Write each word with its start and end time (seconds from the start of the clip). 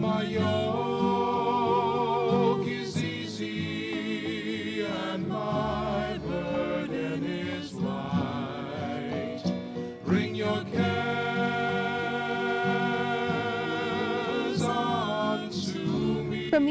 my 0.00 0.75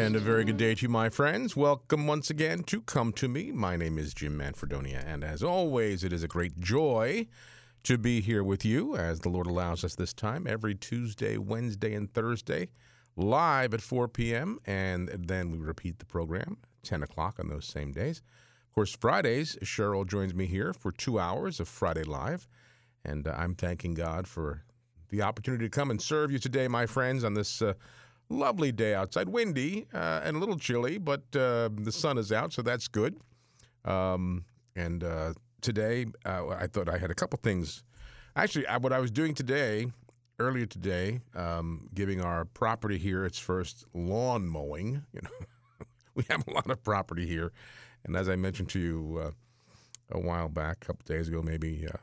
And 0.00 0.16
a 0.16 0.18
very 0.18 0.44
good 0.44 0.56
day 0.56 0.74
to 0.74 0.82
you, 0.84 0.88
my 0.88 1.10
friends. 1.10 1.54
Welcome 1.54 2.06
once 2.06 2.30
again 2.30 2.62
to 2.64 2.80
Come 2.80 3.12
to 3.12 3.28
Me. 3.28 3.52
My 3.52 3.76
name 3.76 3.98
is 3.98 4.14
Jim 4.14 4.38
Manfredonia, 4.38 5.04
and 5.06 5.22
as 5.22 5.42
always, 5.42 6.04
it 6.04 6.10
is 6.10 6.22
a 6.22 6.26
great 6.26 6.58
joy 6.58 7.26
to 7.82 7.98
be 7.98 8.22
here 8.22 8.42
with 8.42 8.64
you 8.64 8.96
as 8.96 9.20
the 9.20 9.28
Lord 9.28 9.46
allows 9.46 9.84
us 9.84 9.94
this 9.94 10.14
time 10.14 10.46
every 10.48 10.74
Tuesday, 10.74 11.36
Wednesday, 11.36 11.92
and 11.92 12.10
Thursday, 12.14 12.70
live 13.14 13.74
at 13.74 13.82
4 13.82 14.08
p.m. 14.08 14.58
And 14.64 15.10
then 15.10 15.50
we 15.50 15.58
repeat 15.58 15.98
the 15.98 16.06
program 16.06 16.56
10 16.82 17.02
o'clock 17.02 17.38
on 17.38 17.50
those 17.50 17.66
same 17.66 17.92
days. 17.92 18.22
Of 18.70 18.74
course, 18.74 18.96
Fridays, 18.96 19.58
Cheryl 19.62 20.06
joins 20.06 20.34
me 20.34 20.46
here 20.46 20.72
for 20.72 20.92
two 20.92 21.18
hours 21.18 21.60
of 21.60 21.68
Friday 21.68 22.04
Live, 22.04 22.48
and 23.04 23.28
uh, 23.28 23.34
I'm 23.36 23.54
thanking 23.54 23.92
God 23.92 24.26
for 24.26 24.64
the 25.10 25.20
opportunity 25.20 25.66
to 25.66 25.70
come 25.70 25.90
and 25.90 26.00
serve 26.00 26.32
you 26.32 26.38
today, 26.38 26.68
my 26.68 26.86
friends, 26.86 27.22
on 27.22 27.34
this. 27.34 27.60
Uh, 27.60 27.74
lovely 28.30 28.72
day 28.72 28.94
outside, 28.94 29.28
windy 29.28 29.86
uh, 29.92 30.20
and 30.24 30.36
a 30.36 30.40
little 30.40 30.56
chilly, 30.56 30.96
but 30.96 31.22
uh, 31.34 31.68
the 31.74 31.92
sun 31.92 32.16
is 32.16 32.32
out, 32.32 32.52
so 32.52 32.62
that's 32.62 32.88
good. 32.88 33.16
Um, 33.84 34.44
and 34.76 35.04
uh, 35.04 35.34
today, 35.60 36.06
uh, 36.24 36.48
I 36.48 36.68
thought 36.68 36.88
I 36.88 36.96
had 36.96 37.10
a 37.10 37.14
couple 37.14 37.38
things. 37.42 37.82
Actually, 38.36 38.66
I, 38.68 38.78
what 38.78 38.92
I 38.92 39.00
was 39.00 39.10
doing 39.10 39.34
today, 39.34 39.88
earlier 40.38 40.66
today, 40.66 41.20
um, 41.34 41.88
giving 41.92 42.22
our 42.22 42.44
property 42.44 42.96
here 42.96 43.24
its 43.26 43.38
first 43.38 43.84
lawn 43.92 44.46
mowing. 44.46 45.04
You 45.12 45.20
know, 45.22 45.46
we 46.14 46.24
have 46.28 46.46
a 46.46 46.50
lot 46.52 46.70
of 46.70 46.82
property 46.82 47.26
here, 47.26 47.52
and 48.04 48.16
as 48.16 48.28
I 48.28 48.36
mentioned 48.36 48.68
to 48.70 48.78
you 48.78 49.22
uh, 49.22 49.30
a 50.12 50.20
while 50.20 50.48
back, 50.48 50.78
a 50.82 50.86
couple 50.86 51.04
days 51.04 51.28
ago, 51.28 51.40
maybe, 51.40 51.86
uh, 51.86 51.96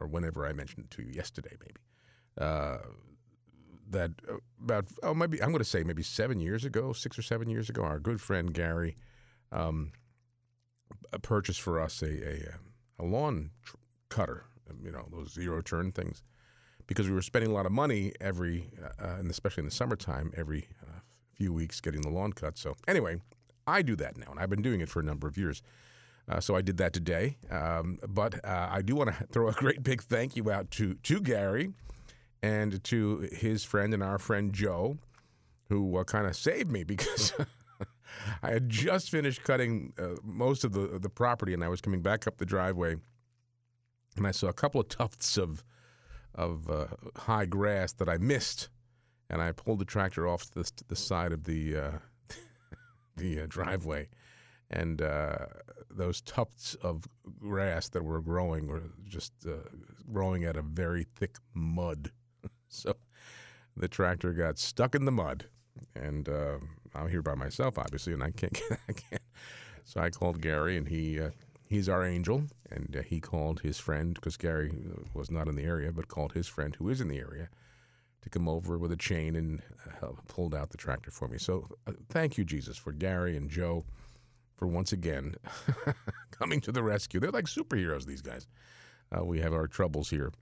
or 0.00 0.06
whenever 0.06 0.44
I 0.44 0.52
mentioned 0.52 0.86
it 0.86 0.90
to 0.96 1.02
you 1.02 1.12
yesterday, 1.12 1.56
maybe 1.60 1.80
that 3.90 4.12
uh, 4.28 4.36
about 4.62 4.86
oh 5.02 5.14
maybe 5.14 5.42
I'm 5.42 5.50
going 5.50 5.58
to 5.58 5.64
say 5.64 5.82
maybe 5.84 6.02
seven 6.02 6.40
years 6.40 6.64
ago, 6.64 6.92
six 6.92 7.18
or 7.18 7.22
seven 7.22 7.48
years 7.48 7.68
ago, 7.68 7.82
our 7.82 7.98
good 7.98 8.20
friend 8.20 8.52
Gary 8.52 8.96
um, 9.52 9.92
uh, 11.12 11.18
purchased 11.18 11.60
for 11.60 11.80
us 11.80 12.02
a 12.02 12.06
a, 12.06 12.54
a 12.98 13.04
lawn 13.04 13.50
tr- 13.62 13.76
cutter, 14.08 14.44
um, 14.70 14.78
you 14.84 14.90
know 14.90 15.06
those 15.10 15.32
zero 15.32 15.60
turn 15.60 15.92
things, 15.92 16.22
because 16.86 17.08
we 17.08 17.14
were 17.14 17.22
spending 17.22 17.50
a 17.50 17.54
lot 17.54 17.66
of 17.66 17.72
money 17.72 18.12
every, 18.20 18.70
uh, 18.82 19.04
uh, 19.04 19.16
and 19.18 19.30
especially 19.30 19.62
in 19.62 19.66
the 19.66 19.74
summertime, 19.74 20.32
every 20.36 20.68
uh, 20.82 21.00
few 21.32 21.52
weeks 21.52 21.80
getting 21.80 22.00
the 22.02 22.10
lawn 22.10 22.32
cut. 22.32 22.58
So 22.58 22.76
anyway, 22.88 23.20
I 23.66 23.82
do 23.82 23.96
that 23.96 24.16
now, 24.16 24.30
and 24.30 24.40
I've 24.40 24.50
been 24.50 24.62
doing 24.62 24.80
it 24.80 24.88
for 24.88 25.00
a 25.00 25.04
number 25.04 25.26
of 25.26 25.36
years. 25.36 25.62
Uh, 26.26 26.40
so 26.40 26.56
I 26.56 26.62
did 26.62 26.78
that 26.78 26.94
today, 26.94 27.36
um, 27.50 27.98
but 28.08 28.42
uh, 28.46 28.68
I 28.70 28.80
do 28.80 28.94
want 28.96 29.10
to 29.10 29.26
throw 29.32 29.48
a 29.48 29.52
great 29.52 29.82
big 29.82 30.02
thank 30.02 30.36
you 30.36 30.50
out 30.50 30.70
to 30.72 30.94
to 30.94 31.20
Gary 31.20 31.72
and 32.44 32.84
to 32.84 33.26
his 33.32 33.64
friend 33.64 33.94
and 33.94 34.02
our 34.02 34.18
friend 34.18 34.52
Joe, 34.52 34.98
who 35.70 35.96
uh, 35.96 36.04
kind 36.04 36.26
of 36.26 36.36
saved 36.36 36.70
me 36.70 36.84
because 36.94 37.32
I 38.42 38.50
had 38.50 38.68
just 38.68 39.08
finished 39.08 39.42
cutting 39.44 39.94
uh, 39.98 40.16
most 40.22 40.62
of 40.62 40.72
the 40.72 40.98
the 41.00 41.08
property, 41.08 41.54
and 41.54 41.64
I 41.64 41.68
was 41.68 41.80
coming 41.80 42.02
back 42.02 42.26
up 42.26 42.36
the 42.36 42.44
driveway, 42.44 42.96
and 44.16 44.26
I 44.26 44.30
saw 44.30 44.48
a 44.48 44.52
couple 44.52 44.80
of 44.80 44.88
tufts 44.88 45.38
of 45.38 45.64
of 46.34 46.68
uh, 46.68 46.88
high 47.16 47.46
grass 47.46 47.94
that 47.94 48.10
I 48.10 48.18
missed, 48.18 48.68
and 49.30 49.40
I 49.40 49.52
pulled 49.52 49.78
the 49.78 49.86
tractor 49.86 50.28
off 50.28 50.44
to 50.50 50.54
the, 50.54 50.64
to 50.64 50.84
the 50.88 50.96
side 50.96 51.32
of 51.32 51.44
the 51.44 51.76
uh, 51.76 51.92
the 53.16 53.40
uh, 53.40 53.46
driveway, 53.48 54.08
and 54.70 55.00
uh, 55.00 55.46
those 55.90 56.20
tufts 56.20 56.74
of 56.82 57.04
grass 57.40 57.88
that 57.88 58.04
were 58.04 58.20
growing 58.20 58.66
were 58.66 58.90
just 59.08 59.32
growing 60.12 60.44
out 60.44 60.56
of 60.56 60.66
very 60.66 61.06
thick 61.16 61.38
mud. 61.54 62.10
So 62.74 62.94
the 63.76 63.88
tractor 63.88 64.32
got 64.32 64.58
stuck 64.58 64.94
in 64.94 65.04
the 65.04 65.12
mud, 65.12 65.46
and 65.94 66.28
uh, 66.28 66.58
I'm 66.94 67.08
here 67.08 67.22
by 67.22 67.34
myself, 67.34 67.78
obviously, 67.78 68.12
and 68.12 68.22
I 68.22 68.30
can't. 68.30 68.52
Get, 68.68 68.78
I 68.88 68.92
can't. 68.92 69.22
So 69.84 70.00
I 70.00 70.10
called 70.10 70.40
Gary, 70.40 70.76
and 70.76 70.88
he 70.88 71.20
uh, 71.20 71.30
he's 71.68 71.88
our 71.88 72.04
angel, 72.04 72.44
and 72.70 72.96
uh, 72.96 73.02
he 73.02 73.20
called 73.20 73.60
his 73.60 73.78
friend 73.78 74.14
because 74.14 74.36
Gary 74.36 74.70
uh, 74.70 75.02
was 75.14 75.30
not 75.30 75.48
in 75.48 75.56
the 75.56 75.64
area, 75.64 75.92
but 75.92 76.08
called 76.08 76.32
his 76.32 76.46
friend 76.46 76.74
who 76.76 76.88
is 76.88 77.00
in 77.00 77.08
the 77.08 77.18
area 77.18 77.48
to 78.22 78.30
come 78.30 78.48
over 78.48 78.78
with 78.78 78.90
a 78.90 78.96
chain 78.96 79.36
and 79.36 79.62
uh, 80.02 80.08
pulled 80.28 80.54
out 80.54 80.70
the 80.70 80.78
tractor 80.78 81.10
for 81.10 81.28
me. 81.28 81.36
So 81.36 81.68
uh, 81.86 81.92
thank 82.08 82.38
you, 82.38 82.44
Jesus, 82.44 82.78
for 82.78 82.92
Gary 82.92 83.36
and 83.36 83.50
Joe 83.50 83.84
for 84.56 84.66
once 84.66 84.92
again 84.92 85.34
coming 86.30 86.60
to 86.62 86.72
the 86.72 86.82
rescue. 86.82 87.20
They're 87.20 87.30
like 87.30 87.46
superheroes, 87.46 88.06
these 88.06 88.22
guys. 88.22 88.46
We 89.22 89.38
have 89.38 89.52
our 89.52 89.68
troubles 89.68 90.10
here. 90.10 90.32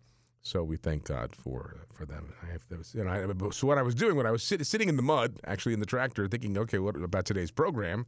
So 0.42 0.64
we 0.64 0.76
thank 0.76 1.04
God 1.04 1.34
for 1.36 1.86
for 1.94 2.04
them. 2.04 2.32
I 2.42 2.52
have, 2.52 2.64
was, 2.76 2.94
you 2.94 3.04
know, 3.04 3.10
I, 3.10 3.50
so 3.50 3.66
what 3.66 3.78
I 3.78 3.82
was 3.82 3.94
doing 3.94 4.16
when 4.16 4.26
I 4.26 4.32
was 4.32 4.42
sit, 4.42 4.64
sitting 4.66 4.88
in 4.88 4.96
the 4.96 5.02
mud, 5.02 5.38
actually 5.46 5.72
in 5.72 5.80
the 5.80 5.86
tractor, 5.86 6.26
thinking, 6.26 6.58
okay, 6.58 6.78
what 6.78 6.96
about 6.96 7.26
today's 7.26 7.52
program? 7.52 8.06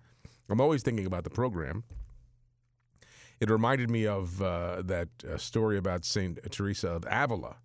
I'm 0.48 0.60
always 0.60 0.82
thinking 0.82 1.06
about 1.06 1.24
the 1.24 1.30
program. 1.30 1.84
It 3.40 3.50
reminded 3.50 3.88
me 3.88 4.06
of 4.06 4.42
uh, 4.42 4.82
that 4.82 5.08
uh, 5.28 5.38
story 5.38 5.78
about 5.78 6.04
Saint 6.04 6.38
Teresa 6.50 6.88
of 6.88 7.04
Avila, 7.08 7.56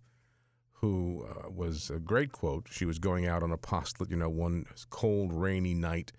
who 0.74 1.26
uh, 1.28 1.50
was 1.50 1.90
a 1.90 1.98
great 1.98 2.32
quote. 2.32 2.68
She 2.70 2.84
was 2.84 2.98
going 2.98 3.26
out 3.26 3.42
on 3.42 3.50
a 3.50 3.54
apostolate, 3.54 4.10
you 4.10 4.16
know, 4.16 4.30
one 4.30 4.66
cold, 4.90 5.32
rainy 5.32 5.74
night, 5.74 6.12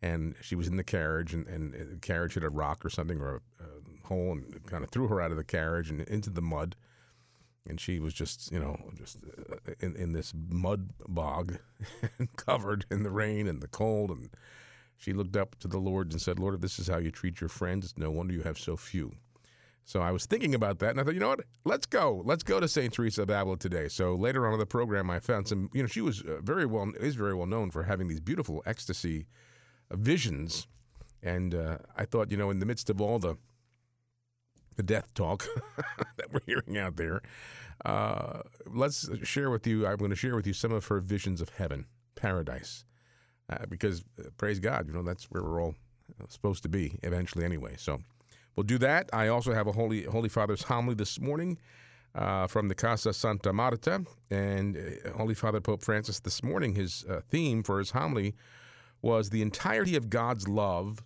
and 0.00 0.34
she 0.42 0.56
was 0.56 0.66
in 0.66 0.76
the 0.76 0.84
carriage, 0.84 1.34
and, 1.34 1.46
and 1.46 1.72
the 1.72 1.98
carriage 2.00 2.34
hit 2.34 2.42
a 2.42 2.50
rock 2.50 2.84
or 2.84 2.90
something 2.90 3.20
or 3.20 3.36
a, 3.60 3.64
a 3.64 4.06
hole, 4.08 4.32
and 4.32 4.66
kind 4.66 4.82
of 4.82 4.90
threw 4.90 5.06
her 5.08 5.20
out 5.20 5.30
of 5.30 5.36
the 5.36 5.44
carriage 5.44 5.88
and 5.88 6.00
into 6.02 6.30
the 6.30 6.42
mud 6.42 6.74
and 7.68 7.80
she 7.80 7.98
was 7.98 8.12
just 8.12 8.50
you 8.52 8.58
know 8.58 8.76
just 8.94 9.18
uh, 9.50 9.72
in, 9.80 9.94
in 9.96 10.12
this 10.12 10.32
mud 10.48 10.90
bog 11.08 11.58
covered 12.36 12.84
in 12.90 13.02
the 13.02 13.10
rain 13.10 13.46
and 13.46 13.60
the 13.60 13.68
cold 13.68 14.10
and 14.10 14.30
she 14.96 15.12
looked 15.12 15.36
up 15.36 15.56
to 15.58 15.68
the 15.68 15.78
lord 15.78 16.12
and 16.12 16.20
said 16.20 16.38
lord 16.38 16.54
if 16.54 16.60
this 16.60 16.78
is 16.78 16.88
how 16.88 16.98
you 16.98 17.10
treat 17.10 17.40
your 17.40 17.48
friends 17.48 17.94
no 17.96 18.10
wonder 18.10 18.34
you 18.34 18.42
have 18.42 18.58
so 18.58 18.76
few. 18.76 19.12
So 19.84 20.00
i 20.00 20.10
was 20.10 20.26
thinking 20.26 20.54
about 20.54 20.78
that 20.80 20.90
and 20.90 21.00
i 21.00 21.04
thought 21.04 21.14
you 21.14 21.20
know 21.20 21.30
what? 21.30 21.44
Let's 21.64 21.86
go. 21.86 22.22
Let's 22.24 22.42
go 22.42 22.60
to 22.60 22.68
st 22.68 22.92
teresa 22.92 23.22
of 23.22 23.30
avila 23.30 23.56
today. 23.56 23.88
So 23.88 24.14
later 24.14 24.46
on 24.46 24.52
in 24.52 24.58
the 24.58 24.66
program 24.66 25.10
i 25.10 25.18
found 25.18 25.48
some 25.48 25.70
you 25.72 25.82
know 25.82 25.88
she 25.88 26.00
was 26.00 26.22
uh, 26.22 26.40
very 26.42 26.66
well 26.66 26.90
is 27.00 27.14
very 27.14 27.34
well 27.34 27.46
known 27.46 27.70
for 27.70 27.84
having 27.84 28.08
these 28.08 28.20
beautiful 28.20 28.62
ecstasy 28.66 29.26
uh, 29.90 29.96
visions. 29.96 30.66
And 31.22 31.54
uh, 31.54 31.78
i 31.96 32.04
thought 32.04 32.30
you 32.30 32.36
know 32.36 32.50
in 32.50 32.58
the 32.58 32.66
midst 32.66 32.90
of 32.90 33.00
all 33.00 33.18
the 33.18 33.36
the 34.76 34.82
death 34.82 35.12
talk 35.14 35.46
that 36.16 36.32
we're 36.32 36.40
hearing 36.46 36.78
out 36.78 36.96
there. 36.96 37.22
Uh, 37.84 38.42
let's 38.66 39.08
share 39.24 39.50
with 39.50 39.66
you. 39.66 39.86
I'm 39.86 39.96
going 39.96 40.10
to 40.10 40.16
share 40.16 40.36
with 40.36 40.46
you 40.46 40.52
some 40.52 40.72
of 40.72 40.86
her 40.86 41.00
visions 41.00 41.40
of 41.40 41.48
heaven, 41.50 41.86
paradise, 42.14 42.84
uh, 43.50 43.66
because 43.68 44.04
uh, 44.18 44.28
praise 44.36 44.60
God, 44.60 44.86
you 44.86 44.94
know 44.94 45.02
that's 45.02 45.24
where 45.30 45.42
we're 45.42 45.60
all 45.60 45.74
supposed 46.28 46.62
to 46.62 46.68
be 46.68 46.98
eventually, 47.02 47.44
anyway. 47.44 47.74
So 47.76 47.98
we'll 48.54 48.64
do 48.64 48.78
that. 48.78 49.10
I 49.12 49.28
also 49.28 49.52
have 49.52 49.66
a 49.66 49.72
Holy 49.72 50.04
Holy 50.04 50.28
Father's 50.28 50.62
homily 50.62 50.94
this 50.94 51.20
morning. 51.20 51.58
Uh, 52.14 52.46
from 52.46 52.68
the 52.68 52.74
Casa 52.74 53.10
Santa 53.10 53.54
Marta, 53.54 54.04
and 54.30 54.76
uh, 54.76 55.16
Holy 55.16 55.32
Father 55.32 55.62
Pope 55.62 55.82
Francis 55.82 56.20
this 56.20 56.42
morning, 56.42 56.74
his 56.74 57.06
uh, 57.08 57.22
theme 57.30 57.62
for 57.62 57.78
his 57.78 57.92
homily 57.92 58.34
was 59.00 59.30
the 59.30 59.40
entirety 59.40 59.96
of 59.96 60.10
God's 60.10 60.46
love 60.46 61.02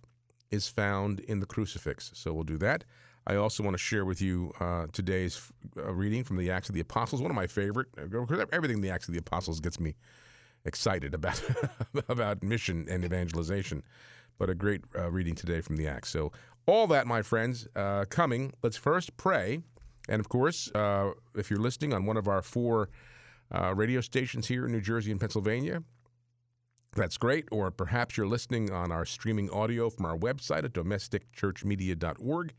is 0.51 0.67
found 0.67 1.19
in 1.21 1.39
the 1.39 1.45
crucifix. 1.45 2.11
So 2.13 2.33
we'll 2.33 2.43
do 2.43 2.57
that. 2.57 2.83
I 3.27 3.35
also 3.35 3.61
want 3.61 3.73
to 3.73 3.77
share 3.77 4.05
with 4.05 4.21
you 4.21 4.53
uh, 4.61 4.87
today's 4.93 5.51
uh, 5.75 5.93
reading 5.93 6.23
from 6.23 6.37
the 6.37 6.49
Acts 6.49 6.69
of 6.69 6.75
the 6.75 6.81
Apostles, 6.81 7.21
one 7.21 7.29
of 7.29 7.35
my 7.35 7.45
favorite. 7.45 7.87
uh, 7.97 8.45
Everything 8.53 8.77
in 8.77 8.81
the 8.81 8.89
Acts 8.89 9.09
of 9.09 9.13
the 9.13 9.19
Apostles 9.19 9.59
gets 9.59 9.81
me 9.81 9.95
excited 10.63 11.13
about 11.13 11.41
about 12.07 12.41
mission 12.41 12.87
and 12.89 13.03
evangelization. 13.03 13.83
But 14.37 14.49
a 14.49 14.55
great 14.55 14.81
uh, 14.97 15.11
reading 15.11 15.35
today 15.35 15.59
from 15.59 15.75
the 15.75 15.87
Acts. 15.89 16.09
So 16.09 16.31
all 16.65 16.87
that, 16.87 17.05
my 17.05 17.21
friends, 17.21 17.67
uh, 17.75 18.05
coming. 18.09 18.53
Let's 18.63 18.77
first 18.77 19.17
pray, 19.17 19.59
and 20.07 20.21
of 20.21 20.29
course, 20.29 20.71
uh, 20.73 21.11
if 21.35 21.49
you're 21.49 21.59
listening 21.59 21.93
on 21.93 22.05
one 22.05 22.15
of 22.15 22.29
our 22.29 22.41
four 22.41 22.89
radio 23.73 23.99
stations 23.99 24.47
here 24.47 24.65
in 24.65 24.71
New 24.71 24.81
Jersey 24.81 25.11
and 25.11 25.19
Pennsylvania, 25.19 25.83
that's 26.95 27.17
great. 27.17 27.45
Or 27.51 27.71
perhaps 27.71 28.15
you're 28.15 28.27
listening 28.27 28.71
on 28.71 28.89
our 28.89 29.05
streaming 29.05 29.49
audio 29.49 29.89
from 29.89 30.05
our 30.05 30.17
website 30.17 30.63
at 30.63 30.71
domesticchurchmedia.org 30.71 32.53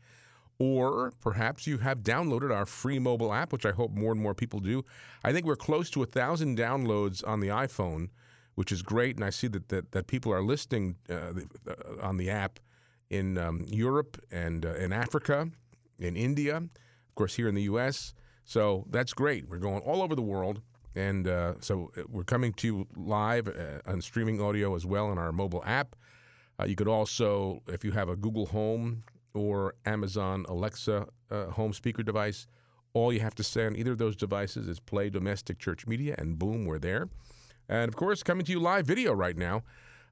or 0.59 1.13
perhaps 1.21 1.65
you 1.65 1.77
have 1.77 1.99
downloaded 1.99 2.53
our 2.53 2.65
free 2.65 2.99
mobile 2.99 3.33
app, 3.33 3.53
which 3.53 3.65
I 3.65 3.71
hope 3.71 3.91
more 3.91 4.11
and 4.11 4.21
more 4.21 4.35
people 4.35 4.59
do. 4.59 4.83
I 5.23 5.31
think 5.31 5.45
we're 5.45 5.55
close 5.55 5.89
to 5.91 6.03
a 6.03 6.05
thousand 6.05 6.57
downloads 6.57 7.25
on 7.25 7.39
the 7.39 7.47
iPhone, 7.47 8.09
which 8.55 8.71
is 8.71 8.81
great, 8.81 9.15
and 9.15 9.23
I 9.23 9.29
see 9.29 9.47
that 9.47 9.69
that, 9.69 9.93
that 9.93 10.07
people 10.07 10.33
are 10.33 10.43
listening 10.43 10.97
uh, 11.09 11.31
uh, 11.65 11.73
on 12.01 12.17
the 12.17 12.29
app 12.29 12.59
in 13.09 13.37
um, 13.37 13.65
Europe 13.69 14.21
and 14.31 14.65
uh, 14.65 14.75
in 14.75 14.91
Africa, 14.91 15.49
in 15.97 16.17
India, 16.17 16.57
of 16.57 17.15
course 17.15 17.35
here 17.35 17.47
in 17.47 17.55
the 17.55 17.63
U.S. 17.63 18.13
So 18.43 18.85
that's 18.89 19.13
great. 19.13 19.47
We're 19.47 19.57
going 19.59 19.81
all 19.83 20.03
over 20.03 20.13
the 20.13 20.21
world, 20.21 20.61
and 20.93 21.25
uh, 21.25 21.53
so 21.61 21.91
uh, 21.97 22.01
we're 22.09 22.25
coming 22.25 22.51
to 22.53 22.67
you 22.67 22.87
live 22.97 23.47
uh, 23.47 23.89
on 23.89 24.01
streaming 24.01 24.41
audio 24.41 24.75
as 24.75 24.85
well 24.85 25.07
on 25.07 25.17
our 25.17 25.31
mobile 25.31 25.63
app. 25.65 25.95
You 26.65 26.75
could 26.75 26.89
also, 26.89 27.61
if 27.67 27.85
you 27.85 27.91
have 27.91 28.09
a 28.09 28.17
Google 28.17 28.47
Home 28.47 29.03
or 29.33 29.75
Amazon 29.85 30.45
Alexa 30.47 31.07
uh, 31.31 31.45
home 31.47 31.73
speaker 31.73 32.03
device, 32.03 32.47
all 32.93 33.13
you 33.13 33.19
have 33.19 33.35
to 33.35 33.43
say 33.43 33.65
on 33.65 33.75
either 33.75 33.91
of 33.91 33.97
those 33.97 34.15
devices 34.15 34.67
is 34.67 34.79
play 34.79 35.09
domestic 35.09 35.59
church 35.59 35.85
media, 35.85 36.15
and 36.17 36.39
boom, 36.39 36.65
we're 36.65 36.79
there. 36.79 37.09
And 37.67 37.87
of 37.87 37.95
course, 37.95 38.23
coming 38.23 38.45
to 38.45 38.51
you 38.51 38.59
live 38.59 38.87
video 38.87 39.13
right 39.13 39.37
now 39.37 39.63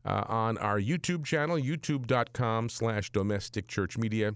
uh, 0.06 0.24
on 0.28 0.58
our 0.60 0.80
YouTube 0.80 1.26
channel, 1.26 1.58
youtube.com 1.58 2.70
slash 2.70 3.12
domestic 3.12 3.68
church 3.68 3.98
media. 3.98 4.36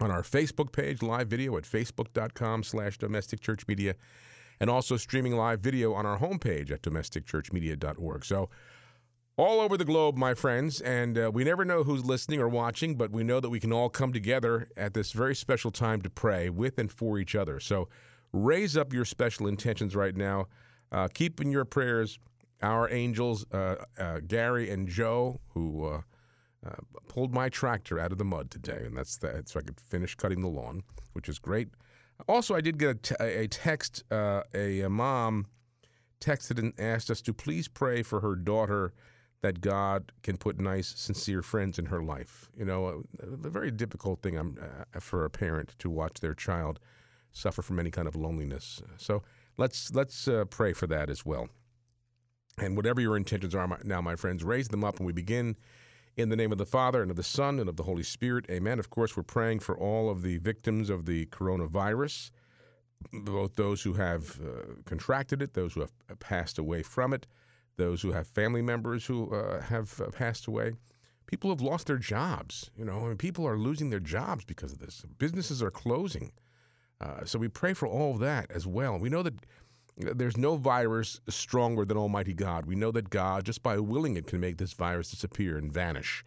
On 0.00 0.10
our 0.10 0.22
Facebook 0.22 0.72
page, 0.72 1.02
live 1.02 1.28
video 1.28 1.56
at 1.56 1.64
facebook.com 1.64 2.62
slash 2.62 2.98
domestic 2.98 3.40
church 3.40 3.66
media. 3.68 3.94
And 4.60 4.70
also 4.70 4.96
streaming 4.96 5.36
live 5.36 5.60
video 5.60 5.94
on 5.94 6.06
our 6.06 6.18
homepage 6.18 6.70
at 6.70 6.82
domesticchurchmedia.org. 6.82 8.24
So 8.24 8.48
all 9.36 9.60
over 9.60 9.76
the 9.76 9.84
globe, 9.84 10.16
my 10.16 10.32
friends, 10.34 10.80
and 10.80 11.18
uh, 11.18 11.30
we 11.32 11.42
never 11.42 11.64
know 11.64 11.82
who's 11.82 12.04
listening 12.04 12.40
or 12.40 12.48
watching, 12.48 12.94
but 12.94 13.10
we 13.10 13.24
know 13.24 13.40
that 13.40 13.50
we 13.50 13.58
can 13.58 13.72
all 13.72 13.88
come 13.88 14.12
together 14.12 14.68
at 14.76 14.94
this 14.94 15.12
very 15.12 15.34
special 15.34 15.72
time 15.72 16.00
to 16.02 16.10
pray 16.10 16.48
with 16.48 16.78
and 16.78 16.90
for 16.92 17.18
each 17.18 17.34
other. 17.34 17.58
So 17.58 17.88
raise 18.32 18.76
up 18.76 18.92
your 18.92 19.04
special 19.04 19.48
intentions 19.48 19.96
right 19.96 20.16
now. 20.16 20.46
Uh, 20.92 21.08
keep 21.12 21.40
in 21.40 21.50
your 21.50 21.64
prayers 21.64 22.18
our 22.62 22.88
angels, 22.90 23.44
uh, 23.52 23.76
uh, 23.98 24.20
Gary 24.26 24.70
and 24.70 24.88
Joe, 24.88 25.40
who 25.48 25.84
uh, 25.84 26.00
uh, 26.64 26.70
pulled 27.08 27.34
my 27.34 27.48
tractor 27.48 27.98
out 27.98 28.12
of 28.12 28.18
the 28.18 28.24
mud 28.24 28.50
today, 28.50 28.82
and 28.86 28.96
that's 28.96 29.16
that, 29.18 29.48
so 29.48 29.58
I 29.58 29.62
could 29.62 29.80
finish 29.80 30.14
cutting 30.14 30.40
the 30.40 30.48
lawn, 30.48 30.82
which 31.12 31.28
is 31.28 31.38
great. 31.38 31.68
Also, 32.28 32.54
I 32.54 32.60
did 32.60 32.78
get 32.78 32.90
a, 32.90 32.94
t- 32.94 33.14
a 33.18 33.48
text. 33.48 34.04
A, 34.10 34.44
a 34.54 34.88
mom 34.88 35.46
texted 36.20 36.58
and 36.58 36.72
asked 36.78 37.10
us 37.10 37.20
to 37.22 37.34
please 37.34 37.66
pray 37.66 38.02
for 38.02 38.20
her 38.20 38.36
daughter 38.36 38.94
that 39.44 39.60
God 39.60 40.10
can 40.22 40.38
put 40.38 40.58
nice, 40.58 40.88
sincere 40.96 41.42
friends 41.42 41.78
in 41.78 41.84
her 41.84 42.02
life. 42.02 42.48
You 42.56 42.64
know, 42.64 43.04
a, 43.20 43.50
very 43.50 43.70
difficult 43.70 44.22
thing 44.22 44.38
uh, 44.38 45.00
for 45.00 45.26
a 45.26 45.28
parent 45.28 45.74
to 45.80 45.90
watch 45.90 46.20
their 46.20 46.32
child 46.32 46.80
suffer 47.30 47.60
from 47.60 47.78
any 47.78 47.90
kind 47.90 48.08
of 48.08 48.16
loneliness. 48.16 48.80
So 48.96 49.22
let's 49.58 49.92
let's 49.92 50.28
uh, 50.28 50.46
pray 50.46 50.72
for 50.72 50.86
that 50.86 51.10
as 51.10 51.26
well. 51.26 51.50
And 52.56 52.74
whatever 52.74 53.02
your 53.02 53.18
intentions 53.18 53.54
are 53.54 53.68
my, 53.68 53.76
now, 53.84 54.00
my 54.00 54.16
friends, 54.16 54.42
raise 54.42 54.68
them 54.68 54.82
up, 54.82 54.96
and 54.96 55.04
we 55.04 55.12
begin 55.12 55.56
in 56.16 56.30
the 56.30 56.36
name 56.36 56.50
of 56.50 56.56
the 56.56 56.64
Father 56.64 57.02
and 57.02 57.10
of 57.10 57.18
the 57.18 57.22
Son 57.22 57.60
and 57.60 57.68
of 57.68 57.76
the 57.76 57.82
Holy 57.82 58.02
Spirit. 58.02 58.46
Amen. 58.48 58.78
Of 58.78 58.88
course, 58.88 59.14
we're 59.14 59.24
praying 59.24 59.58
for 59.58 59.76
all 59.76 60.08
of 60.08 60.22
the 60.22 60.38
victims 60.38 60.88
of 60.88 61.04
the 61.04 61.26
coronavirus, 61.26 62.30
both 63.12 63.56
those 63.56 63.82
who 63.82 63.92
have 63.92 64.40
uh, 64.40 64.72
contracted 64.86 65.42
it, 65.42 65.52
those 65.52 65.74
who 65.74 65.80
have 65.80 65.92
passed 66.18 66.58
away 66.58 66.82
from 66.82 67.12
it, 67.12 67.26
those 67.76 68.02
who 68.02 68.12
have 68.12 68.26
family 68.26 68.62
members 68.62 69.04
who 69.04 69.34
uh, 69.34 69.60
have 69.60 70.00
uh, 70.00 70.10
passed 70.10 70.46
away. 70.46 70.72
People 71.26 71.50
have 71.50 71.60
lost 71.60 71.86
their 71.86 71.96
jobs. 71.98 72.70
You 72.76 72.84
know, 72.84 72.98
I 72.98 73.08
mean, 73.08 73.16
people 73.16 73.46
are 73.46 73.58
losing 73.58 73.90
their 73.90 74.00
jobs 74.00 74.44
because 74.44 74.72
of 74.72 74.78
this. 74.78 75.04
Businesses 75.18 75.62
are 75.62 75.70
closing. 75.70 76.32
Uh, 77.00 77.24
so 77.24 77.38
we 77.38 77.48
pray 77.48 77.74
for 77.74 77.88
all 77.88 78.12
of 78.12 78.20
that 78.20 78.50
as 78.50 78.66
well. 78.66 78.98
We 78.98 79.08
know 79.08 79.22
that 79.22 79.34
there's 79.96 80.36
no 80.36 80.56
virus 80.56 81.20
stronger 81.28 81.84
than 81.84 81.96
Almighty 81.96 82.34
God. 82.34 82.66
We 82.66 82.74
know 82.74 82.90
that 82.92 83.10
God, 83.10 83.44
just 83.44 83.62
by 83.62 83.78
willing 83.78 84.16
it, 84.16 84.26
can 84.26 84.40
make 84.40 84.58
this 84.58 84.72
virus 84.72 85.10
disappear 85.10 85.56
and 85.56 85.72
vanish. 85.72 86.24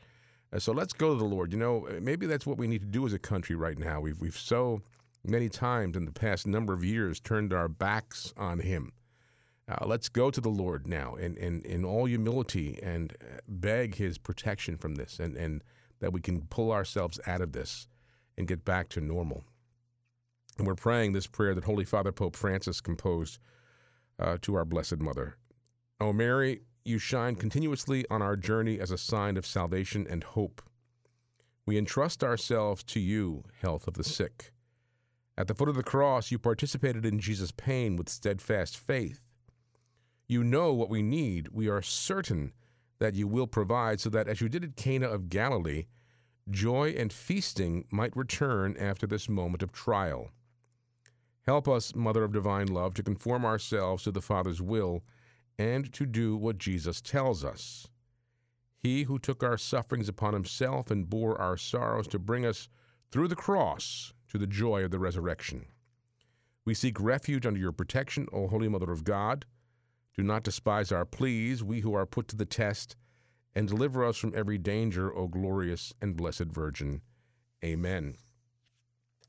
Uh, 0.52 0.60
so 0.60 0.72
let's 0.72 0.94
go 0.94 1.14
to 1.14 1.20
the 1.20 1.26
Lord. 1.26 1.52
You 1.52 1.60
know, 1.60 1.88
maybe 2.02 2.26
that's 2.26 2.46
what 2.46 2.58
we 2.58 2.68
need 2.68 2.82
to 2.82 2.88
do 2.88 3.06
as 3.06 3.14
a 3.14 3.20
country 3.20 3.56
right 3.56 3.78
now. 3.78 4.00
We've 4.00 4.20
we've 4.20 4.38
so 4.38 4.82
many 5.24 5.50
times 5.50 5.98
in 5.98 6.06
the 6.06 6.12
past 6.12 6.48
number 6.48 6.74
of 6.74 6.84
years 6.84 7.20
turned 7.20 7.54
our 7.54 7.68
backs 7.68 8.34
on 8.38 8.60
Him. 8.60 8.94
Uh, 9.70 9.86
let's 9.86 10.08
go 10.08 10.32
to 10.32 10.40
the 10.40 10.50
Lord 10.50 10.88
now 10.88 11.16
in, 11.16 11.36
in, 11.36 11.84
all 11.84 12.06
humility 12.06 12.80
and 12.82 13.14
uh, 13.22 13.40
beg 13.48 13.96
His 13.96 14.18
protection 14.18 14.78
from 14.78 14.96
this 14.96 15.20
and, 15.20 15.36
and 15.36 15.62
that 16.00 16.14
we 16.14 16.22
can 16.22 16.42
pull 16.44 16.72
ourselves 16.72 17.20
out 17.28 17.42
of 17.42 17.52
this 17.52 17.88
and 18.38 18.48
get 18.48 18.64
back 18.64 18.88
to 18.90 19.02
normal. 19.02 19.44
And 20.58 20.66
we're 20.66 20.76
praying 20.76 21.12
this 21.12 21.28
prayer 21.28 21.54
that 21.54 21.66
Holy 21.66 21.84
Father 21.84 22.12
Pope 22.12 22.36
Francis 22.36 22.80
composed 22.80 23.40
uh, 24.20 24.38
to 24.42 24.56
our 24.56 24.66
Blessed 24.66 25.00
Mother. 25.00 25.38
O 26.00 26.14
Mary, 26.14 26.62
you 26.86 26.98
shine 26.98 27.36
continuously 27.36 28.06
on 28.10 28.22
our 28.22 28.38
journey 28.38 28.80
as 28.80 28.92
a 28.92 28.98
sign 28.98 29.36
of 29.36 29.46
salvation 29.46 30.08
and 30.10 30.24
hope. 30.24 30.62
We 31.66 31.78
entrust 31.78 32.24
ourselves 32.24 32.84
to 32.86 33.00
you, 33.00 33.44
health 33.62 33.88
of 33.88 33.96
the 33.96 34.04
sick. 34.04 34.54
At 35.38 35.48
the 35.48 35.54
foot 35.54 35.70
of 35.70 35.76
the 35.76 35.84
cross, 35.84 36.32
you 36.32 36.40
participated 36.40 37.06
in 37.06 37.20
Jesus' 37.20 37.52
pain 37.52 37.98
with 37.98 38.10
steadfast 38.10 38.78
faith. 38.78 39.27
You 40.28 40.44
know 40.44 40.74
what 40.74 40.90
we 40.90 41.02
need. 41.02 41.50
We 41.54 41.70
are 41.70 41.82
certain 41.82 42.52
that 43.00 43.16
you 43.16 43.28
will 43.28 43.48
provide 43.48 44.02
so 44.02 44.10
that, 44.10 44.28
as 44.28 44.42
you 44.42 44.50
did 44.50 44.64
at 44.64 44.76
Cana 44.76 45.08
of 45.08 45.30
Galilee, 45.30 45.86
joy 46.50 46.94
and 46.98 47.14
feasting 47.14 47.86
might 47.92 48.16
return 48.16 48.76
after 48.78 49.08
this 49.08 49.30
moment 49.30 49.64
of 49.64 49.72
trial. 49.72 50.32
Help 51.46 51.68
us, 51.68 51.96
Mother 51.96 52.24
of 52.24 52.34
Divine 52.34 52.68
Love, 52.68 52.94
to 52.96 53.04
conform 53.04 53.46
ourselves 53.46 54.04
to 54.04 54.12
the 54.12 54.22
Father's 54.22 54.62
will 54.62 55.04
and 55.58 55.92
to 55.94 56.06
do 56.06 56.36
what 56.36 56.58
Jesus 56.58 57.00
tells 57.00 57.46
us. 57.46 57.88
He 58.78 59.04
who 59.04 59.18
took 59.20 59.44
our 59.44 59.58
sufferings 59.58 60.10
upon 60.10 60.34
himself 60.34 60.92
and 60.92 61.10
bore 61.10 61.40
our 61.40 61.56
sorrows 61.56 62.08
to 62.10 62.20
bring 62.20 62.46
us 62.46 62.68
through 63.12 63.30
the 63.30 63.36
cross 63.36 64.14
to 64.30 64.38
the 64.38 64.46
joy 64.46 64.84
of 64.84 64.92
the 64.92 65.00
resurrection. 65.00 65.68
We 66.66 66.74
seek 66.74 67.00
refuge 67.00 67.46
under 67.46 67.60
your 67.60 67.72
protection, 67.72 68.28
O 68.34 68.48
Holy 68.48 68.68
Mother 68.68 68.92
of 68.92 69.06
God. 69.06 69.46
Do 70.18 70.24
not 70.24 70.44
despise 70.44 70.92
our 70.92 71.06
pleas, 71.06 71.64
we 71.64 71.82
who 71.82 71.94
are 71.94 72.08
put 72.08 72.28
to 72.30 72.36
the 72.36 72.46
test, 72.46 72.96
and 73.54 73.68
deliver 73.68 74.04
us 74.04 74.18
from 74.18 74.34
every 74.36 74.58
danger, 74.58 75.16
O 75.16 75.28
glorious 75.28 75.94
and 76.02 76.18
blessed 76.18 76.46
Virgin. 76.46 77.02
Amen. 77.64 78.16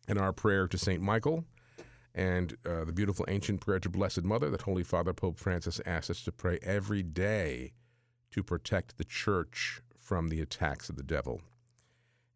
And 0.09 0.19
our 0.19 0.33
prayer 0.33 0.67
to 0.67 0.79
St. 0.79 1.03
Michael 1.03 1.45
and 2.15 2.57
uh, 2.67 2.85
the 2.85 2.93
beautiful 2.93 3.27
ancient 3.29 3.61
prayer 3.61 3.79
to 3.79 3.89
Blessed 3.89 4.25
Mother 4.25 4.51
that 4.51 4.63
Holy 4.63 4.83
Father 4.83 5.13
Pope 5.13 5.39
Francis 5.39 5.81
asks 5.85 6.11
us 6.11 6.23
to 6.23 6.33
pray 6.33 6.59
every 6.63 7.03
day 7.03 7.73
to 8.31 8.43
protect 8.43 8.97
the 8.97 9.05
church 9.05 9.83
from 9.99 10.29
the 10.29 10.41
attacks 10.41 10.89
of 10.89 10.97
the 10.97 11.03
devil. 11.03 11.43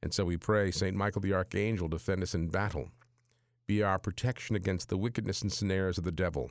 And 0.02 0.12
so 0.12 0.24
we 0.24 0.36
pray, 0.36 0.70
St. 0.70 0.96
Michael 0.96 1.22
the 1.22 1.32
Archangel, 1.32 1.88
defend 1.88 2.22
us 2.22 2.34
in 2.34 2.48
battle. 2.48 2.90
Be 3.66 3.82
our 3.82 3.98
protection 3.98 4.56
against 4.56 4.88
the 4.88 4.96
wickedness 4.98 5.42
and 5.42 5.52
snares 5.52 5.96
of 5.96 6.04
the 6.04 6.12
devil. 6.12 6.50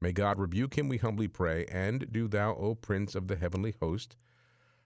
May 0.00 0.12
God 0.12 0.38
rebuke 0.38 0.78
him, 0.78 0.88
we 0.88 0.96
humbly 0.96 1.28
pray, 1.28 1.66
and 1.70 2.10
do 2.10 2.26
thou, 2.26 2.54
O 2.54 2.74
Prince 2.74 3.14
of 3.14 3.28
the 3.28 3.36
heavenly 3.36 3.74
host, 3.80 4.16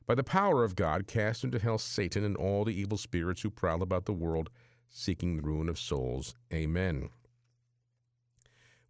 by 0.06 0.14
the 0.14 0.24
power 0.24 0.64
of 0.64 0.74
God, 0.76 1.06
cast 1.06 1.44
into 1.44 1.58
hell 1.58 1.78
Satan 1.78 2.24
and 2.24 2.36
all 2.36 2.64
the 2.64 2.78
evil 2.78 2.98
spirits 2.98 3.42
who 3.42 3.50
prowl 3.50 3.82
about 3.82 4.06
the 4.06 4.12
world, 4.12 4.50
seeking 4.90 5.36
the 5.36 5.42
ruin 5.42 5.68
of 5.68 5.78
souls. 5.78 6.34
Amen. 6.52 7.10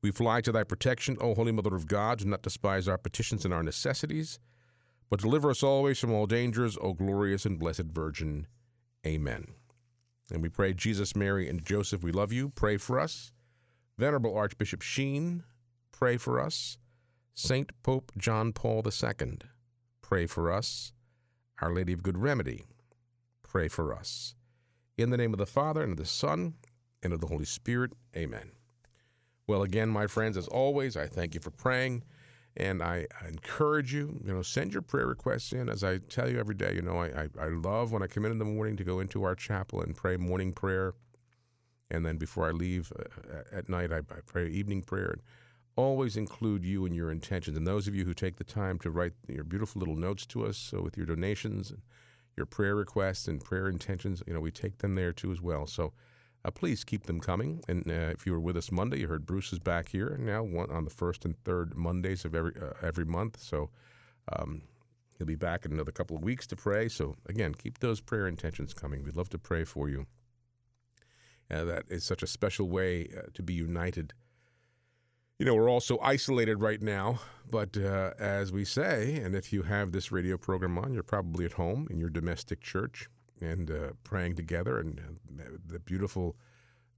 We 0.03 0.11
fly 0.11 0.41
to 0.43 0.53
thy 0.53 0.65
protection, 0.65 1.17
O 1.21 1.35
Holy 1.35 1.53
Mother 1.53 1.75
of 1.75 1.87
God. 1.87 2.19
Do 2.19 2.27
not 2.27 2.43
despise 2.43 2.89
our 2.89 2.99
petitions 2.99 3.45
and 3.45 3.55
our 3.55 3.63
necessities, 3.63 4.39
but 5.09 5.21
deliver 5.21 5.51
us 5.51 5.63
always 5.63 5.99
from 5.99 6.13
all 6.13 6.27
dangers, 6.27 6.77
O 6.81 6.95
glorious 6.95 7.47
and 7.47 7.59
blessed 7.59 7.87
Virgin. 7.93 8.47
Amen. 9.07 9.47
And 10.33 10.43
we 10.43 10.49
pray, 10.49 10.73
Jesus, 10.73 11.15
Mary, 11.15 11.49
and 11.49 11.65
Joseph, 11.65 12.03
we 12.03 12.13
love 12.13 12.33
you. 12.33 12.49
Pray 12.51 12.77
for 12.77 12.99
us. 12.99 13.33
Venerable 13.99 14.37
Archbishop 14.37 14.83
Sheen, 14.83 15.45
pray 16.05 16.19
for 16.19 16.39
us. 16.39 16.77
Saint 17.33 17.73
Pope 17.83 18.13
John 18.19 18.53
Paul 18.53 18.83
II, 18.87 19.39
pray 20.03 20.27
for 20.27 20.53
us. 20.53 20.93
Our 21.63 21.73
Lady 21.73 21.95
of 21.95 22.03
Good 22.03 22.19
Remedy, 22.19 22.67
pray 23.43 23.69
for 23.69 23.95
us. 23.95 24.35
In 24.99 25.09
the 25.09 25.17
name 25.17 25.33
of 25.33 25.39
the 25.39 25.47
Father, 25.47 25.83
and 25.83 25.93
of 25.93 25.97
the 25.97 26.05
Son, 26.05 26.57
and 27.03 27.15
of 27.15 27.23
the 27.23 27.29
Holy 27.29 27.47
Spirit, 27.47 27.93
amen. 28.15 28.51
Well, 29.47 29.63
again, 29.63 29.89
my 29.89 30.07
friends, 30.07 30.37
as 30.37 30.47
always, 30.47 30.95
I 30.95 31.07
thank 31.07 31.35
you 31.35 31.41
for 31.41 31.49
praying, 31.49 32.03
and 32.55 32.83
I, 32.83 33.07
I 33.23 33.29
encourage 33.29 33.95
you, 33.95 34.21
you 34.23 34.35
know, 34.35 34.43
send 34.43 34.75
your 34.75 34.83
prayer 34.83 35.07
requests 35.07 35.55
in. 35.55 35.71
As 35.71 35.83
I 35.83 36.01
tell 36.11 36.31
you 36.31 36.39
every 36.39 36.55
day, 36.55 36.75
you 36.75 36.83
know, 36.83 36.99
I, 36.99 37.23
I, 37.23 37.29
I 37.41 37.49
love 37.49 37.93
when 37.93 38.03
I 38.03 38.09
come 38.09 38.27
in 38.27 38.33
in 38.33 38.39
the 38.39 38.45
morning 38.45 38.77
to 38.77 38.85
go 38.85 39.01
into 39.01 39.25
our 39.25 39.35
chapel 39.35 39.81
and 39.81 39.97
pray 39.97 40.19
morning 40.19 40.53
prayer, 40.53 40.93
and 41.91 42.05
then 42.05 42.19
before 42.19 42.47
I 42.47 42.51
leave 42.51 42.93
uh, 42.95 43.57
at 43.57 43.71
night, 43.71 43.91
I, 43.91 44.01
I 44.01 44.21
pray 44.27 44.49
evening 44.49 44.83
prayer. 44.83 45.07
And 45.07 45.23
always 45.77 46.17
include 46.17 46.65
you 46.65 46.87
and 46.87 46.95
your 46.95 47.11
intentions. 47.11 47.57
And 47.57 47.67
those 47.67 47.89
of 47.89 47.95
you 47.95 48.05
who 48.05 48.15
take 48.15 48.37
the 48.37 48.45
time 48.45 48.79
to 48.81 48.91
write 48.91 49.13
your 49.29 49.45
beautiful 49.45 49.81
little 49.81 49.97
notes 49.97 50.27
to 50.27 50.47
us 50.47 50.57
so 50.57 50.81
with 50.81 50.97
your 50.97 51.07
donations 51.07 51.71
and 51.71 51.83
your 52.37 52.47
prayer 52.47 52.75
requests 52.75 53.29
and 53.29 53.43
prayer 53.43 53.69
intentions. 53.69 54.23
You 54.27 54.35
know, 54.35 54.41
we 54.41 54.51
take 54.51 54.79
them 54.79 54.95
there 54.95 55.13
too 55.13 55.33
as 55.33 55.41
well. 55.41 55.67
So 55.67 55.93
uh, 56.45 56.51
please 56.51 56.85
keep 56.85 57.05
them 57.05 57.21
coming. 57.21 57.63
And 57.69 57.89
uh, 57.89 58.13
if 58.13 58.27
you 58.27 58.33
were 58.33 58.41
with 58.41 58.57
us 58.57 58.71
Monday, 58.71 59.01
you 59.01 59.09
heard 59.09 59.27
Bruce 59.27 59.53
is 59.53 59.59
back 59.59 59.89
here 59.89 60.17
now 60.21 60.45
on 60.45 60.85
the 60.85 60.91
first 60.91 61.25
and 61.25 61.37
third 61.45 61.77
Mondays 61.77 62.25
of 62.25 62.35
every 62.35 62.53
uh, 62.61 62.73
every 62.83 63.05
month. 63.05 63.43
So 63.43 63.71
um, 64.33 64.63
he'll 65.17 65.27
be 65.27 65.37
back 65.37 65.65
in 65.65 65.73
another 65.73 65.93
couple 65.93 66.17
of 66.17 66.23
weeks 66.23 66.47
to 66.49 66.57
pray. 66.57 66.89
So 66.89 67.17
again, 67.29 67.55
keep 67.55 67.79
those 67.79 68.01
prayer 68.01 68.27
intentions 68.27 68.75
coming. 68.75 69.03
We'd 69.03 69.17
love 69.17 69.31
to 69.31 69.39
pray 69.39 69.65
for 69.65 69.89
you. 69.89 70.07
Uh, 71.51 71.65
that 71.65 71.85
is 71.89 72.05
such 72.05 72.23
a 72.23 72.27
special 72.27 72.69
way 72.69 73.09
uh, 73.17 73.23
to 73.35 73.43
be 73.43 73.55
united. 73.55 74.13
You 75.41 75.47
know, 75.47 75.57
we're 75.57 75.69
all 75.69 75.81
so 75.81 75.99
isolated 76.01 76.61
right 76.61 76.81
now, 76.81 77.19
but 77.51 77.77
uh, 77.77 78.13
as 78.21 78.53
we 78.53 78.65
say, 78.65 79.17
and 79.17 79.35
if 79.35 79.53
you 79.53 79.63
have 79.63 79.91
this 79.91 80.13
radio 80.13 80.37
program 80.37 80.79
on, 80.79 80.95
you're 80.95 81.03
probably 81.03 81.45
at 81.45 81.55
home 81.55 81.89
in 81.91 81.99
your 81.99 82.09
domestic 82.09 82.61
church 82.61 83.09
and 83.41 83.69
uh, 83.69 83.91
praying 84.05 84.37
together 84.37 84.79
and 84.79 85.01
uh, 85.41 85.43
the 85.67 85.81
beautiful, 85.81 86.37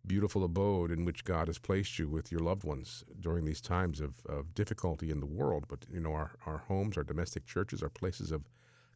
beautiful 0.06 0.44
abode 0.44 0.90
in 0.90 1.06
which 1.06 1.24
God 1.24 1.46
has 1.46 1.58
placed 1.58 1.98
you 1.98 2.10
with 2.10 2.30
your 2.30 2.42
loved 2.42 2.62
ones 2.62 3.04
during 3.20 3.46
these 3.46 3.62
times 3.62 4.02
of, 4.02 4.16
of 4.28 4.52
difficulty 4.52 5.10
in 5.10 5.20
the 5.20 5.26
world. 5.26 5.64
But, 5.66 5.86
you 5.90 6.00
know, 6.00 6.12
our, 6.12 6.32
our 6.44 6.58
homes, 6.58 6.98
our 6.98 7.04
domestic 7.04 7.46
churches 7.46 7.82
are 7.82 7.88
places 7.88 8.32
of 8.32 8.42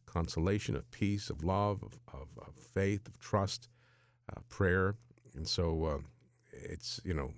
consolation, 0.05 0.75
of 0.75 0.89
peace, 0.91 1.31
of 1.31 1.43
love, 1.43 1.81
of, 1.81 1.99
of, 2.13 2.27
of 2.45 2.53
faith, 2.53 3.07
of 3.07 3.17
trust, 3.17 3.69
uh, 4.29 4.39
prayer. 4.49 4.93
And 5.35 5.47
so 5.47 5.83
uh, 5.85 5.97
it's, 6.51 7.01
you 7.03 7.15
know, 7.15 7.31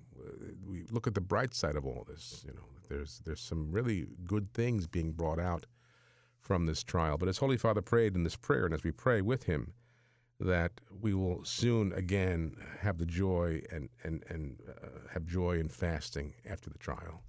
we 0.66 0.84
look 0.90 1.06
at 1.06 1.14
the 1.14 1.20
bright 1.20 1.54
side 1.54 1.76
of 1.76 1.84
all 1.84 2.04
this. 2.06 2.44
You 2.46 2.54
know, 2.54 2.64
there's, 2.88 3.20
there's 3.24 3.40
some 3.40 3.70
really 3.70 4.06
good 4.24 4.52
things 4.52 4.86
being 4.86 5.12
brought 5.12 5.40
out 5.40 5.66
from 6.40 6.66
this 6.66 6.82
trial. 6.82 7.16
But 7.16 7.28
as 7.28 7.38
Holy 7.38 7.56
Father 7.56 7.82
prayed 7.82 8.14
in 8.14 8.22
this 8.22 8.36
prayer, 8.36 8.66
and 8.66 8.74
as 8.74 8.84
we 8.84 8.90
pray 8.90 9.20
with 9.22 9.44
him, 9.44 9.72
that 10.40 10.72
we 11.00 11.14
will 11.14 11.44
soon 11.44 11.92
again 11.92 12.56
have 12.80 12.98
the 12.98 13.06
joy 13.06 13.62
and 13.72 13.88
and 14.02 14.24
and 14.28 14.60
uh, 14.68 15.08
have 15.12 15.24
joy 15.26 15.58
in 15.58 15.68
fasting 15.68 16.34
after 16.48 16.68
the 16.68 16.78
trial. 16.78 17.22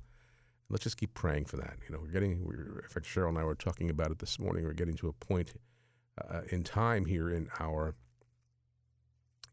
Let's 0.70 0.84
just 0.84 0.98
keep 0.98 1.14
praying 1.14 1.46
for 1.46 1.58
that. 1.58 1.78
You 1.88 1.94
know, 1.94 2.02
we're 2.02 2.12
getting. 2.12 2.44
We're, 2.44 2.82
in 2.84 2.90
fact, 2.90 3.06
Cheryl 3.06 3.30
and 3.30 3.38
I 3.38 3.44
were 3.44 3.56
talking 3.56 3.90
about 3.90 4.12
it 4.12 4.20
this 4.20 4.40
morning. 4.40 4.66
We're 4.66 4.74
getting 4.74 4.96
to 4.98 5.08
a 5.08 5.14
point 5.14 5.54
uh, 6.20 6.42
in 6.50 6.64
time 6.64 7.06
here 7.06 7.30
in 7.30 7.48
our, 7.60 7.96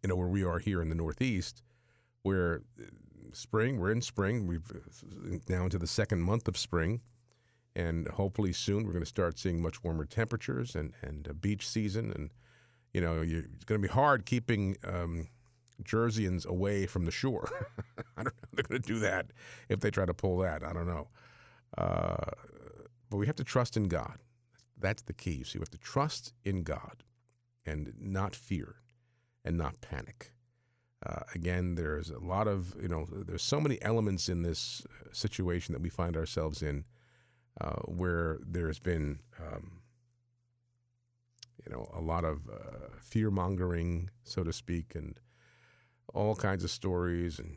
you 0.02 0.08
know, 0.08 0.16
where 0.16 0.28
we 0.28 0.42
are 0.42 0.58
here 0.58 0.80
in 0.80 0.88
the 0.88 0.94
Northeast, 0.94 1.62
where 2.22 2.62
uh, 2.80 2.84
spring. 3.32 3.78
We're 3.78 3.92
in 3.92 4.02
spring. 4.02 4.46
We've 4.46 4.70
uh, 4.70 5.38
now 5.48 5.64
into 5.64 5.78
the 5.78 5.86
second 5.86 6.22
month 6.22 6.48
of 6.48 6.56
spring. 6.56 7.00
And 7.74 8.06
hopefully 8.08 8.52
soon 8.52 8.84
we're 8.84 8.92
going 8.92 9.04
to 9.04 9.08
start 9.08 9.38
seeing 9.38 9.62
much 9.62 9.82
warmer 9.82 10.04
temperatures 10.04 10.74
and, 10.74 10.92
and 11.02 11.26
a 11.26 11.34
beach 11.34 11.66
season 11.66 12.12
and 12.12 12.30
you 12.92 13.00
know, 13.00 13.22
you, 13.22 13.44
it's 13.54 13.64
going 13.64 13.80
to 13.80 13.88
be 13.88 13.92
hard 13.92 14.26
keeping 14.26 14.76
um, 14.84 15.28
Jerseyans 15.82 16.46
away 16.46 16.86
from 16.86 17.04
the 17.04 17.10
shore. 17.10 17.48
I 18.16 18.22
don't 18.22 18.26
know 18.26 18.48
they're 18.52 18.64
going 18.64 18.82
to 18.82 18.86
do 18.86 18.98
that 19.00 19.26
if 19.68 19.80
they 19.80 19.90
try 19.90 20.04
to 20.04 20.14
pull 20.14 20.38
that. 20.38 20.62
I 20.62 20.72
don't 20.72 20.86
know. 20.86 21.08
Uh, 21.76 22.30
but 23.10 23.16
we 23.16 23.26
have 23.26 23.36
to 23.36 23.44
trust 23.44 23.76
in 23.76 23.88
God. 23.88 24.18
That's 24.78 25.02
the 25.02 25.12
key. 25.12 25.32
You 25.32 25.44
see, 25.44 25.58
we 25.58 25.62
have 25.62 25.70
to 25.70 25.78
trust 25.78 26.34
in 26.44 26.62
God 26.62 27.04
and 27.64 27.92
not 27.98 28.34
fear 28.34 28.76
and 29.44 29.56
not 29.56 29.80
panic. 29.80 30.32
Uh, 31.04 31.22
again, 31.34 31.74
there's 31.74 32.10
a 32.10 32.18
lot 32.18 32.46
of, 32.46 32.74
you 32.80 32.88
know, 32.88 33.08
there's 33.10 33.42
so 33.42 33.60
many 33.60 33.80
elements 33.82 34.28
in 34.28 34.42
this 34.42 34.86
situation 35.12 35.72
that 35.72 35.82
we 35.82 35.88
find 35.88 36.16
ourselves 36.16 36.62
in 36.62 36.84
uh, 37.60 37.80
where 37.86 38.38
there's 38.46 38.78
been. 38.78 39.18
Um, 39.40 39.82
you 41.64 41.72
know, 41.72 41.88
a 41.94 42.00
lot 42.00 42.24
of 42.24 42.40
uh, 42.48 42.88
fear 43.00 43.30
mongering, 43.30 44.10
so 44.24 44.42
to 44.42 44.52
speak, 44.52 44.94
and 44.94 45.18
all 46.12 46.34
kinds 46.34 46.64
of 46.64 46.70
stories. 46.70 47.38
And 47.38 47.56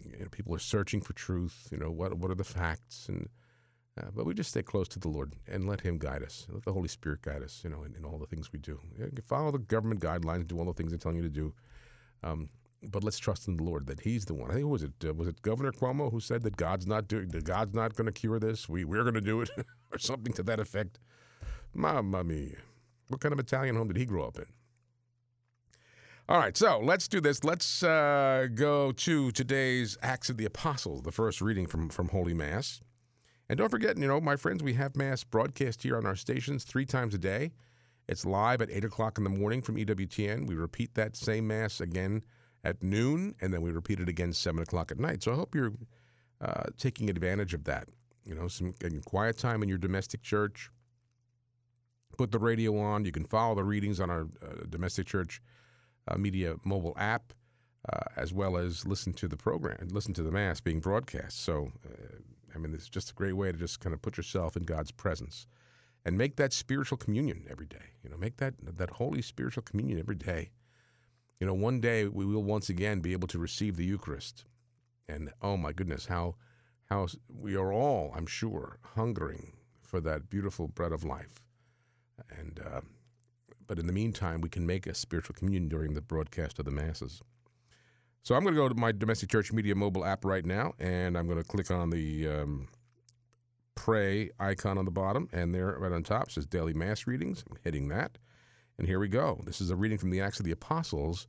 you 0.00 0.18
know, 0.18 0.28
people 0.30 0.54
are 0.54 0.60
searching 0.60 1.00
for 1.00 1.12
truth. 1.12 1.68
You 1.70 1.78
know, 1.78 1.90
what 1.90 2.14
what 2.14 2.30
are 2.30 2.36
the 2.36 2.44
facts? 2.44 3.08
And 3.08 3.28
uh, 4.00 4.08
but 4.14 4.26
we 4.26 4.34
just 4.34 4.50
stay 4.50 4.62
close 4.62 4.88
to 4.88 4.98
the 4.98 5.08
Lord 5.08 5.34
and 5.46 5.68
let 5.68 5.80
Him 5.80 5.98
guide 5.98 6.22
us. 6.22 6.46
Let 6.50 6.64
the 6.64 6.72
Holy 6.72 6.88
Spirit 6.88 7.22
guide 7.22 7.42
us. 7.42 7.60
You 7.62 7.70
know, 7.70 7.84
in, 7.84 7.94
in 7.94 8.04
all 8.04 8.18
the 8.18 8.26
things 8.26 8.52
we 8.52 8.58
do. 8.58 8.80
You 8.98 9.10
follow 9.24 9.52
the 9.52 9.58
government 9.58 10.00
guidelines, 10.00 10.46
do 10.46 10.58
all 10.58 10.64
the 10.64 10.72
things 10.72 10.90
they're 10.90 10.98
telling 10.98 11.18
you 11.18 11.22
to 11.22 11.28
do. 11.28 11.54
Um, 12.22 12.48
but 12.82 13.04
let's 13.04 13.18
trust 13.18 13.48
in 13.48 13.56
the 13.56 13.62
Lord 13.62 13.86
that 13.86 14.00
He's 14.00 14.24
the 14.24 14.34
one. 14.34 14.50
I 14.50 14.54
think 14.54 14.66
was 14.66 14.82
it 14.82 14.92
uh, 15.06 15.12
was 15.14 15.28
it 15.28 15.42
Governor 15.42 15.72
Cuomo 15.72 16.10
who 16.10 16.20
said 16.20 16.42
that 16.42 16.56
God's 16.56 16.86
not 16.86 17.08
doing 17.08 17.28
that 17.28 17.44
God's 17.44 17.74
not 17.74 17.94
going 17.94 18.06
to 18.06 18.12
cure 18.12 18.38
this. 18.38 18.68
We 18.68 18.84
we're 18.84 19.02
going 19.02 19.14
to 19.14 19.20
do 19.20 19.40
it, 19.42 19.50
or 19.92 19.98
something 19.98 20.32
to 20.34 20.42
that 20.44 20.60
effect. 20.60 20.98
Mamma 21.74 22.24
mia. 22.24 22.56
What 23.08 23.20
kind 23.20 23.32
of 23.32 23.38
Italian 23.38 23.76
home 23.76 23.88
did 23.88 23.96
he 23.96 24.04
grow 24.04 24.24
up 24.24 24.38
in? 24.38 24.46
All 26.28 26.38
right, 26.38 26.56
so 26.56 26.78
let's 26.78 27.08
do 27.08 27.20
this. 27.20 27.42
Let's 27.42 27.82
uh, 27.82 28.46
go 28.54 28.92
to 28.92 29.32
today's 29.32 29.98
Acts 30.00 30.30
of 30.30 30.36
the 30.36 30.44
Apostles, 30.44 31.02
the 31.02 31.10
first 31.10 31.40
reading 31.40 31.66
from, 31.66 31.88
from 31.88 32.08
Holy 32.10 32.34
Mass. 32.34 32.80
And 33.48 33.58
don't 33.58 33.68
forget, 33.68 33.98
you 33.98 34.06
know, 34.06 34.20
my 34.20 34.36
friends, 34.36 34.62
we 34.62 34.74
have 34.74 34.94
Mass 34.94 35.24
broadcast 35.24 35.82
here 35.82 35.96
on 35.96 36.06
our 36.06 36.14
stations 36.14 36.62
three 36.62 36.86
times 36.86 37.14
a 37.14 37.18
day. 37.18 37.50
It's 38.06 38.24
live 38.24 38.62
at 38.62 38.70
8 38.70 38.84
o'clock 38.84 39.18
in 39.18 39.24
the 39.24 39.30
morning 39.30 39.60
from 39.60 39.74
EWTN. 39.74 40.46
We 40.46 40.54
repeat 40.54 40.94
that 40.94 41.16
same 41.16 41.48
Mass 41.48 41.80
again 41.80 42.22
at 42.64 42.82
noon, 42.82 43.34
and 43.40 43.52
then 43.52 43.62
we 43.62 43.70
repeat 43.70 44.00
it 44.00 44.08
again 44.08 44.32
7 44.32 44.62
o'clock 44.62 44.90
at 44.90 44.98
night. 44.98 45.22
So 45.22 45.32
I 45.32 45.36
hope 45.36 45.54
you're 45.54 45.72
uh, 46.40 46.64
taking 46.76 47.08
advantage 47.08 47.54
of 47.54 47.64
that. 47.64 47.88
You 48.24 48.34
know, 48.34 48.48
some 48.48 48.74
quiet 49.04 49.38
time 49.38 49.62
in 49.62 49.68
your 49.68 49.78
domestic 49.78 50.22
church 50.22 50.70
put 52.16 52.32
the 52.32 52.38
radio 52.38 52.78
on. 52.78 53.04
You 53.04 53.12
can 53.12 53.24
follow 53.24 53.54
the 53.54 53.64
readings 53.64 53.98
on 53.98 54.10
our 54.10 54.28
uh, 54.42 54.66
domestic 54.68 55.06
church 55.06 55.40
uh, 56.06 56.18
media 56.18 56.56
mobile 56.64 56.94
app, 56.98 57.32
uh, 57.90 58.00
as 58.16 58.32
well 58.32 58.56
as 58.58 58.86
listen 58.86 59.14
to 59.14 59.26
the 59.26 59.38
program, 59.38 59.88
listen 59.90 60.12
to 60.14 60.22
the 60.22 60.30
mass 60.30 60.60
being 60.60 60.80
broadcast. 60.80 61.42
So, 61.42 61.72
uh, 61.86 62.16
I 62.54 62.58
mean, 62.58 62.74
it's 62.74 62.90
just 62.90 63.10
a 63.10 63.14
great 63.14 63.32
way 63.32 63.52
to 63.52 63.56
just 63.56 63.80
kind 63.80 63.94
of 63.94 64.02
put 64.02 64.18
yourself 64.18 64.54
in 64.54 64.64
God's 64.64 64.90
presence 64.90 65.46
and 66.04 66.16
make 66.16 66.36
that 66.36 66.52
spiritual 66.52 66.98
communion 66.98 67.46
every 67.50 67.66
day. 67.66 67.94
You 68.02 68.10
know, 68.10 68.16
make 68.16 68.36
that 68.38 68.54
that 68.62 68.90
holy 68.90 69.22
spiritual 69.22 69.62
communion 69.62 69.98
every 69.98 70.16
day. 70.16 70.50
You 71.40 71.46
know, 71.46 71.54
one 71.54 71.80
day 71.80 72.06
we 72.06 72.26
will 72.26 72.42
once 72.42 72.68
again 72.68 73.00
be 73.00 73.12
able 73.12 73.28
to 73.28 73.38
receive 73.38 73.76
the 73.76 73.84
Eucharist, 73.84 74.44
and 75.08 75.32
oh 75.40 75.56
my 75.56 75.72
goodness, 75.72 76.06
how 76.06 76.36
how 76.90 77.06
we 77.28 77.56
are 77.56 77.72
all, 77.72 78.12
I'm 78.14 78.26
sure, 78.26 78.78
hungering 78.94 79.52
for 79.80 80.00
that 80.00 80.28
beautiful 80.28 80.68
bread 80.68 80.92
of 80.92 81.02
life. 81.02 81.40
And 82.38 82.60
uh, 82.60 82.80
but 83.66 83.78
in 83.78 83.86
the 83.86 83.92
meantime, 83.92 84.40
we 84.40 84.48
can 84.48 84.66
make 84.66 84.86
a 84.86 84.94
spiritual 84.94 85.34
communion 85.34 85.68
during 85.68 85.94
the 85.94 86.02
broadcast 86.02 86.58
of 86.58 86.66
the 86.66 86.70
masses. 86.70 87.22
So 88.22 88.34
I'm 88.34 88.42
going 88.42 88.54
to 88.54 88.60
go 88.60 88.68
to 88.68 88.74
my 88.74 88.92
domestic 88.92 89.30
church 89.30 89.50
media 89.50 89.74
mobile 89.74 90.04
app 90.04 90.26
right 90.26 90.44
now, 90.44 90.74
and 90.78 91.16
I'm 91.16 91.26
going 91.26 91.38
to 91.38 91.48
click 91.48 91.70
on 91.70 91.88
the 91.88 92.28
um, 92.28 92.68
pray 93.76 94.30
icon 94.38 94.76
on 94.76 94.84
the 94.84 94.90
bottom, 94.90 95.28
and 95.32 95.54
there 95.54 95.74
right 95.78 95.92
on 95.92 96.02
top 96.02 96.30
says 96.30 96.44
daily 96.44 96.74
mass 96.74 97.06
readings. 97.06 97.44
I'm 97.50 97.56
hitting 97.64 97.88
that, 97.88 98.18
and 98.80 98.88
here 98.88 98.98
we 98.98 99.08
go. 99.08 99.38
This 99.44 99.60
is 99.60 99.68
a 99.68 99.76
reading 99.76 99.98
from 99.98 100.08
the 100.08 100.22
Acts 100.22 100.40
of 100.40 100.46
the 100.46 100.52
Apostles, 100.52 101.28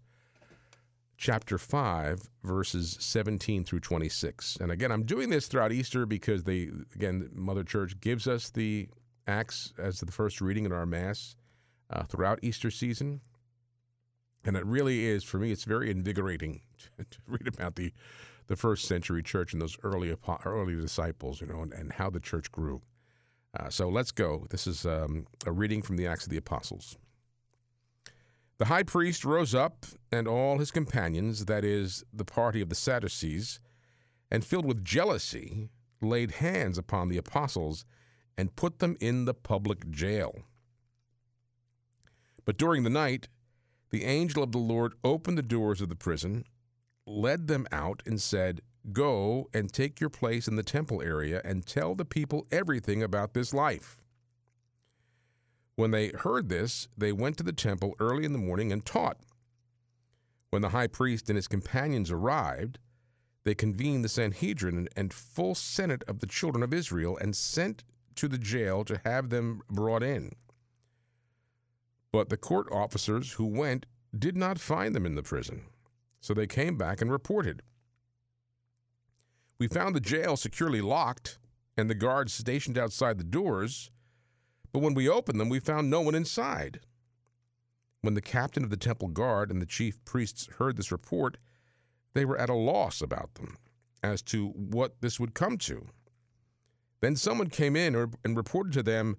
chapter 1.17 1.57
5, 1.57 2.29
verses 2.45 2.95
17 3.01 3.65
through 3.65 3.81
26. 3.81 4.57
And 4.61 4.71
again, 4.71 4.89
I'm 4.89 5.03
doing 5.03 5.29
this 5.29 5.47
throughout 5.47 5.73
Easter 5.73 6.05
because 6.05 6.45
they, 6.45 6.69
again, 6.95 7.29
Mother 7.33 7.65
Church 7.65 7.99
gives 7.99 8.25
us 8.25 8.51
the 8.51 8.87
Acts 9.27 9.73
as 9.77 9.99
the 9.99 10.13
first 10.13 10.39
reading 10.39 10.63
in 10.63 10.71
our 10.71 10.85
Mass 10.85 11.35
uh, 11.89 12.03
throughout 12.03 12.39
Easter 12.41 12.71
season. 12.71 13.19
And 14.45 14.55
it 14.55 14.65
really 14.65 15.05
is, 15.05 15.25
for 15.25 15.37
me, 15.37 15.51
it's 15.51 15.65
very 15.65 15.91
invigorating 15.91 16.61
to, 16.97 17.17
read 17.27 17.49
about 17.49 17.75
the, 17.75 17.91
the 18.47 18.55
first 18.55 18.85
century 18.85 19.23
church 19.23 19.51
and 19.51 19.61
those 19.61 19.77
early, 19.83 20.15
early 20.45 20.75
disciples, 20.75 21.41
you 21.41 21.47
know, 21.47 21.63
and, 21.63 21.73
and 21.73 21.91
how 21.91 22.09
the 22.09 22.21
church 22.21 22.49
grew. 22.49 22.81
Uh, 23.59 23.69
so 23.69 23.89
let's 23.89 24.11
go. 24.11 24.47
This 24.51 24.67
is 24.67 24.85
um, 24.85 25.27
a 25.45 25.51
reading 25.51 25.81
from 25.81 25.97
the 25.97 26.07
Acts 26.07 26.23
of 26.23 26.29
the 26.29 26.37
Apostles. 26.37 26.97
The 28.61 28.67
high 28.67 28.83
priest 28.83 29.25
rose 29.25 29.55
up, 29.55 29.87
and 30.11 30.27
all 30.27 30.59
his 30.59 30.69
companions, 30.69 31.45
that 31.45 31.65
is, 31.65 32.03
the 32.13 32.23
party 32.23 32.61
of 32.61 32.69
the 32.69 32.75
Sadducees, 32.75 33.59
and 34.29 34.45
filled 34.45 34.67
with 34.67 34.85
jealousy, 34.85 35.71
laid 35.99 36.33
hands 36.33 36.77
upon 36.77 37.09
the 37.09 37.17
apostles 37.17 37.85
and 38.37 38.55
put 38.55 38.77
them 38.77 38.97
in 38.99 39.25
the 39.25 39.33
public 39.33 39.89
jail. 39.89 40.43
But 42.45 42.59
during 42.59 42.83
the 42.83 42.91
night, 42.91 43.29
the 43.89 44.03
angel 44.03 44.43
of 44.43 44.51
the 44.51 44.59
Lord 44.59 44.93
opened 45.03 45.39
the 45.39 45.41
doors 45.41 45.81
of 45.81 45.89
the 45.89 45.95
prison, 45.95 46.45
led 47.07 47.47
them 47.47 47.65
out, 47.71 48.03
and 48.05 48.21
said, 48.21 48.61
Go 48.91 49.49
and 49.55 49.73
take 49.73 49.99
your 49.99 50.11
place 50.11 50.47
in 50.47 50.55
the 50.55 50.61
temple 50.61 51.01
area 51.01 51.41
and 51.43 51.65
tell 51.65 51.95
the 51.95 52.05
people 52.05 52.45
everything 52.51 53.01
about 53.01 53.33
this 53.33 53.55
life. 53.55 54.00
When 55.75 55.91
they 55.91 56.09
heard 56.09 56.49
this, 56.49 56.87
they 56.97 57.11
went 57.11 57.37
to 57.37 57.43
the 57.43 57.53
temple 57.53 57.95
early 57.99 58.25
in 58.25 58.33
the 58.33 58.39
morning 58.39 58.71
and 58.71 58.85
taught. 58.85 59.17
When 60.49 60.61
the 60.61 60.69
high 60.69 60.87
priest 60.87 61.29
and 61.29 61.37
his 61.37 61.47
companions 61.47 62.11
arrived, 62.11 62.77
they 63.43 63.55
convened 63.55 64.03
the 64.03 64.09
Sanhedrin 64.09 64.87
and 64.95 65.13
full 65.13 65.55
senate 65.55 66.03
of 66.07 66.19
the 66.19 66.27
children 66.27 66.61
of 66.61 66.73
Israel 66.73 67.17
and 67.17 67.35
sent 67.35 67.83
to 68.15 68.27
the 68.27 68.37
jail 68.37 68.83
to 68.85 69.01
have 69.03 69.29
them 69.29 69.61
brought 69.69 70.03
in. 70.03 70.33
But 72.11 72.29
the 72.29 72.37
court 72.37 72.67
officers 72.71 73.33
who 73.33 73.45
went 73.45 73.85
did 74.17 74.35
not 74.35 74.59
find 74.59 74.93
them 74.93 75.05
in 75.05 75.15
the 75.15 75.23
prison. 75.23 75.63
So 76.19 76.33
they 76.33 76.47
came 76.47 76.77
back 76.77 77.01
and 77.01 77.11
reported. 77.11 77.63
We 79.57 79.67
found 79.67 79.95
the 79.95 80.01
jail 80.01 80.35
securely 80.35 80.81
locked 80.81 81.39
and 81.77 81.89
the 81.89 81.95
guards 81.95 82.33
stationed 82.33 82.77
outside 82.77 83.17
the 83.17 83.23
doors, 83.23 83.89
but 84.71 84.79
when 84.79 84.93
we 84.93 85.09
opened 85.09 85.39
them, 85.39 85.49
we 85.49 85.59
found 85.59 85.89
no 85.89 86.01
one 86.01 86.15
inside. 86.15 86.79
When 88.01 88.13
the 88.13 88.21
captain 88.21 88.63
of 88.63 88.69
the 88.69 88.77
temple 88.77 89.09
guard 89.09 89.51
and 89.51 89.61
the 89.61 89.65
chief 89.65 90.03
priests 90.05 90.47
heard 90.57 90.75
this 90.75 90.91
report, 90.91 91.37
they 92.13 92.25
were 92.25 92.37
at 92.37 92.49
a 92.49 92.55
loss 92.55 93.01
about 93.01 93.35
them 93.35 93.57
as 94.03 94.21
to 94.23 94.47
what 94.47 95.01
this 95.01 95.19
would 95.19 95.33
come 95.33 95.57
to. 95.59 95.87
Then 97.01 97.15
someone 97.15 97.49
came 97.49 97.75
in 97.75 97.95
and 98.23 98.37
reported 98.37 98.73
to 98.73 98.83
them, 98.83 99.17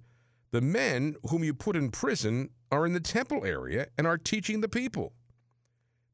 The 0.51 0.61
men 0.61 1.17
whom 1.29 1.45
you 1.45 1.55
put 1.55 1.77
in 1.77 1.91
prison 1.91 2.51
are 2.71 2.87
in 2.87 2.93
the 2.93 3.01
temple 3.01 3.45
area 3.45 3.89
and 3.99 4.07
are 4.07 4.19
teaching 4.19 4.61
the 4.61 4.69
people. 4.69 5.13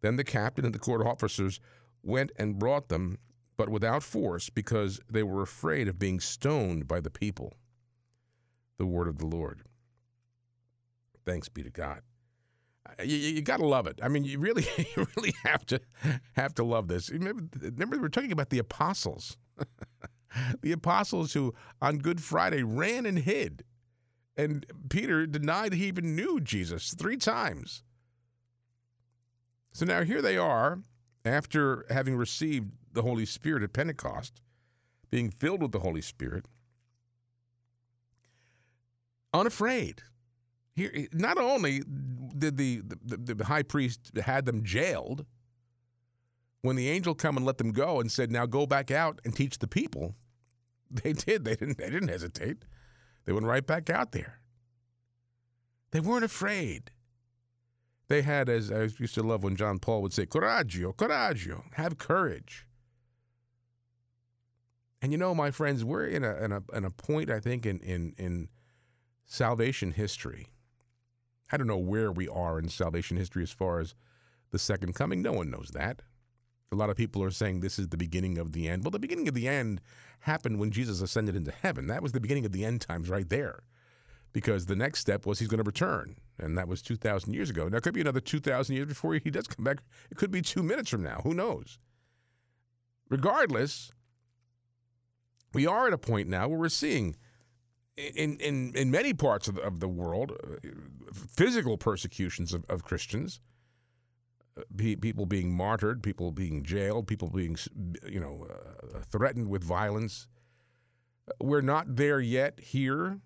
Then 0.00 0.16
the 0.16 0.24
captain 0.24 0.64
and 0.64 0.74
the 0.74 0.78
court 0.78 1.06
officers 1.06 1.60
went 2.02 2.32
and 2.36 2.58
brought 2.58 2.88
them, 2.88 3.18
but 3.56 3.68
without 3.68 4.02
force, 4.02 4.50
because 4.50 5.00
they 5.10 5.22
were 5.22 5.42
afraid 5.42 5.88
of 5.88 5.98
being 5.98 6.20
stoned 6.20 6.86
by 6.86 7.00
the 7.00 7.10
people. 7.10 7.54
The 8.78 8.86
word 8.86 9.08
of 9.08 9.18
the 9.18 9.26
Lord. 9.26 9.62
Thanks 11.24 11.48
be 11.48 11.62
to 11.62 11.70
God. 11.70 12.00
Uh, 12.88 13.02
You, 13.02 13.16
you 13.16 13.42
got 13.42 13.58
to 13.58 13.66
love 13.66 13.86
it. 13.86 13.98
I 14.02 14.08
mean, 14.08 14.24
you 14.24 14.38
really, 14.38 14.66
you 14.96 15.06
really 15.16 15.34
have 15.44 15.66
to 15.66 15.80
have 16.34 16.54
to 16.54 16.64
love 16.64 16.88
this. 16.88 17.10
Remember, 17.10 17.44
remember 17.60 17.96
we 17.96 18.02
we're 18.02 18.08
talking 18.08 18.32
about 18.32 18.50
the 18.50 18.58
apostles, 18.58 19.36
the 20.62 20.72
apostles 20.72 21.34
who 21.34 21.54
on 21.82 21.98
Good 21.98 22.22
Friday 22.22 22.62
ran 22.62 23.04
and 23.04 23.18
hid, 23.18 23.64
and 24.36 24.64
Peter 24.88 25.26
denied 25.26 25.74
he 25.74 25.86
even 25.86 26.14
knew 26.14 26.40
Jesus 26.40 26.94
three 26.94 27.16
times. 27.16 27.82
So 29.72 29.84
now 29.84 30.02
here 30.02 30.22
they 30.22 30.36
are, 30.36 30.80
after 31.24 31.84
having 31.90 32.16
received 32.16 32.72
the 32.92 33.02
Holy 33.02 33.26
Spirit 33.26 33.62
at 33.62 33.72
Pentecost, 33.72 34.40
being 35.10 35.30
filled 35.30 35.62
with 35.62 35.72
the 35.72 35.80
Holy 35.80 36.00
Spirit, 36.00 36.46
unafraid. 39.32 40.02
Here, 40.74 40.90
eh, 40.94 41.06
not 41.12 41.38
only 41.38 41.82
did 42.36 42.56
the, 42.56 42.82
the, 43.04 43.34
the 43.34 43.44
high 43.44 43.62
priest 43.62 44.12
had 44.22 44.46
them 44.46 44.64
jailed, 44.64 45.26
when 46.62 46.76
the 46.76 46.88
angel 46.88 47.14
come 47.14 47.36
and 47.36 47.46
let 47.46 47.58
them 47.58 47.72
go 47.72 48.00
and 48.00 48.10
said, 48.10 48.30
"Now 48.30 48.46
go 48.46 48.66
back 48.66 48.90
out 48.90 49.20
and 49.24 49.34
teach 49.34 49.58
the 49.58 49.68
people," 49.68 50.16
they 50.90 51.12
did. 51.12 51.44
They 51.44 51.56
didn't. 51.56 51.78
They 51.78 51.90
didn't 51.90 52.08
hesitate. 52.08 52.64
They 53.24 53.32
went 53.32 53.46
right 53.46 53.66
back 53.66 53.90
out 53.90 54.12
there. 54.12 54.40
They 55.90 56.00
weren't 56.00 56.24
afraid. 56.24 56.90
They 58.08 58.22
had, 58.22 58.48
as 58.48 58.72
I 58.72 58.88
used 58.98 59.14
to 59.14 59.22
love 59.22 59.42
when 59.42 59.56
John 59.56 59.78
Paul 59.78 60.02
would 60.02 60.12
say, 60.12 60.26
"Coraggio, 60.26 60.94
coraggio, 60.94 61.64
have 61.74 61.98
courage." 61.98 62.66
And 65.00 65.12
you 65.12 65.18
know, 65.18 65.34
my 65.34 65.50
friends, 65.50 65.84
we're 65.84 66.06
in 66.06 66.24
a 66.24 66.34
in 66.36 66.52
a, 66.52 66.62
in 66.72 66.84
a 66.84 66.90
point 66.90 67.30
I 67.30 67.40
think 67.40 67.66
in 67.66 67.80
in 67.80 68.14
in 68.18 68.48
salvation 69.28 69.92
history. 69.92 70.48
I 71.52 71.56
don't 71.56 71.66
know 71.66 71.78
where 71.78 72.10
we 72.10 72.26
are 72.28 72.58
in 72.58 72.68
salvation 72.68 73.16
history 73.16 73.42
as 73.42 73.52
far 73.52 73.78
as 73.78 73.94
the 74.50 74.58
second 74.58 74.94
coming. 74.94 75.22
No 75.22 75.32
one 75.32 75.50
knows 75.50 75.70
that. 75.74 76.02
A 76.72 76.74
lot 76.74 76.90
of 76.90 76.96
people 76.96 77.22
are 77.22 77.30
saying 77.30 77.60
this 77.60 77.78
is 77.78 77.88
the 77.88 77.96
beginning 77.96 78.36
of 78.38 78.52
the 78.52 78.68
end. 78.68 78.84
Well, 78.84 78.90
the 78.90 78.98
beginning 78.98 79.28
of 79.28 79.34
the 79.34 79.46
end 79.48 79.80
happened 80.20 80.58
when 80.58 80.70
Jesus 80.70 81.00
ascended 81.00 81.36
into 81.36 81.52
heaven. 81.52 81.86
That 81.86 82.02
was 82.02 82.12
the 82.12 82.20
beginning 82.20 82.44
of 82.44 82.52
the 82.52 82.64
end 82.64 82.80
times 82.80 83.08
right 83.08 83.28
there. 83.28 83.60
Because 84.32 84.66
the 84.66 84.76
next 84.76 85.00
step 85.00 85.24
was 85.24 85.38
he's 85.38 85.48
going 85.48 85.62
to 85.62 85.64
return. 85.64 86.16
And 86.38 86.56
that 86.58 86.68
was 86.68 86.82
2,000 86.82 87.32
years 87.32 87.48
ago. 87.48 87.68
Now, 87.68 87.78
it 87.78 87.82
could 87.82 87.94
be 87.94 88.02
another 88.02 88.20
2,000 88.20 88.74
years 88.74 88.88
before 88.88 89.14
he 89.14 89.30
does 89.30 89.46
come 89.46 89.64
back. 89.64 89.78
It 90.10 90.18
could 90.18 90.30
be 90.30 90.42
two 90.42 90.62
minutes 90.62 90.90
from 90.90 91.02
now. 91.02 91.20
Who 91.24 91.32
knows? 91.32 91.78
Regardless, 93.08 93.90
we 95.54 95.66
are 95.66 95.86
at 95.86 95.94
a 95.94 95.98
point 95.98 96.28
now 96.28 96.48
where 96.48 96.58
we're 96.58 96.68
seeing 96.68 97.16
in, 98.14 98.38
in, 98.38 98.72
in 98.74 98.90
many 98.90 99.12
parts 99.12 99.48
of 99.48 99.56
the, 99.56 99.62
of 99.62 99.80
the 99.80 99.88
world 99.88 100.32
uh, 100.32 100.68
physical 101.12 101.76
persecutions 101.76 102.52
of, 102.54 102.64
of 102.68 102.84
Christians 102.84 103.40
people 104.76 105.26
being 105.26 105.52
martyred, 105.52 106.02
people 106.02 106.32
being 106.32 106.62
jailed, 106.62 107.06
people 107.06 107.28
being, 107.28 107.56
you 108.06 108.20
know, 108.20 108.46
uh, 108.50 109.00
threatened 109.10 109.48
with 109.48 109.62
violence. 109.62 110.26
We're 111.40 111.60
not 111.60 111.96
there 111.96 112.20
yet 112.20 112.58
here, 112.60 113.20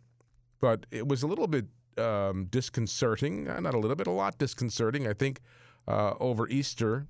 but 0.61 0.87
it 0.90 1.06
was 1.08 1.22
a 1.22 1.26
little 1.26 1.46
bit 1.46 1.66
um, 1.98 2.46
disconcerting. 2.46 3.48
Uh, 3.48 3.61
not 3.61 3.74
a 3.74 3.78
little 3.78 3.96
bit, 3.96 4.06
a 4.06 4.11
lot 4.12 4.38
disconcerting. 4.38 5.06
I 5.06 5.12
think 5.12 5.40
uh, 5.87 6.14
over 6.20 6.48
Easter, 6.48 7.06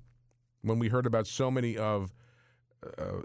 when 0.61 0.79
we 0.79 0.89
heard 0.89 1.05
about 1.05 1.27
so 1.27 1.49
many 1.49 1.77
of 1.77 2.13
uh, 2.97 3.21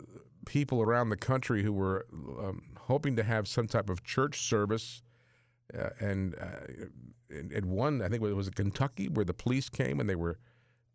people 0.46 0.80
around 0.80 1.10
the 1.10 1.16
country 1.16 1.62
who 1.62 1.72
were 1.72 2.06
um, 2.12 2.62
hoping 2.88 3.14
to 3.16 3.22
have 3.22 3.46
some 3.46 3.68
type 3.68 3.88
of 3.88 4.02
church 4.02 4.40
service. 4.40 5.02
Uh, 5.78 5.90
and 6.00 6.34
at 7.54 7.64
one, 7.64 8.02
I 8.02 8.08
think 8.08 8.22
it 8.22 8.34
was 8.34 8.48
in 8.48 8.54
Kentucky, 8.54 9.08
where 9.08 9.24
the 9.24 9.34
police 9.34 9.68
came 9.68 10.00
and 10.00 10.08
they 10.08 10.16
were 10.16 10.38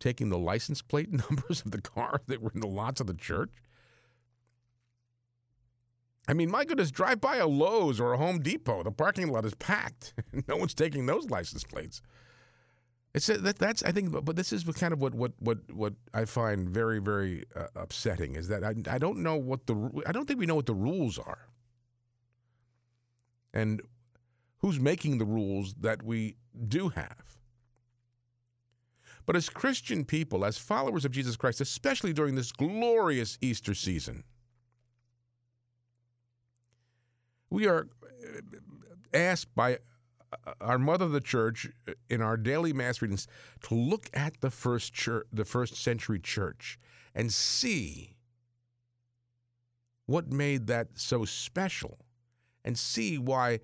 taking 0.00 0.28
the 0.28 0.38
license 0.38 0.82
plate 0.82 1.10
numbers 1.30 1.62
of 1.64 1.70
the 1.70 1.80
cars 1.80 2.20
that 2.26 2.42
were 2.42 2.50
in 2.54 2.60
the 2.60 2.66
lots 2.66 3.00
of 3.00 3.06
the 3.06 3.14
church? 3.14 3.50
I 6.26 6.32
mean, 6.32 6.50
my 6.50 6.64
goodness, 6.64 6.90
drive 6.90 7.20
by 7.20 7.36
a 7.36 7.46
Lowe's 7.46 8.00
or 8.00 8.14
a 8.14 8.18
Home 8.18 8.40
Depot. 8.40 8.82
The 8.82 8.90
parking 8.90 9.28
lot 9.28 9.44
is 9.44 9.54
packed. 9.54 10.14
no 10.48 10.56
one's 10.56 10.74
taking 10.74 11.06
those 11.06 11.28
license 11.30 11.64
plates. 11.64 12.00
It's 13.14 13.26
that 13.26 13.58
that's 13.58 13.84
I 13.84 13.92
think, 13.92 14.10
but 14.24 14.34
this 14.34 14.52
is 14.52 14.64
kind 14.64 14.92
of 14.92 15.00
what 15.00 15.14
what 15.14 15.32
what 15.38 15.58
what 15.72 15.94
I 16.12 16.24
find 16.24 16.68
very 16.68 17.00
very 17.00 17.44
uh, 17.54 17.66
upsetting 17.76 18.34
is 18.34 18.48
that 18.48 18.64
I 18.64 18.74
I 18.90 18.98
don't 18.98 19.18
know 19.18 19.36
what 19.36 19.66
the 19.66 20.02
I 20.04 20.10
don't 20.10 20.26
think 20.26 20.40
we 20.40 20.46
know 20.46 20.56
what 20.56 20.66
the 20.66 20.74
rules 20.74 21.16
are, 21.16 21.46
and 23.54 23.80
who's 24.58 24.78
making 24.78 25.16
the 25.18 25.24
rules 25.24 25.74
that 25.80 26.02
we 26.02 26.36
do 26.68 26.90
have. 26.90 27.38
But 29.24 29.36
as 29.36 29.48
Christian 29.48 30.04
people, 30.04 30.44
as 30.44 30.58
followers 30.58 31.06
of 31.06 31.12
Jesus 31.12 31.36
Christ, 31.36 31.62
especially 31.62 32.12
during 32.12 32.34
this 32.34 32.52
glorious 32.52 33.38
Easter 33.40 33.74
season, 33.74 34.24
we 37.48 37.66
are 37.66 37.88
uh, 38.02 38.40
asked 39.14 39.54
by 39.54 39.78
uh, 40.32 40.52
our 40.60 40.78
mother 40.78 41.08
the 41.08 41.20
church 41.20 41.68
in 42.10 42.20
our 42.20 42.36
daily 42.36 42.72
mass 42.72 43.00
readings 43.00 43.26
to 43.62 43.74
look 43.74 44.10
at 44.12 44.40
the 44.40 44.50
first 44.50 44.92
church, 44.92 45.26
the 45.32 45.44
first 45.44 45.76
century 45.76 46.18
church 46.18 46.78
and 47.14 47.32
see 47.32 48.16
what 50.06 50.32
made 50.32 50.66
that 50.66 50.88
so 50.94 51.24
special 51.24 52.03
and 52.64 52.78
see 52.78 53.18
why 53.18 53.60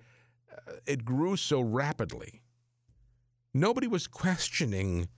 it 0.85 1.05
grew 1.05 1.35
so 1.35 1.61
rapidly. 1.61 2.41
Nobody 3.53 3.87
was 3.87 4.07
questioning 4.07 5.09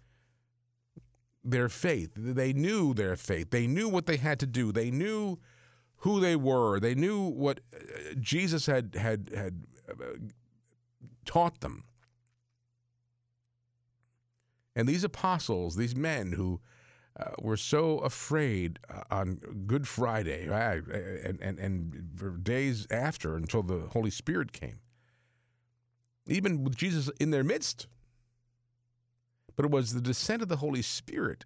their 1.43 1.69
faith. 1.69 2.11
They 2.15 2.53
knew 2.53 2.93
their 2.93 3.15
faith. 3.15 3.51
They 3.51 3.67
knew 3.67 3.89
what 3.89 4.05
they 4.05 4.17
had 4.17 4.39
to 4.39 4.47
do. 4.47 4.71
They 4.71 4.91
knew 4.91 5.39
who 5.97 6.19
they 6.19 6.35
were. 6.35 6.79
They 6.79 6.95
knew 6.95 7.27
what 7.27 7.59
uh, 7.73 8.13
Jesus 8.19 8.65
had 8.65 8.95
had 8.95 9.31
had 9.35 9.63
uh, 9.89 10.05
taught 11.25 11.61
them. 11.61 11.85
And 14.75 14.87
these 14.87 15.03
apostles, 15.03 15.75
these 15.75 15.95
men 15.95 16.31
who 16.33 16.59
uh, 17.19 17.31
were 17.39 17.57
so 17.57 17.99
afraid 17.99 18.79
uh, 18.89 19.03
on 19.11 19.35
Good 19.67 19.87
Friday 19.87 20.47
and, 20.47 21.39
and, 21.41 21.59
and 21.59 22.43
days 22.43 22.87
after 22.89 23.35
until 23.35 23.63
the 23.63 23.81
Holy 23.91 24.09
Spirit 24.09 24.51
came, 24.51 24.79
even 26.27 26.63
with 26.63 26.75
Jesus 26.75 27.09
in 27.19 27.31
their 27.31 27.43
midst, 27.43 27.87
but 29.55 29.65
it 29.65 29.71
was 29.71 29.93
the 29.93 30.01
descent 30.01 30.41
of 30.41 30.47
the 30.47 30.57
Holy 30.57 30.81
Spirit 30.81 31.45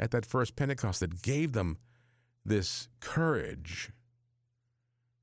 at 0.00 0.10
that 0.10 0.26
first 0.26 0.56
Pentecost 0.56 1.00
that 1.00 1.22
gave 1.22 1.52
them 1.52 1.78
this 2.44 2.88
courage 3.00 3.90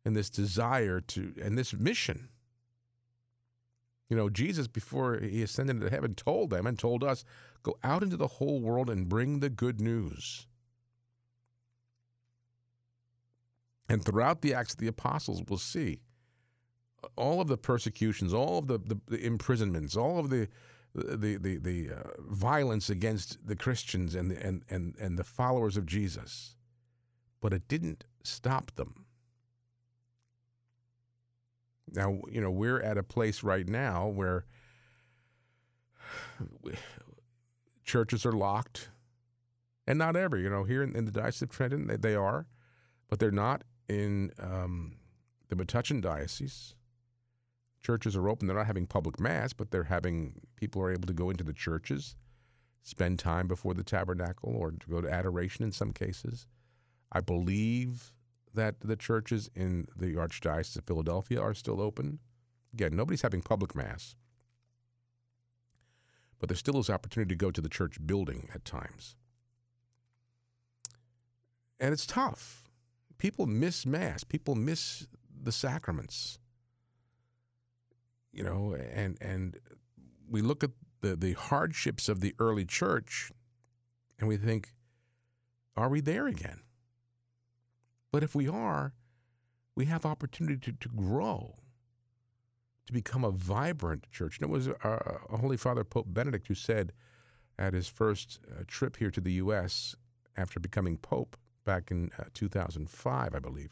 and 0.05 0.15
this 0.15 0.29
desire 0.29 0.99
to, 0.99 1.33
and 1.41 1.57
this 1.57 1.73
mission. 1.73 2.29
You 4.11 4.17
know, 4.17 4.29
Jesus, 4.29 4.67
before 4.67 5.19
he 5.19 5.41
ascended 5.41 5.77
into 5.77 5.89
heaven, 5.89 6.15
told 6.15 6.49
them 6.49 6.67
and 6.67 6.77
told 6.77 7.01
us 7.01 7.23
go 7.63 7.77
out 7.81 8.03
into 8.03 8.17
the 8.17 8.27
whole 8.27 8.59
world 8.59 8.89
and 8.89 9.07
bring 9.07 9.39
the 9.39 9.49
good 9.49 9.79
news. 9.79 10.47
And 13.87 14.03
throughout 14.03 14.41
the 14.41 14.53
Acts 14.53 14.73
of 14.73 14.81
the 14.81 14.87
Apostles, 14.87 15.41
we'll 15.47 15.59
see 15.59 16.01
all 17.15 17.39
of 17.39 17.47
the 17.47 17.57
persecutions, 17.57 18.33
all 18.33 18.57
of 18.57 18.67
the, 18.67 18.79
the, 18.79 18.99
the 19.07 19.25
imprisonments, 19.25 19.95
all 19.95 20.19
of 20.19 20.29
the 20.29 20.49
the 20.93 21.37
the 21.37 21.55
the 21.55 21.91
uh, 21.91 22.09
violence 22.19 22.89
against 22.89 23.37
the 23.47 23.55
Christians 23.55 24.13
and 24.13 24.29
the, 24.29 24.45
and 24.45 24.63
and 24.69 24.93
and 24.99 25.17
the 25.17 25.23
followers 25.23 25.77
of 25.77 25.85
Jesus, 25.85 26.57
but 27.39 27.53
it 27.53 27.69
didn't 27.69 28.03
stop 28.23 28.75
them. 28.75 29.05
Now 31.91 32.21
you 32.29 32.41
know 32.41 32.51
we're 32.51 32.81
at 32.81 32.97
a 32.97 33.03
place 33.03 33.43
right 33.43 33.67
now 33.67 34.07
where 34.07 34.45
churches 37.83 38.25
are 38.25 38.31
locked, 38.31 38.89
and 39.87 39.99
not 39.99 40.15
every. 40.15 40.43
You 40.43 40.49
know, 40.49 40.63
here 40.63 40.83
in, 40.83 40.95
in 40.95 41.05
the 41.05 41.11
Diocese 41.11 41.43
of 41.43 41.49
Trenton, 41.49 41.87
they, 41.87 41.97
they 41.97 42.15
are, 42.15 42.47
but 43.09 43.19
they're 43.19 43.31
not 43.31 43.63
in 43.87 44.31
um, 44.39 44.95
the 45.49 45.55
Metuchen 45.55 46.01
Diocese. 46.01 46.75
Churches 47.81 48.15
are 48.15 48.29
open. 48.29 48.47
They're 48.47 48.57
not 48.57 48.67
having 48.67 48.85
public 48.85 49.19
mass, 49.19 49.53
but 49.53 49.71
they're 49.71 49.85
having 49.85 50.41
people 50.55 50.81
are 50.81 50.91
able 50.91 51.07
to 51.07 51.13
go 51.13 51.29
into 51.29 51.43
the 51.43 51.53
churches, 51.53 52.15
spend 52.83 53.19
time 53.19 53.47
before 53.47 53.73
the 53.73 53.83
tabernacle, 53.83 54.55
or 54.55 54.71
to 54.71 54.87
go 54.87 55.01
to 55.01 55.11
adoration 55.11 55.65
in 55.65 55.71
some 55.71 55.91
cases. 55.91 56.47
I 57.11 57.21
believe 57.21 58.13
that 58.53 58.75
the 58.81 58.95
churches 58.95 59.49
in 59.55 59.87
the 59.95 60.13
Archdiocese 60.15 60.77
of 60.77 60.85
Philadelphia 60.85 61.39
are 61.41 61.53
still 61.53 61.81
open. 61.81 62.19
Again, 62.73 62.95
nobody's 62.95 63.21
having 63.21 63.41
public 63.41 63.75
mass, 63.75 64.15
but 66.39 66.49
there 66.49 66.55
still 66.55 66.79
is 66.79 66.89
opportunity 66.89 67.29
to 67.29 67.35
go 67.35 67.51
to 67.51 67.61
the 67.61 67.69
church 67.69 67.97
building 68.05 68.49
at 68.53 68.65
times. 68.65 69.15
And 71.79 71.93
it's 71.93 72.05
tough. 72.05 72.69
People 73.17 73.45
miss 73.45 73.85
mass. 73.85 74.23
People 74.23 74.55
miss 74.55 75.07
the 75.43 75.51
sacraments. 75.51 76.39
You 78.31 78.43
know, 78.43 78.75
and 78.93 79.17
and 79.19 79.57
we 80.29 80.41
look 80.41 80.63
at 80.63 80.71
the, 81.01 81.15
the 81.15 81.33
hardships 81.33 82.07
of 82.07 82.21
the 82.21 82.33
early 82.39 82.65
church 82.65 83.31
and 84.19 84.27
we 84.27 84.37
think, 84.37 84.73
are 85.75 85.89
we 85.89 85.99
there 85.99 86.27
again? 86.27 86.61
But 88.11 88.23
if 88.23 88.35
we 88.35 88.47
are, 88.47 88.93
we 89.75 89.85
have 89.85 90.05
opportunity 90.05 90.57
to, 90.57 90.73
to 90.73 90.89
grow, 90.89 91.55
to 92.85 92.93
become 92.93 93.23
a 93.23 93.31
vibrant 93.31 94.05
church. 94.11 94.37
And 94.37 94.49
it 94.49 94.51
was 94.51 94.67
uh, 94.67 95.17
Holy 95.29 95.57
Father 95.57 95.83
Pope 95.83 96.07
Benedict 96.09 96.47
who 96.47 96.55
said 96.55 96.91
at 97.57 97.73
his 97.73 97.87
first 97.87 98.39
uh, 98.49 98.63
trip 98.67 98.97
here 98.97 99.11
to 99.11 99.21
the 99.21 99.33
U.S. 99.33 99.95
after 100.35 100.59
becoming 100.59 100.97
Pope 100.97 101.37
back 101.63 101.91
in 101.91 102.11
uh, 102.19 102.23
2005, 102.33 103.35
I 103.35 103.39
believe, 103.39 103.71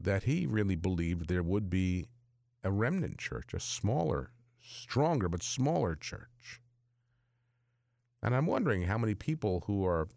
that 0.00 0.24
he 0.24 0.46
really 0.46 0.76
believed 0.76 1.28
there 1.28 1.42
would 1.42 1.70
be 1.70 2.06
a 2.64 2.70
remnant 2.70 3.18
church, 3.18 3.54
a 3.54 3.60
smaller, 3.60 4.30
stronger, 4.60 5.28
but 5.28 5.42
smaller 5.42 5.94
church. 5.94 6.60
And 8.22 8.34
I'm 8.34 8.46
wondering 8.46 8.82
how 8.82 8.98
many 8.98 9.14
people 9.14 9.62
who 9.66 9.86
are 9.86 10.08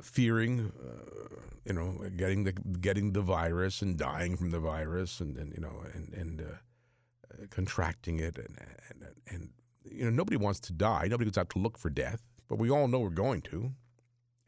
fearing, 0.00 0.72
uh, 0.82 1.36
you 1.64 1.72
know, 1.72 2.08
getting 2.16 2.44
the 2.44 2.52
getting 2.52 3.12
the 3.12 3.20
virus 3.20 3.82
and 3.82 3.96
dying 3.96 4.36
from 4.36 4.50
the 4.50 4.60
virus, 4.60 5.20
and, 5.20 5.36
and 5.36 5.52
you 5.54 5.60
know, 5.60 5.82
and 5.94 6.12
and 6.14 6.40
uh, 6.40 6.44
uh, 6.44 7.46
contracting 7.50 8.18
it, 8.18 8.38
and, 8.38 8.58
and 8.88 9.14
and 9.28 9.48
you 9.84 10.04
know, 10.04 10.10
nobody 10.10 10.36
wants 10.36 10.60
to 10.60 10.72
die. 10.72 11.06
Nobody 11.08 11.30
goes 11.30 11.38
out 11.38 11.50
to 11.50 11.58
look 11.58 11.78
for 11.78 11.90
death, 11.90 12.22
but 12.48 12.58
we 12.58 12.70
all 12.70 12.88
know 12.88 13.00
we're 13.00 13.10
going 13.10 13.42
to. 13.42 13.72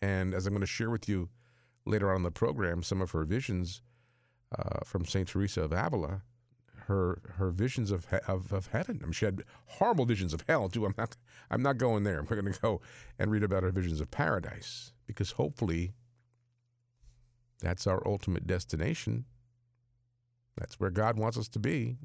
And 0.00 0.34
as 0.34 0.46
I'm 0.46 0.52
going 0.52 0.60
to 0.60 0.66
share 0.66 0.90
with 0.90 1.08
you 1.08 1.28
later 1.86 2.10
on 2.10 2.16
in 2.16 2.22
the 2.22 2.30
program, 2.30 2.82
some 2.82 3.00
of 3.00 3.12
her 3.12 3.24
visions 3.24 3.82
uh, 4.56 4.80
from 4.84 5.04
Saint 5.04 5.28
Teresa 5.28 5.62
of 5.62 5.72
Avila, 5.72 6.22
her 6.86 7.20
her 7.36 7.50
visions 7.50 7.90
of, 7.90 8.06
of 8.26 8.52
of 8.52 8.68
heaven. 8.68 9.00
I 9.02 9.06
mean, 9.06 9.12
she 9.12 9.24
had 9.24 9.42
horrible 9.66 10.04
visions 10.04 10.32
of 10.32 10.44
hell 10.48 10.68
too. 10.68 10.84
I'm 10.84 10.94
not 10.96 11.16
I'm 11.50 11.62
not 11.62 11.78
going 11.78 12.04
there. 12.04 12.22
We're 12.22 12.40
going 12.40 12.52
to 12.52 12.60
go 12.60 12.80
and 13.18 13.30
read 13.30 13.42
about 13.42 13.62
her 13.62 13.72
visions 13.72 14.00
of 14.00 14.10
paradise 14.10 14.92
because 15.06 15.32
hopefully 15.32 15.92
that's 17.60 17.86
our 17.86 18.06
ultimate 18.06 18.46
destination. 18.46 19.24
That's 20.56 20.78
where 20.78 20.90
God 20.90 21.18
wants 21.18 21.38
us 21.38 21.48
to 21.48 21.58
be, 21.58 21.96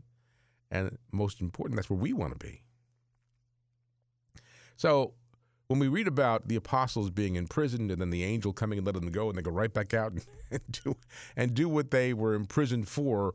and 0.72 0.98
most 1.12 1.42
important, 1.42 1.76
that's 1.76 1.90
where 1.90 2.00
we 2.00 2.14
want 2.14 2.40
to 2.40 2.46
be. 2.46 2.64
So. 4.76 5.14
When 5.70 5.80
we 5.80 5.90
read 5.90 6.08
about 6.08 6.48
the 6.48 6.56
apostles 6.56 7.10
being 7.10 7.36
imprisoned 7.36 7.92
and 7.92 8.00
then 8.00 8.10
the 8.10 8.24
angel 8.24 8.54
coming 8.54 8.78
and 8.78 8.86
letting 8.88 9.02
them 9.02 9.12
go, 9.12 9.28
and 9.28 9.38
they 9.38 9.42
go 9.42 9.52
right 9.52 9.74
back 9.74 9.94
out 9.94 10.14
and, 10.14 10.26
and 10.50 10.62
do 10.82 10.96
and 11.36 11.54
do 11.54 11.68
what 11.68 11.92
they 11.92 12.14
were 12.14 12.36
imprisoned 12.36 12.88
for, 12.88 13.34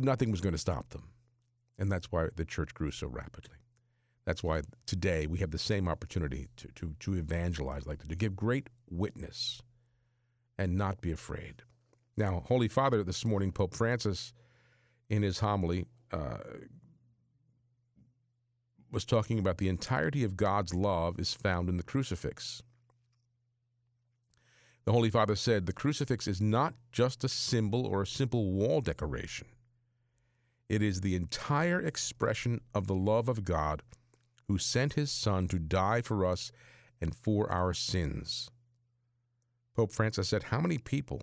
nothing 0.00 0.30
was 0.30 0.40
going 0.40 0.54
to 0.54 0.58
stop 0.58 0.90
them. 0.90 1.04
And 1.78 1.90
that's 1.90 2.10
why 2.10 2.28
the 2.34 2.44
church 2.44 2.74
grew 2.74 2.90
so 2.90 3.06
rapidly. 3.06 3.56
That's 4.24 4.42
why 4.42 4.62
today 4.86 5.26
we 5.26 5.38
have 5.38 5.52
the 5.52 5.58
same 5.58 5.88
opportunity 5.88 6.48
to, 6.56 6.68
to, 6.74 6.94
to 7.00 7.14
evangelize, 7.14 7.86
like 7.86 8.00
that, 8.00 8.10
to 8.10 8.16
give 8.16 8.36
great 8.36 8.68
witness 8.90 9.62
and 10.58 10.76
not 10.76 11.00
be 11.00 11.12
afraid. 11.12 11.62
Now, 12.16 12.42
Holy 12.46 12.68
Father, 12.68 13.02
this 13.04 13.24
morning, 13.24 13.52
Pope 13.52 13.74
Francis, 13.74 14.32
in 15.08 15.22
his 15.22 15.38
homily, 15.38 15.86
uh, 16.12 16.38
was 18.90 19.04
talking 19.04 19.38
about 19.38 19.58
the 19.58 19.68
entirety 19.68 20.24
of 20.24 20.36
God's 20.36 20.74
love 20.74 21.18
is 21.20 21.32
found 21.32 21.68
in 21.68 21.76
the 21.76 21.82
crucifix. 21.82 22.62
The 24.88 24.94
Holy 24.94 25.10
Father 25.10 25.36
said 25.36 25.66
the 25.66 25.74
crucifix 25.74 26.26
is 26.26 26.40
not 26.40 26.72
just 26.92 27.22
a 27.22 27.28
symbol 27.28 27.84
or 27.84 28.00
a 28.00 28.06
simple 28.06 28.52
wall 28.52 28.80
decoration. 28.80 29.46
It 30.66 30.80
is 30.80 31.02
the 31.02 31.14
entire 31.14 31.78
expression 31.78 32.62
of 32.72 32.86
the 32.86 32.94
love 32.94 33.28
of 33.28 33.44
God 33.44 33.82
who 34.46 34.56
sent 34.56 34.94
his 34.94 35.12
Son 35.12 35.46
to 35.48 35.58
die 35.58 36.00
for 36.00 36.24
us 36.24 36.52
and 37.02 37.14
for 37.14 37.52
our 37.52 37.74
sins. 37.74 38.48
Pope 39.76 39.92
Francis 39.92 40.30
said, 40.30 40.44
How 40.44 40.58
many 40.58 40.78
people, 40.78 41.22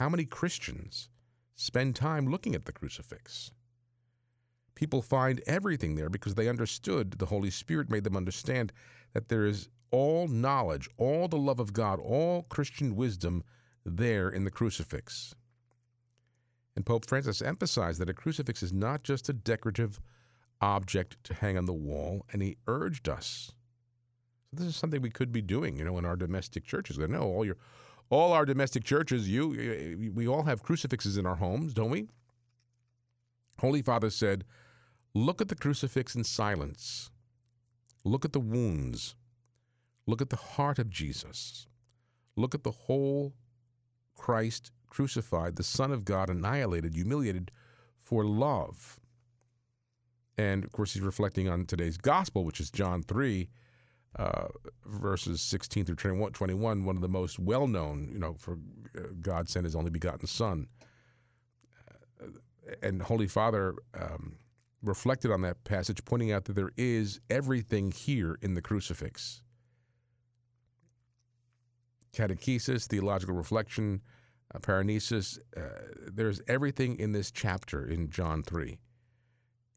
how 0.00 0.08
many 0.08 0.24
Christians 0.24 1.08
spend 1.54 1.94
time 1.94 2.26
looking 2.26 2.56
at 2.56 2.64
the 2.64 2.72
crucifix? 2.72 3.52
People 4.74 5.00
find 5.00 5.40
everything 5.46 5.94
there 5.94 6.10
because 6.10 6.34
they 6.34 6.48
understood, 6.48 7.12
the 7.12 7.26
Holy 7.26 7.50
Spirit 7.50 7.88
made 7.88 8.02
them 8.02 8.16
understand 8.16 8.72
that 9.12 9.28
there 9.28 9.46
is 9.46 9.68
all 9.90 10.28
knowledge, 10.28 10.88
all 10.96 11.28
the 11.28 11.36
love 11.36 11.60
of 11.60 11.72
God, 11.72 12.00
all 12.00 12.42
Christian 12.44 12.96
wisdom 12.96 13.44
there 13.84 14.28
in 14.28 14.44
the 14.44 14.50
crucifix. 14.50 15.34
And 16.74 16.84
Pope 16.84 17.06
Francis 17.06 17.40
emphasized 17.40 18.00
that 18.00 18.10
a 18.10 18.14
crucifix 18.14 18.62
is 18.62 18.72
not 18.72 19.02
just 19.02 19.28
a 19.28 19.32
decorative 19.32 20.00
object 20.60 21.16
to 21.24 21.34
hang 21.34 21.56
on 21.56 21.66
the 21.66 21.72
wall, 21.72 22.26
and 22.32 22.42
he 22.42 22.56
urged 22.66 23.08
us. 23.08 23.52
So 24.50 24.56
this 24.56 24.66
is 24.66 24.76
something 24.76 25.00
we 25.00 25.10
could 25.10 25.32
be 25.32 25.42
doing, 25.42 25.78
you 25.78 25.84
know, 25.84 25.98
in 25.98 26.04
our 26.04 26.16
domestic 26.16 26.64
churches. 26.64 26.98
I 26.98 27.06
know 27.06 27.22
all 27.22 27.44
your, 27.44 27.56
all 28.10 28.32
our 28.32 28.44
domestic 28.44 28.84
churches, 28.84 29.28
you, 29.28 30.12
we 30.14 30.28
all 30.28 30.44
have 30.44 30.62
crucifixes 30.62 31.16
in 31.16 31.26
our 31.26 31.36
homes, 31.36 31.74
don't 31.74 31.90
we? 31.90 32.08
Holy 33.58 33.82
Father 33.82 34.10
said, 34.10 34.44
"Look 35.14 35.40
at 35.40 35.48
the 35.48 35.54
crucifix 35.54 36.14
in 36.14 36.24
silence. 36.24 37.10
Look 38.04 38.24
at 38.24 38.32
the 38.32 38.40
wounds. 38.40 39.16
Look 40.06 40.22
at 40.22 40.30
the 40.30 40.36
heart 40.36 40.78
of 40.78 40.90
Jesus. 40.90 41.66
Look 42.36 42.54
at 42.54 42.62
the 42.62 42.70
whole 42.70 43.34
Christ 44.14 44.70
crucified, 44.88 45.56
the 45.56 45.64
Son 45.64 45.92
of 45.92 46.04
God 46.04 46.30
annihilated, 46.30 46.94
humiliated 46.94 47.50
for 48.02 48.24
love. 48.24 49.00
And 50.38 50.64
of 50.64 50.72
course, 50.72 50.94
he's 50.94 51.02
reflecting 51.02 51.48
on 51.48 51.66
today's 51.66 51.96
gospel, 51.96 52.44
which 52.44 52.60
is 52.60 52.70
John 52.70 53.02
3, 53.02 53.48
uh, 54.16 54.48
verses 54.84 55.40
16 55.40 55.86
through 55.86 55.96
21, 55.96 56.32
21, 56.32 56.84
one 56.84 56.96
of 56.96 57.02
the 57.02 57.08
most 57.08 57.38
well 57.38 57.66
known, 57.66 58.10
you 58.12 58.18
know, 58.18 58.34
for 58.38 58.58
uh, 58.96 59.02
God 59.20 59.48
sent 59.48 59.64
his 59.64 59.74
only 59.74 59.90
begotten 59.90 60.26
Son. 60.26 60.68
Uh, 62.22 62.26
and 62.82 63.02
Holy 63.02 63.26
Father 63.26 63.74
um, 63.94 64.36
reflected 64.82 65.30
on 65.30 65.42
that 65.42 65.64
passage, 65.64 66.04
pointing 66.04 66.32
out 66.32 66.44
that 66.44 66.54
there 66.54 66.72
is 66.76 67.20
everything 67.28 67.90
here 67.90 68.38
in 68.40 68.54
the 68.54 68.62
crucifix 68.62 69.42
catechesis, 72.16 72.86
theological 72.86 73.34
reflection, 73.34 74.00
uh, 74.54 74.58
paraenesis. 74.58 75.38
Uh, 75.56 75.60
there's 76.12 76.40
everything 76.48 76.98
in 76.98 77.12
this 77.12 77.30
chapter 77.30 77.86
in 77.86 78.10
John 78.10 78.42
3. 78.42 78.78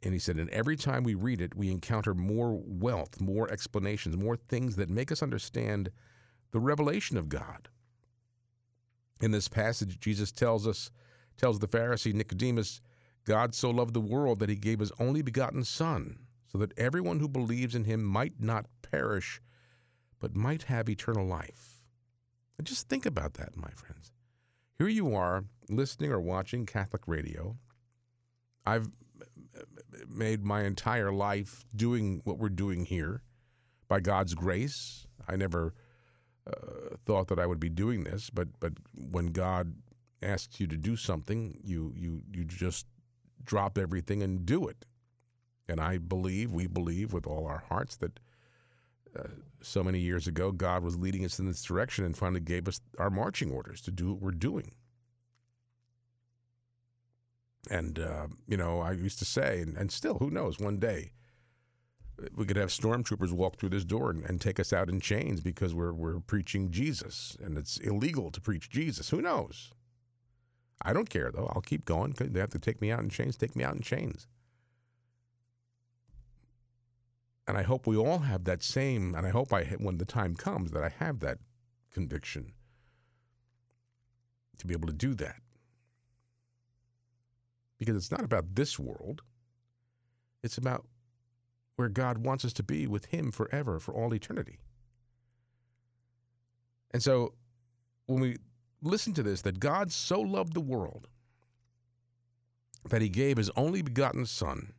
And 0.01 0.13
he 0.13 0.19
said, 0.19 0.37
and 0.37 0.49
every 0.51 0.77
time 0.77 1.03
we 1.03 1.13
read 1.13 1.41
it, 1.41 1.55
we 1.55 1.69
encounter 1.69 2.13
more 2.13 2.61
wealth, 2.65 3.19
more 3.19 3.51
explanations, 3.51 4.15
more 4.15 4.37
things 4.37 4.77
that 4.77 4.89
make 4.89 5.11
us 5.11 5.21
understand 5.21 5.91
the 6.51 6.59
revelation 6.59 7.17
of 7.17 7.27
God. 7.27 7.67
In 9.21 9.31
this 9.31 9.49
passage, 9.49 9.99
Jesus 9.99 10.31
tells 10.31 10.65
us, 10.65 10.89
tells 11.35 11.59
the 11.59 11.67
Pharisee 11.67 12.13
Nicodemus, 12.13 12.79
God 13.25 13.53
so 13.53 13.69
loved 13.69 13.93
the 13.93 13.99
world 13.99 14.39
that 14.39 14.49
he 14.49 14.55
gave 14.55 14.79
his 14.79 14.93
only 14.99 15.21
begotten 15.21 15.65
Son, 15.65 16.17
so 16.47 16.57
that 16.57 16.77
everyone 16.79 17.19
who 17.19 17.27
believes 17.27 17.75
in 17.75 17.83
him 17.83 18.01
might 18.01 18.39
not 18.39 18.65
perish, 18.81 19.41
but 20.19 20.35
might 20.35 20.63
have 20.63 20.89
eternal 20.89 21.25
life. 21.25 21.78
And 22.59 22.67
just 22.67 22.89
think 22.89 23.05
about 23.05 23.35
that, 23.35 23.55
my 23.55 23.69
friends. 23.69 24.11
Here 24.77 24.89
you 24.89 25.15
are 25.15 25.45
listening 25.69 26.11
or 26.11 26.19
watching 26.19 26.65
Catholic 26.65 27.07
radio. 27.07 27.55
I've 28.65 28.89
made 30.09 30.43
my 30.43 30.65
entire 30.65 31.13
life 31.13 31.63
doing 31.73 32.19
what 32.25 32.37
we're 32.37 32.49
doing 32.49 32.83
here 32.83 33.21
by 33.87 34.01
God's 34.01 34.35
grace. 34.35 35.07
I 35.25 35.37
never 35.37 35.73
uh, 36.45 36.97
thought 37.05 37.29
that 37.29 37.39
I 37.39 37.45
would 37.45 37.61
be 37.61 37.69
doing 37.69 38.03
this, 38.03 38.29
but 38.29 38.49
but 38.59 38.73
when 38.93 39.27
God 39.27 39.75
asks 40.21 40.59
you 40.59 40.67
to 40.67 40.75
do 40.75 40.97
something, 40.97 41.57
you 41.63 41.93
you 41.95 42.23
you 42.29 42.43
just 42.43 42.87
drop 43.41 43.77
everything 43.77 44.21
and 44.21 44.45
do 44.45 44.67
it. 44.67 44.85
And 45.69 45.79
I 45.79 45.97
believe, 45.97 46.51
we 46.51 46.67
believe 46.67 47.13
with 47.13 47.25
all 47.25 47.47
our 47.47 47.63
hearts 47.69 47.95
that 47.97 48.19
so 49.61 49.83
many 49.83 49.99
years 49.99 50.27
ago, 50.27 50.51
God 50.51 50.83
was 50.83 50.97
leading 50.97 51.25
us 51.25 51.39
in 51.39 51.45
this 51.45 51.63
direction 51.63 52.05
and 52.05 52.17
finally 52.17 52.39
gave 52.39 52.67
us 52.67 52.81
our 52.97 53.09
marching 53.09 53.51
orders 53.51 53.81
to 53.81 53.91
do 53.91 54.13
what 54.13 54.21
we're 54.21 54.31
doing. 54.31 54.73
And, 57.69 57.99
uh, 57.99 58.27
you 58.47 58.57
know, 58.57 58.79
I 58.79 58.91
used 58.93 59.19
to 59.19 59.25
say, 59.25 59.61
and, 59.61 59.75
and 59.77 59.91
still, 59.91 60.15
who 60.15 60.29
knows, 60.29 60.59
one 60.59 60.77
day 60.77 61.11
we 62.35 62.45
could 62.45 62.57
have 62.57 62.69
stormtroopers 62.69 63.31
walk 63.31 63.57
through 63.57 63.69
this 63.69 63.85
door 63.85 64.09
and, 64.09 64.23
and 64.25 64.41
take 64.41 64.59
us 64.59 64.73
out 64.73 64.89
in 64.89 64.99
chains 64.99 65.41
because 65.41 65.73
we're, 65.73 65.93
we're 65.93 66.19
preaching 66.19 66.71
Jesus 66.71 67.37
and 67.43 67.57
it's 67.57 67.77
illegal 67.77 68.31
to 68.31 68.41
preach 68.41 68.69
Jesus. 68.69 69.09
Who 69.09 69.21
knows? 69.21 69.71
I 70.81 70.93
don't 70.93 71.09
care, 71.09 71.31
though. 71.31 71.51
I'll 71.53 71.61
keep 71.61 71.85
going. 71.85 72.15
They 72.17 72.39
have 72.39 72.51
to 72.51 72.59
take 72.59 72.81
me 72.81 72.91
out 72.91 73.01
in 73.01 73.09
chains, 73.09 73.35
take 73.35 73.55
me 73.55 73.63
out 73.63 73.75
in 73.75 73.81
chains. 73.81 74.27
And 77.49 77.57
I 77.57 77.63
hope 77.63 77.87
we 77.87 77.97
all 77.97 78.19
have 78.19 78.43
that 78.43 78.61
same, 78.61 79.15
and 79.15 79.25
I 79.25 79.31
hope 79.31 79.51
I, 79.51 79.63
when 79.79 79.97
the 79.97 80.05
time 80.05 80.35
comes, 80.35 80.69
that 80.69 80.83
I 80.83 80.89
have 81.03 81.19
that 81.21 81.39
conviction 81.91 82.53
to 84.59 84.67
be 84.67 84.75
able 84.75 84.85
to 84.85 84.93
do 84.93 85.15
that. 85.15 85.37
Because 87.79 87.95
it's 87.95 88.11
not 88.11 88.23
about 88.23 88.53
this 88.53 88.77
world, 88.77 89.23
it's 90.43 90.59
about 90.59 90.85
where 91.75 91.89
God 91.89 92.19
wants 92.19 92.45
us 92.45 92.53
to 92.53 92.61
be 92.61 92.85
with 92.85 93.05
Him 93.05 93.31
forever, 93.31 93.79
for 93.79 93.95
all 93.95 94.13
eternity. 94.13 94.59
And 96.91 97.01
so 97.01 97.33
when 98.05 98.19
we 98.19 98.35
listen 98.83 99.15
to 99.15 99.23
this, 99.23 99.41
that 99.41 99.59
God 99.59 99.91
so 99.91 100.21
loved 100.21 100.53
the 100.53 100.61
world 100.61 101.07
that 102.87 103.01
He 103.01 103.09
gave 103.09 103.37
His 103.37 103.49
only 103.55 103.81
begotten 103.81 104.27
Son 104.27 104.73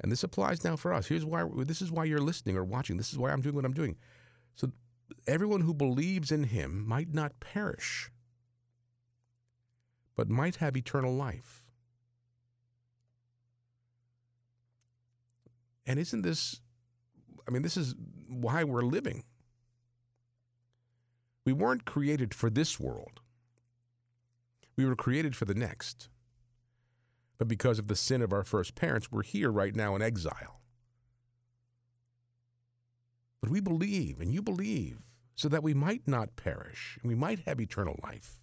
and 0.00 0.10
this 0.10 0.24
applies 0.24 0.64
now 0.64 0.76
for 0.76 0.92
us. 0.92 1.06
Here's 1.06 1.24
why 1.24 1.44
this 1.58 1.82
is 1.82 1.92
why 1.92 2.04
you're 2.04 2.20
listening 2.20 2.56
or 2.56 2.64
watching. 2.64 2.96
This 2.96 3.12
is 3.12 3.18
why 3.18 3.30
I'm 3.30 3.42
doing 3.42 3.54
what 3.54 3.64
I'm 3.64 3.74
doing. 3.74 3.96
So 4.56 4.72
everyone 5.26 5.60
who 5.60 5.74
believes 5.74 6.32
in 6.32 6.44
him 6.44 6.86
might 6.86 7.12
not 7.12 7.38
perish, 7.40 8.10
but 10.16 10.28
might 10.28 10.56
have 10.56 10.76
eternal 10.76 11.14
life. 11.14 11.64
And 15.86 15.98
isn't 15.98 16.22
this, 16.22 16.60
I 17.46 17.50
mean, 17.50 17.62
this 17.62 17.76
is 17.76 17.94
why 18.28 18.64
we're 18.64 18.82
living. 18.82 19.24
We 21.44 21.52
weren't 21.52 21.84
created 21.84 22.32
for 22.32 22.48
this 22.48 22.78
world, 22.80 23.20
we 24.76 24.86
were 24.86 24.96
created 24.96 25.36
for 25.36 25.44
the 25.44 25.54
next. 25.54 26.08
But 27.40 27.48
because 27.48 27.78
of 27.78 27.86
the 27.86 27.96
sin 27.96 28.20
of 28.20 28.34
our 28.34 28.44
first 28.44 28.74
parents, 28.74 29.10
we're 29.10 29.22
here 29.22 29.50
right 29.50 29.74
now 29.74 29.96
in 29.96 30.02
exile. 30.02 30.60
But 33.40 33.48
we 33.48 33.60
believe, 33.60 34.20
and 34.20 34.30
you 34.30 34.42
believe, 34.42 34.98
so 35.36 35.48
that 35.48 35.62
we 35.62 35.72
might 35.72 36.06
not 36.06 36.36
perish 36.36 36.98
and 37.00 37.08
we 37.08 37.14
might 37.14 37.38
have 37.46 37.58
eternal 37.58 37.98
life. 38.02 38.42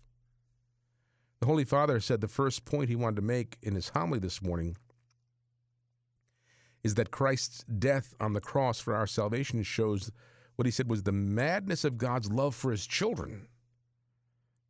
The 1.41 1.45
Holy 1.45 1.63
Father 1.63 1.99
said 1.99 2.21
the 2.21 2.27
first 2.27 2.65
point 2.65 2.89
he 2.89 2.95
wanted 2.95 3.17
to 3.17 3.21
make 3.21 3.59
in 3.61 3.75
his 3.75 3.89
homily 3.89 4.17
this 4.17 4.41
morning 4.41 4.75
is 6.83 6.95
that 6.95 7.11
Christ's 7.11 7.63
death 7.65 8.15
on 8.19 8.33
the 8.33 8.41
cross 8.41 8.79
for 8.79 8.95
our 8.95 9.05
salvation 9.05 9.61
shows 9.61 10.11
what 10.55 10.65
he 10.65 10.71
said 10.71 10.89
was 10.89 11.03
the 11.03 11.11
madness 11.11 11.83
of 11.83 11.99
God's 11.99 12.31
love 12.31 12.55
for 12.55 12.71
his 12.71 12.87
children. 12.87 13.47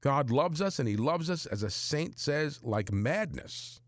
God 0.02 0.32
loves 0.32 0.62
us, 0.62 0.80
and 0.80 0.90
he 0.90 0.98
loves 0.98 1.30
us, 1.30 1.46
as 1.46 1.64
a 1.64 1.70
saint 1.70 2.20
says, 2.20 2.60
like 2.62 2.92
madness. 2.92 3.80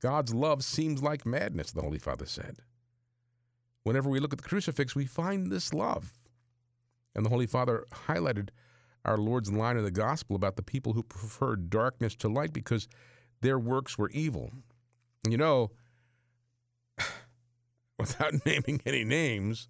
God's 0.00 0.34
love 0.34 0.62
seems 0.64 1.02
like 1.02 1.26
madness, 1.26 1.72
the 1.72 1.82
Holy 1.82 1.98
Father 1.98 2.26
said. 2.26 2.58
Whenever 3.82 4.10
we 4.10 4.20
look 4.20 4.32
at 4.32 4.38
the 4.38 4.48
crucifix, 4.48 4.94
we 4.94 5.06
find 5.06 5.50
this 5.50 5.72
love. 5.72 6.12
And 7.14 7.24
the 7.24 7.30
Holy 7.30 7.46
Father 7.46 7.84
highlighted 8.06 8.50
our 9.04 9.16
Lord's 9.16 9.50
line 9.50 9.76
in 9.76 9.84
the 9.84 9.90
gospel 9.90 10.36
about 10.36 10.56
the 10.56 10.62
people 10.62 10.92
who 10.92 11.02
preferred 11.02 11.70
darkness 11.70 12.14
to 12.16 12.28
light 12.28 12.52
because 12.52 12.88
their 13.40 13.58
works 13.58 13.96
were 13.96 14.10
evil. 14.10 14.50
You 15.28 15.36
know, 15.36 15.70
without 17.98 18.34
naming 18.46 18.80
any 18.86 19.04
names, 19.04 19.68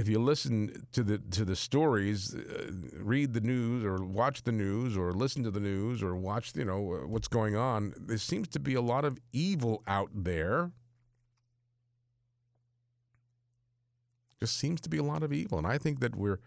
if 0.00 0.08
you 0.08 0.18
listen 0.18 0.86
to 0.92 1.02
the 1.02 1.18
to 1.18 1.44
the 1.44 1.54
stories, 1.54 2.34
uh, 2.34 2.70
read 2.94 3.34
the 3.34 3.40
news 3.42 3.84
or 3.84 4.02
watch 4.02 4.42
the 4.44 4.52
news 4.52 4.96
or 4.96 5.12
listen 5.12 5.42
to 5.44 5.50
the 5.50 5.60
news 5.60 6.02
or 6.02 6.16
watch 6.16 6.52
you 6.56 6.64
know 6.64 6.94
uh, 6.94 7.06
what's 7.06 7.28
going 7.28 7.54
on, 7.54 7.92
there 7.98 8.16
seems 8.16 8.48
to 8.48 8.58
be 8.58 8.74
a 8.74 8.80
lot 8.80 9.04
of 9.04 9.18
evil 9.32 9.82
out 9.86 10.08
there. 10.14 10.72
Just 14.38 14.56
seems 14.56 14.80
to 14.80 14.88
be 14.88 14.96
a 14.96 15.02
lot 15.02 15.22
of 15.22 15.34
evil, 15.34 15.58
and 15.58 15.66
I 15.66 15.76
think 15.76 16.00
that 16.00 16.16
we're 16.16 16.40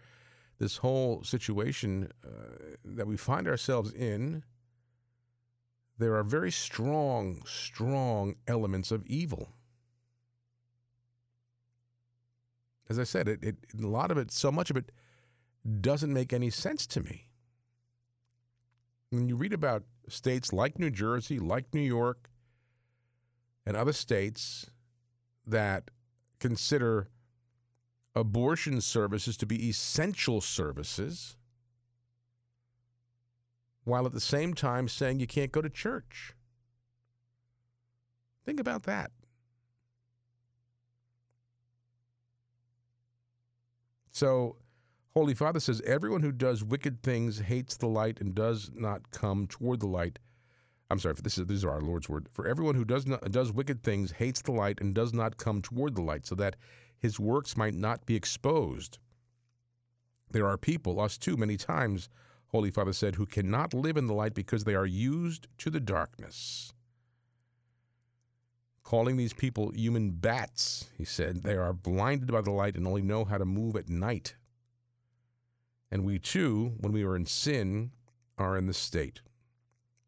this 0.58 0.78
whole 0.78 1.22
situation 1.22 2.10
uh, 2.26 2.30
that 2.84 3.06
we 3.06 3.16
find 3.16 3.46
ourselves 3.46 3.92
in. 3.92 4.42
There 5.96 6.16
are 6.16 6.24
very 6.24 6.50
strong, 6.50 7.40
strong 7.46 8.34
elements 8.48 8.90
of 8.90 9.06
evil. 9.06 9.50
As 12.88 12.98
I 12.98 13.04
said, 13.04 13.28
it, 13.28 13.42
it, 13.42 13.56
a 13.80 13.86
lot 13.86 14.10
of 14.10 14.18
it, 14.18 14.30
so 14.30 14.52
much 14.52 14.70
of 14.70 14.76
it, 14.76 14.92
doesn't 15.80 16.12
make 16.12 16.32
any 16.32 16.50
sense 16.50 16.86
to 16.88 17.00
me. 17.00 17.28
When 19.10 19.28
you 19.28 19.36
read 19.36 19.52
about 19.52 19.84
states 20.08 20.52
like 20.52 20.78
New 20.78 20.90
Jersey, 20.90 21.38
like 21.38 21.72
New 21.72 21.80
York, 21.80 22.28
and 23.64 23.76
other 23.76 23.92
states 23.92 24.66
that 25.46 25.90
consider 26.38 27.08
abortion 28.14 28.80
services 28.80 29.36
to 29.38 29.46
be 29.46 29.68
essential 29.68 30.40
services, 30.40 31.36
while 33.84 34.06
at 34.06 34.12
the 34.12 34.20
same 34.20 34.54
time 34.54 34.88
saying 34.88 35.20
you 35.20 35.26
can't 35.26 35.52
go 35.52 35.62
to 35.62 35.70
church. 35.70 36.34
Think 38.44 38.60
about 38.60 38.82
that. 38.84 39.10
So, 44.14 44.58
Holy 45.12 45.34
Father 45.34 45.58
says, 45.58 45.82
Everyone 45.84 46.22
who 46.22 46.30
does 46.30 46.62
wicked 46.62 47.02
things 47.02 47.40
hates 47.40 47.76
the 47.76 47.88
light 47.88 48.20
and 48.20 48.32
does 48.32 48.70
not 48.72 49.10
come 49.10 49.48
toward 49.48 49.80
the 49.80 49.88
light. 49.88 50.20
I'm 50.88 51.00
sorry, 51.00 51.16
this 51.20 51.36
is 51.36 51.46
these 51.46 51.64
are 51.64 51.72
our 51.72 51.80
Lord's 51.80 52.08
word. 52.08 52.28
For 52.30 52.46
everyone 52.46 52.76
who 52.76 52.84
does 52.84 53.06
not 53.06 53.28
does 53.32 53.52
wicked 53.52 53.82
things 53.82 54.12
hates 54.12 54.40
the 54.40 54.52
light 54.52 54.80
and 54.80 54.94
does 54.94 55.12
not 55.12 55.36
come 55.36 55.60
toward 55.60 55.96
the 55.96 56.02
light, 56.02 56.26
so 56.26 56.36
that 56.36 56.54
his 56.96 57.18
works 57.18 57.56
might 57.56 57.74
not 57.74 58.06
be 58.06 58.14
exposed. 58.14 58.98
There 60.30 60.46
are 60.46 60.58
people, 60.58 61.00
us 61.00 61.18
too, 61.18 61.36
many 61.36 61.56
times, 61.56 62.08
Holy 62.48 62.70
Father 62.70 62.92
said, 62.92 63.16
who 63.16 63.26
cannot 63.26 63.74
live 63.74 63.96
in 63.96 64.06
the 64.06 64.14
light 64.14 64.34
because 64.34 64.62
they 64.62 64.76
are 64.76 64.86
used 64.86 65.48
to 65.58 65.70
the 65.70 65.80
darkness 65.80 66.73
calling 68.84 69.16
these 69.16 69.32
people 69.32 69.72
human 69.74 70.10
bats. 70.10 70.90
He 70.96 71.04
said 71.04 71.42
they 71.42 71.56
are 71.56 71.72
blinded 71.72 72.30
by 72.30 72.42
the 72.42 72.52
light 72.52 72.76
and 72.76 72.86
only 72.86 73.02
know 73.02 73.24
how 73.24 73.38
to 73.38 73.44
move 73.44 73.74
at 73.74 73.88
night. 73.88 74.36
And 75.90 76.04
we 76.04 76.18
too, 76.18 76.74
when 76.78 76.92
we 76.92 77.02
are 77.02 77.16
in 77.16 77.26
sin, 77.26 77.90
are 78.38 78.56
in 78.56 78.66
this 78.66 78.78
state. 78.78 79.20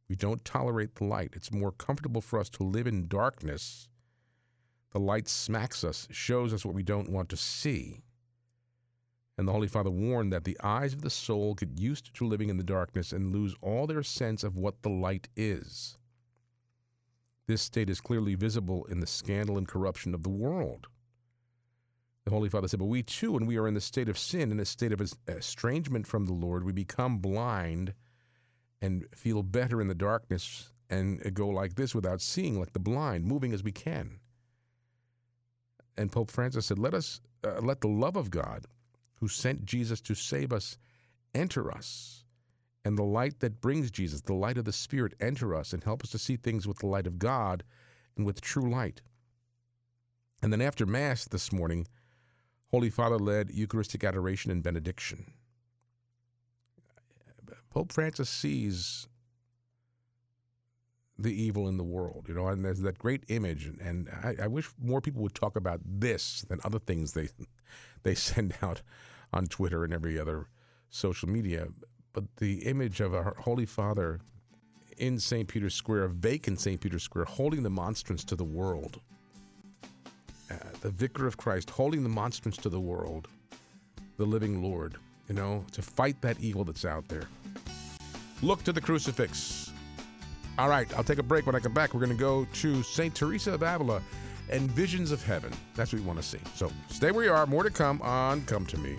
We 0.09 0.15
don't 0.15 0.45
tolerate 0.45 0.95
the 0.95 1.05
light. 1.05 1.33
It's 1.35 1.53
more 1.53 1.73
comfortable 1.73 2.21
for 2.21 2.39
us 2.39 2.49
to 2.51 2.63
live 2.63 2.87
in 2.87 3.09
darkness. 3.09 3.89
The 4.93 5.01
light 5.01 5.29
smacks 5.29 5.83
us, 5.83 6.07
shows 6.11 6.53
us 6.53 6.65
what 6.65 6.75
we 6.75 6.83
don't 6.83 7.11
want 7.11 7.29
to 7.31 7.37
see. 7.37 8.03
And 9.39 9.47
the 9.47 9.53
Holy 9.53 9.69
Father 9.69 9.91
warned 9.91 10.33
that 10.33 10.45
the 10.45 10.59
eyes 10.63 10.93
of 10.93 11.03
the 11.03 11.11
soul 11.11 11.55
get 11.55 11.79
used 11.79 12.15
to 12.15 12.27
living 12.27 12.49
in 12.49 12.57
the 12.57 12.65
darkness 12.65 13.13
and 13.13 13.33
lose 13.33 13.55
all 13.61 13.87
their 13.87 14.03
sense 14.03 14.45
of 14.45 14.57
what 14.57 14.83
the 14.83 14.89
light 14.89 15.29
is. 15.37 15.99
This 17.47 17.63
state 17.63 17.89
is 17.89 18.01
clearly 18.01 18.35
visible 18.35 18.85
in 18.87 19.01
the 19.01 19.07
scandal 19.07 19.57
and 19.57 19.69
corruption 19.69 20.15
of 20.15 20.23
the 20.23 20.29
world. 20.29 20.89
The 22.25 22.33
Holy 22.33 22.49
Father 22.49 22.67
said, 22.67 22.81
But 22.81 22.87
we 22.87 23.05
too, 23.05 23.33
when 23.33 23.47
we 23.47 23.57
are 23.57 23.69
in 23.69 23.75
the 23.75 23.81
state 23.81 24.09
of 24.09 24.19
sin, 24.19 24.51
in 24.51 24.59
a 24.59 24.65
state 24.65 24.93
of 24.93 25.01
estrangement 25.29 26.09
from 26.09 26.27
the 26.27 26.33
Lord, 26.33 26.65
we 26.65 26.73
become 26.73 27.19
blind 27.19 27.95
and 28.83 29.07
feel 29.15 29.45
better 29.45 29.81
in 29.81 29.87
the 29.87 29.95
darkness 29.95 30.73
and 30.91 31.35
go 31.35 31.49
like 31.49 31.77
this 31.77 31.95
without 31.95 32.21
seeing, 32.21 32.59
like 32.59 32.73
the 32.73 32.81
blind, 32.81 33.25
moving 33.25 33.53
as 33.53 33.63
we 33.63 33.73
can. 33.73 34.19
And 35.97 36.11
Pope 36.11 36.31
Francis 36.33 36.67
said, 36.67 36.79
Let 36.79 36.95
us 36.95 37.21
uh, 37.45 37.61
let 37.61 37.81
the 37.81 37.89
love 37.89 38.17
of 38.17 38.31
God, 38.31 38.67
who 39.21 39.29
sent 39.29 39.65
Jesus 39.65 40.01
to 40.03 40.15
save 40.15 40.53
us, 40.53 40.79
enter 41.33 41.73
us 41.73 42.26
and 42.87 42.97
the 42.97 43.03
light 43.03 43.41
that 43.41 43.61
brings 43.61 43.91
Jesus, 43.91 44.21
the 44.21 44.33
light 44.33 44.57
of 44.57 44.65
the 44.65 44.73
Spirit, 44.73 45.15
enter 45.19 45.57
us 45.57 45.73
and 45.73 45.83
help 45.83 46.05
us 46.05 46.11
to 46.11 46.19
see 46.19 46.37
things 46.37 46.69
with 46.69 46.79
the 46.79 46.87
light 46.87 47.09
of 47.09 47.19
God 47.19 47.65
and 48.17 48.25
with 48.25 48.41
true 48.41 48.71
light. 48.71 49.03
And 50.41 50.53
then 50.53 50.61
after 50.61 50.87
Mass 50.87 51.25
this 51.25 51.53
morning, 51.53 51.89
Holy 52.71 52.89
Father 52.89 53.19
led 53.19 53.51
Eucharistic 53.51 54.05
adoration 54.05 54.53
and 54.53 54.63
benediction. 54.63 55.33
Pope 57.71 57.91
Francis 57.91 58.29
sees 58.29 59.09
the 61.19 61.35
evil 61.43 61.67
in 61.67 61.79
the 61.79 61.85
world, 61.85 62.27
you 62.29 62.35
know, 62.35 62.47
and 62.47 62.65
there's 62.65 62.83
that 62.83 63.01
great 63.01 63.25
image, 63.27 63.67
and, 63.67 64.09
I, 64.11 64.45
I 64.45 64.47
wish 64.47 64.69
more 64.81 65.01
people 65.01 65.23
would 65.23 65.35
talk 65.35 65.57
about 65.57 65.81
this 65.85 66.43
than 66.49 66.61
other 66.63 66.79
things 66.79 67.15
they 67.15 67.31
they 68.05 68.15
send 68.15 68.55
out 68.63 68.83
on 69.33 69.47
Twitter 69.47 69.83
and 69.83 69.93
every 69.93 70.21
other 70.21 70.47
social 70.89 71.29
media. 71.29 71.67
But 72.17 72.25
the 72.39 72.61
image 72.61 73.01
of 73.01 73.15
our 73.15 73.37
Holy 73.41 73.67
Father 73.67 74.21
in 74.97 75.19
St. 75.19 75.47
Peter's 75.47 75.75
Square, 75.75 76.05
a 76.05 76.09
vacant 76.09 76.59
St. 76.59 76.81
Peter's 76.81 77.03
Square, 77.03 77.27
holding 77.27 77.63
the 77.63 77.69
monstrance 77.69 78.25
to 78.25 78.35
the 78.35 78.43
world, 78.43 79.01
uh, 80.51 80.55
the 80.81 80.89
Vicar 80.89 81.27
of 81.27 81.37
Christ 81.37 81.69
holding 81.69 82.03
the 82.03 82.09
monstrance 82.09 82.57
to 82.57 82.71
the 82.71 82.81
world, 82.81 83.29
the 84.17 84.25
living 84.25 84.63
Lord, 84.63 84.95
you 85.29 85.35
know, 85.35 85.63
to 85.73 85.83
fight 85.83 86.19
that 86.23 86.41
evil 86.41 86.65
that's 86.65 86.87
out 86.87 87.07
there. 87.07 87.29
Look 88.41 88.65
to 88.65 88.73
the 88.73 88.81
crucifix. 88.81 89.71
All 90.59 90.71
right, 90.71 90.91
I'll 90.97 91.05
take 91.05 91.19
a 91.19 91.23
break. 91.23 91.45
When 91.45 91.55
I 91.55 91.61
come 91.61 91.75
back, 91.75 91.93
we're 91.93 92.01
going 92.01 92.17
to 92.17 92.19
go 92.19 92.47
to 92.55 92.83
St. 92.83 93.15
Teresa 93.15 93.53
of 93.53 93.63
Avila 93.63 94.01
and 94.49 94.71
Visions 94.71 95.11
of 95.11 95.23
Heaven. 95.23 95.53
That's 95.75 95.93
what 95.93 96.01
we 96.01 96.07
want 96.07 96.19
to 96.19 96.25
see. 96.25 96.41
So 96.55 96.73
stay 96.89 97.11
where 97.11 97.27
you 97.27 97.33
are. 97.35 97.45
More 97.45 97.63
to 97.63 97.71
come 97.71 98.01
on 98.01 98.41
Come 98.47 98.65
to 98.65 98.79
Me. 98.79 98.97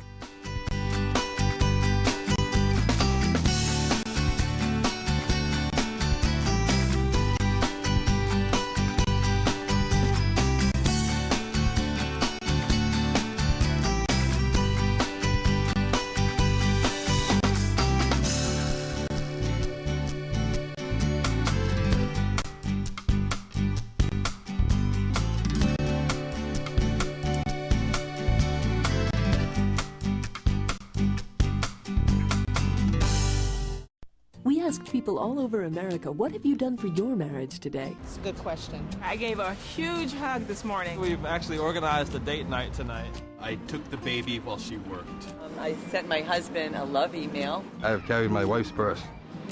People 35.07 35.19
all 35.19 35.39
over 35.39 35.63
America, 35.63 36.11
what 36.11 36.33
have 36.33 36.45
you 36.45 36.53
done 36.53 36.75
for 36.75 36.87
your 36.87 37.15
marriage 37.15 37.59
today? 37.59 37.95
It's 38.03 38.17
a 38.17 38.19
good 38.19 38.37
question. 38.39 38.85
I 39.01 39.15
gave 39.15 39.39
a 39.39 39.53
huge 39.53 40.13
hug 40.13 40.45
this 40.47 40.65
morning. 40.65 40.99
We've 40.99 41.23
actually 41.23 41.59
organized 41.59 42.13
a 42.13 42.19
date 42.19 42.49
night 42.49 42.73
tonight. 42.73 43.21
I 43.39 43.55
took 43.69 43.89
the 43.89 43.95
baby 43.95 44.39
while 44.39 44.57
she 44.57 44.75
worked. 44.75 45.27
Um, 45.41 45.53
I 45.59 45.75
sent 45.91 46.09
my 46.09 46.19
husband 46.19 46.75
a 46.75 46.83
love 46.83 47.15
email. 47.15 47.63
I've 47.81 48.05
carried 48.05 48.31
my 48.31 48.43
wife's 48.43 48.69
purse. 48.69 49.01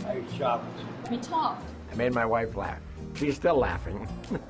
I 0.05 0.21
shopped. 0.37 0.65
We 1.09 1.19
talked. 1.19 1.63
I 1.89 1.95
made 1.95 2.13
my 2.13 2.25
wife 2.25 2.57
laugh. 2.57 2.81
She's 3.13 3.37
still 3.37 3.57
laughing. 3.57 4.05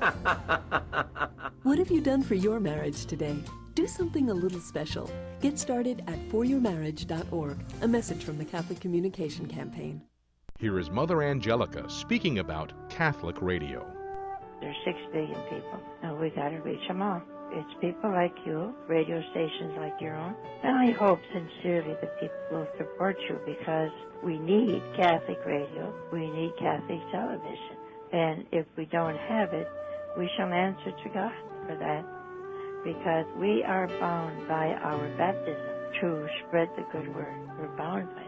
What 1.62 1.78
have 1.78 1.90
you 1.90 2.00
done 2.00 2.22
for 2.22 2.36
your 2.36 2.60
marriage 2.60 3.06
today? 3.06 3.36
Do 3.74 3.88
something 3.88 4.30
a 4.30 4.34
little 4.34 4.60
special. 4.60 5.10
Get 5.40 5.58
started 5.58 6.04
at 6.06 6.18
foryourmarriage.org. 6.28 7.58
A 7.82 7.88
message 7.88 8.22
from 8.22 8.38
the 8.38 8.44
Catholic 8.44 8.78
Communication 8.78 9.48
Campaign. 9.48 10.00
Here 10.58 10.78
is 10.78 10.90
Mother 10.90 11.22
Angelica 11.22 11.84
speaking 11.90 12.38
about 12.38 12.72
Catholic 12.88 13.42
radio. 13.42 13.86
There's 14.58 14.76
six 14.86 14.98
billion 15.12 15.38
people, 15.50 15.78
and 16.02 16.18
we 16.18 16.30
got 16.30 16.48
to 16.48 16.56
reach 16.60 16.88
them 16.88 17.02
all. 17.02 17.20
It's 17.52 17.74
people 17.78 18.10
like 18.10 18.34
you, 18.46 18.74
radio 18.88 19.22
stations 19.32 19.74
like 19.76 20.00
your 20.00 20.14
own, 20.14 20.34
and 20.62 20.78
I 20.78 20.92
hope 20.92 21.20
sincerely 21.30 21.94
that 22.00 22.18
people 22.18 22.38
will 22.50 22.68
support 22.78 23.18
you 23.28 23.38
because 23.44 23.90
we 24.24 24.38
need 24.38 24.82
Catholic 24.96 25.38
radio, 25.44 25.92
we 26.10 26.30
need 26.30 26.52
Catholic 26.58 27.00
television, 27.12 27.76
and 28.12 28.46
if 28.50 28.64
we 28.78 28.86
don't 28.86 29.18
have 29.18 29.52
it, 29.52 29.68
we 30.16 30.30
shall 30.38 30.50
answer 30.50 30.90
to 30.90 31.08
God 31.10 31.32
for 31.66 31.76
that 31.76 32.02
because 32.82 33.26
we 33.36 33.62
are 33.62 33.88
bound 34.00 34.48
by 34.48 34.68
our 34.68 35.06
baptism 35.18 35.76
to 36.00 36.26
spread 36.46 36.70
the 36.76 36.84
good 36.92 37.14
word. 37.14 37.36
We're 37.58 37.76
bound 37.76 38.08
by. 38.14 38.25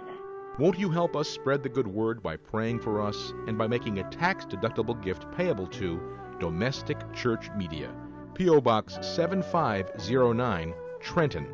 Won't 0.58 0.78
you 0.78 0.90
help 0.90 1.14
us 1.14 1.28
spread 1.28 1.62
the 1.62 1.68
good 1.68 1.86
word 1.86 2.20
by 2.20 2.36
praying 2.36 2.80
for 2.80 3.00
us 3.00 3.32
and 3.46 3.56
by 3.56 3.68
making 3.68 4.00
a 4.00 4.10
tax 4.10 4.44
deductible 4.44 5.00
gift 5.00 5.24
payable 5.36 5.68
to 5.68 6.00
Domestic 6.40 6.98
Church 7.14 7.48
Media, 7.56 7.92
P.O. 8.34 8.60
Box 8.60 8.98
7509, 9.00 10.74
Trenton 11.00 11.46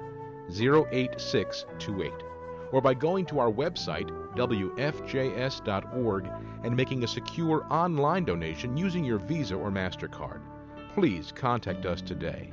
08628, 0.48 2.12
or 2.72 2.80
by 2.80 2.94
going 2.94 3.26
to 3.26 3.38
our 3.40 3.52
website, 3.52 4.08
WFJS.org, 4.36 6.30
and 6.64 6.74
making 6.74 7.04
a 7.04 7.08
secure 7.08 7.66
online 7.70 8.24
donation 8.24 8.74
using 8.74 9.04
your 9.04 9.18
Visa 9.18 9.54
or 9.54 9.70
MasterCard. 9.70 10.40
Please 10.94 11.30
contact 11.30 11.84
us 11.84 12.00
today. 12.00 12.50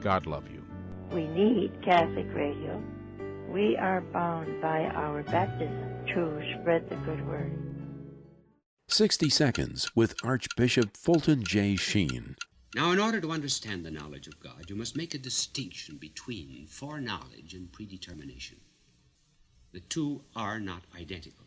God 0.00 0.26
love 0.26 0.48
you. 0.48 0.64
We 1.10 1.26
need 1.26 1.82
Catholic 1.82 2.32
radio. 2.32 2.80
We 3.48 3.78
are 3.78 4.02
bound 4.02 4.60
by 4.60 4.84
our 4.84 5.22
baptism 5.22 6.04
to 6.08 6.42
spread 6.60 6.86
the 6.90 6.96
good 6.96 7.26
word. 7.26 7.58
60 8.88 9.30
Seconds 9.30 9.90
with 9.96 10.14
Archbishop 10.22 10.94
Fulton 10.98 11.44
J. 11.44 11.74
Sheen. 11.74 12.36
Now, 12.74 12.92
in 12.92 13.00
order 13.00 13.22
to 13.22 13.32
understand 13.32 13.86
the 13.86 13.90
knowledge 13.90 14.26
of 14.26 14.38
God, 14.38 14.66
you 14.68 14.76
must 14.76 14.98
make 14.98 15.14
a 15.14 15.18
distinction 15.18 15.96
between 15.96 16.66
foreknowledge 16.66 17.54
and 17.54 17.72
predetermination. 17.72 18.58
The 19.72 19.80
two 19.80 20.24
are 20.36 20.60
not 20.60 20.82
identical. 20.94 21.46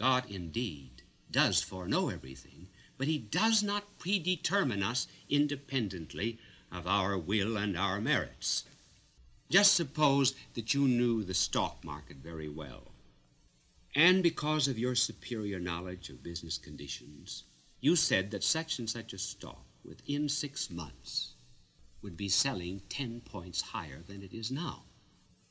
God 0.00 0.24
indeed 0.28 1.02
does 1.30 1.62
foreknow 1.62 2.08
everything, 2.08 2.66
but 2.98 3.06
He 3.06 3.18
does 3.18 3.62
not 3.62 3.96
predetermine 3.98 4.82
us 4.82 5.06
independently 5.28 6.40
of 6.72 6.88
our 6.88 7.16
will 7.16 7.56
and 7.56 7.78
our 7.78 8.00
merits. 8.00 8.64
Just 9.52 9.74
suppose 9.74 10.34
that 10.54 10.72
you 10.72 10.88
knew 10.88 11.22
the 11.22 11.34
stock 11.34 11.84
market 11.84 12.16
very 12.16 12.48
well, 12.48 12.92
and 13.94 14.22
because 14.22 14.66
of 14.66 14.78
your 14.78 14.94
superior 14.94 15.60
knowledge 15.60 16.08
of 16.08 16.22
business 16.22 16.56
conditions, 16.56 17.44
you 17.78 17.94
said 17.94 18.30
that 18.30 18.42
such 18.42 18.78
and 18.78 18.88
such 18.88 19.12
a 19.12 19.18
stock 19.18 19.66
within 19.84 20.30
six 20.30 20.70
months 20.70 21.34
would 22.00 22.16
be 22.16 22.30
selling 22.30 22.80
10 22.88 23.20
points 23.26 23.60
higher 23.60 24.00
than 24.00 24.22
it 24.22 24.32
is 24.32 24.50
now. 24.50 24.84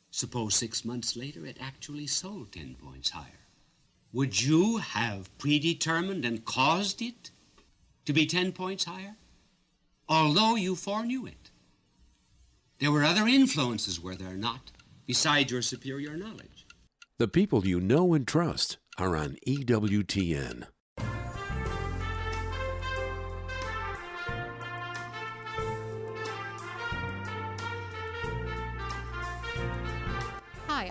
Suppose 0.10 0.56
six 0.56 0.84
months 0.84 1.16
later 1.16 1.46
it 1.46 1.58
actually 1.62 2.08
sold 2.08 2.54
10 2.54 2.78
points 2.82 3.12
higher. 3.12 3.46
Would 4.14 4.42
you 4.42 4.78
have 4.78 5.38
predetermined 5.38 6.26
and 6.26 6.44
caused 6.44 7.04
it 7.04 7.30
to 8.06 8.14
be 8.14 8.26
10 8.26 8.52
points 8.54 8.86
higher? 8.86 9.18
Although 10.10 10.56
you 10.56 10.76
foreknew 10.76 11.28
it. 11.28 11.41
There 12.82 12.92
were 12.92 13.04
other 13.04 13.28
influences, 13.28 14.02
were 14.02 14.16
there 14.16 14.36
not, 14.36 14.72
besides 15.06 15.52
your 15.52 15.62
superior 15.62 16.18
knowledge? 16.18 16.66
The 17.20 17.28
people 17.28 17.68
you 17.68 17.80
know 17.80 18.16
and 18.16 18.28
trust 18.28 18.80
are 18.98 19.16
on 19.16 19.38
EWTN. 19.48 20.66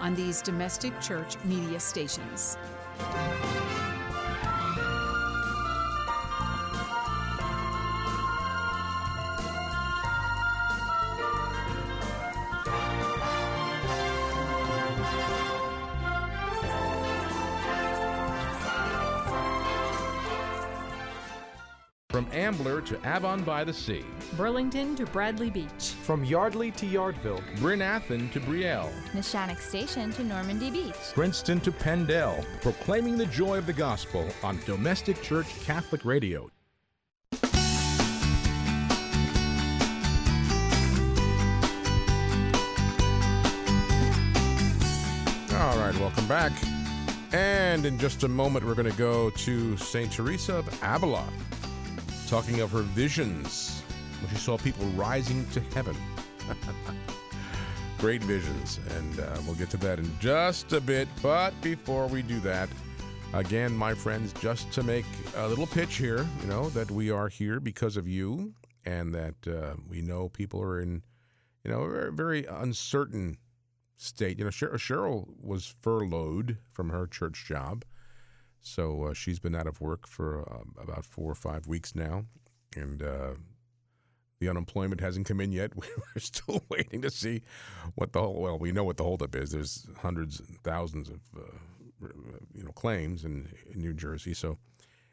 on 0.00 0.14
these 0.14 0.42
domestic 0.42 0.98
church 1.00 1.36
media 1.44 1.78
stations. 1.78 2.56
Ambler 22.40 22.80
to 22.80 22.96
Avon 23.04 23.42
by 23.42 23.64
the 23.64 23.72
Sea, 23.72 24.02
Burlington 24.34 24.96
to 24.96 25.04
Bradley 25.04 25.50
Beach, 25.50 25.92
from 26.02 26.24
Yardley 26.24 26.70
to 26.70 26.86
Yardville, 26.86 27.42
Bryn 27.58 27.80
Athyn 27.80 28.32
to 28.32 28.40
Brielle, 28.40 28.90
Neshanic 29.12 29.60
Station 29.60 30.10
to 30.12 30.24
Normandy 30.24 30.70
Beach, 30.70 30.94
Princeton 31.12 31.60
to 31.60 31.70
Penndel, 31.70 32.42
proclaiming 32.62 33.18
the 33.18 33.26
joy 33.26 33.58
of 33.58 33.66
the 33.66 33.74
gospel 33.74 34.26
on 34.42 34.58
Domestic 34.64 35.20
Church 35.20 35.48
Catholic 35.66 36.06
Radio. 36.06 36.50
All 45.52 45.78
right, 45.78 45.94
welcome 46.00 46.26
back. 46.26 46.52
And 47.32 47.84
in 47.84 47.98
just 47.98 48.22
a 48.22 48.28
moment, 48.28 48.64
we're 48.64 48.74
going 48.74 48.90
to 48.90 48.96
go 48.96 49.28
to 49.28 49.76
St. 49.76 50.10
Teresa 50.10 50.56
of 50.56 50.82
Avila 50.82 51.28
talking 52.30 52.60
of 52.60 52.70
her 52.70 52.82
visions 52.82 53.82
when 54.20 54.30
she 54.30 54.36
saw 54.36 54.56
people 54.56 54.86
rising 54.90 55.44
to 55.50 55.58
heaven. 55.74 55.96
Great 57.98 58.22
visions. 58.22 58.78
And 58.96 59.18
uh, 59.18 59.40
we'll 59.44 59.56
get 59.56 59.68
to 59.70 59.76
that 59.78 59.98
in 59.98 60.08
just 60.20 60.72
a 60.72 60.80
bit. 60.80 61.08
But 61.20 61.60
before 61.60 62.06
we 62.06 62.22
do 62.22 62.38
that, 62.40 62.68
again, 63.34 63.74
my 63.74 63.94
friends, 63.94 64.32
just 64.34 64.70
to 64.74 64.84
make 64.84 65.06
a 65.34 65.48
little 65.48 65.66
pitch 65.66 65.96
here, 65.96 66.24
you 66.40 66.46
know, 66.46 66.68
that 66.68 66.88
we 66.92 67.10
are 67.10 67.28
here 67.28 67.58
because 67.58 67.96
of 67.96 68.06
you 68.06 68.54
and 68.84 69.12
that 69.12 69.48
uh, 69.48 69.74
we 69.88 70.00
know 70.00 70.28
people 70.28 70.62
are 70.62 70.80
in, 70.80 71.02
you 71.64 71.72
know, 71.72 71.80
a 71.80 71.90
very, 71.90 72.12
very 72.12 72.44
uncertain 72.46 73.38
state. 73.96 74.38
You 74.38 74.44
know, 74.44 74.50
Cheryl, 74.50 74.74
Cheryl 74.74 75.26
was 75.42 75.74
furloughed 75.82 76.58
from 76.70 76.90
her 76.90 77.08
church 77.08 77.44
job. 77.48 77.84
So 78.62 79.04
uh, 79.04 79.14
she's 79.14 79.38
been 79.38 79.54
out 79.54 79.66
of 79.66 79.80
work 79.80 80.06
for 80.06 80.40
um, 80.52 80.74
about 80.80 81.04
four 81.04 81.30
or 81.30 81.34
five 81.34 81.66
weeks 81.66 81.94
now. 81.94 82.24
And 82.76 83.02
uh, 83.02 83.34
the 84.38 84.48
unemployment 84.48 85.00
hasn't 85.00 85.26
come 85.26 85.40
in 85.40 85.52
yet. 85.52 85.72
We're 85.76 86.20
still 86.20 86.62
waiting 86.68 87.02
to 87.02 87.10
see 87.10 87.42
what 87.94 88.12
the 88.12 88.20
whole, 88.20 88.40
well, 88.40 88.58
we 88.58 88.72
know 88.72 88.84
what 88.84 88.96
the 88.96 89.04
holdup 89.04 89.34
is. 89.34 89.50
There's 89.50 89.86
hundreds 89.98 90.40
and 90.40 90.60
thousands 90.62 91.10
of, 91.10 91.20
uh, 91.36 92.08
you 92.54 92.64
know, 92.64 92.72
claims 92.72 93.24
in, 93.24 93.48
in 93.72 93.80
New 93.80 93.92
Jersey. 93.92 94.34
So 94.34 94.58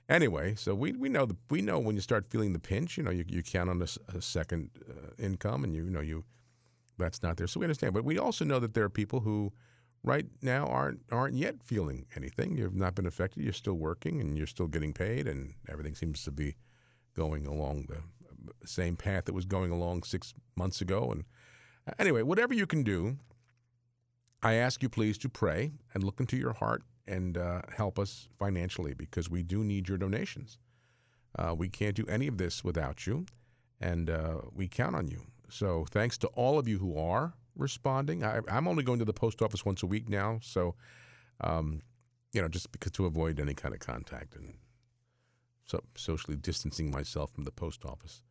anyway, 0.09 0.55
so 0.55 0.73
we, 0.75 0.93
we 0.93 1.09
know 1.09 1.25
the, 1.25 1.35
we 1.49 1.61
know 1.61 1.79
when 1.79 1.95
you 1.95 2.01
start 2.01 2.29
feeling 2.29 2.53
the 2.53 2.59
pinch, 2.59 2.97
you 2.97 3.03
know, 3.03 3.11
you, 3.11 3.25
you 3.27 3.43
count 3.43 3.69
on 3.69 3.81
a 3.81 4.21
second 4.21 4.71
uh, 4.89 5.11
income 5.17 5.63
and 5.63 5.75
you, 5.75 5.83
you 5.83 5.89
know, 5.89 6.01
you, 6.01 6.23
that's 6.97 7.21
not 7.21 7.37
there. 7.37 7.47
So 7.47 7.59
we 7.59 7.65
understand. 7.65 7.93
But 7.93 8.05
we 8.05 8.17
also 8.17 8.45
know 8.45 8.59
that 8.59 8.73
there 8.73 8.83
are 8.83 8.89
people 8.89 9.19
who 9.19 9.51
right 10.07 10.25
now 10.41 10.65
aren't 10.65 11.01
aren't 11.11 11.35
yet 11.35 11.61
feeling 11.63 12.05
anything. 12.15 12.57
You've 12.57 12.75
not 12.75 12.95
been 12.95 13.05
affected. 13.05 13.43
You're 13.43 13.53
still 13.53 13.75
working 13.75 14.21
and 14.21 14.37
you're 14.37 14.47
still 14.47 14.67
getting 14.67 14.93
paid 14.93 15.27
and 15.27 15.53
everything 15.69 15.95
seems 15.95 16.23
to 16.23 16.31
be 16.31 16.55
going 17.15 17.45
along 17.45 17.87
the 17.89 18.01
same 18.65 18.95
path 18.95 19.25
that 19.25 19.33
was 19.33 19.45
going 19.45 19.71
along 19.71 20.03
six 20.03 20.33
months 20.55 20.81
ago. 20.81 21.11
And 21.11 21.25
uh, 21.87 21.93
anyway, 21.99 22.21
whatever 22.21 22.53
you 22.53 22.65
can 22.65 22.83
do, 22.83 23.17
I 24.41 24.53
ask 24.53 24.81
you 24.81 24.89
please 24.89 25.17
to 25.19 25.29
pray 25.29 25.71
and 25.93 26.03
look 26.03 26.19
into 26.19 26.37
your 26.37 26.53
heart 26.53 26.83
and 27.07 27.37
uh, 27.37 27.61
help 27.75 27.97
us 27.97 28.27
financially 28.37 28.93
because 28.93 29.29
we 29.29 29.43
do 29.43 29.63
need 29.63 29.87
your 29.87 29.97
donations. 29.97 30.57
Uh, 31.37 31.53
we 31.55 31.69
can't 31.69 31.95
do 31.95 32.05
any 32.07 32.27
of 32.27 32.37
this 32.37 32.63
without 32.63 33.05
you, 33.05 33.25
and 33.79 34.09
uh, 34.09 34.39
we 34.53 34.67
count 34.67 34.95
on 34.95 35.07
you. 35.07 35.21
So 35.49 35.85
thanks 35.89 36.17
to 36.19 36.27
all 36.27 36.59
of 36.59 36.67
you 36.67 36.79
who 36.79 36.97
are 36.97 37.33
responding. 37.57 38.23
I, 38.23 38.41
I'm 38.49 38.67
only 38.67 38.83
going 38.83 38.99
to 38.99 39.05
the 39.05 39.13
post 39.13 39.41
office 39.41 39.65
once 39.65 39.83
a 39.83 39.87
week 39.87 40.09
now, 40.09 40.39
so 40.41 40.75
um, 41.41 41.81
you 42.33 42.41
know, 42.41 42.47
just 42.47 42.71
because 42.71 42.91
to 42.93 43.05
avoid 43.05 43.39
any 43.39 43.53
kind 43.53 43.73
of 43.73 43.79
contact 43.79 44.35
and 44.35 44.55
so 45.65 45.83
socially 45.95 46.37
distancing 46.37 46.89
myself 46.89 47.31
from 47.33 47.43
the 47.43 47.51
post 47.51 47.85
office. 47.85 48.23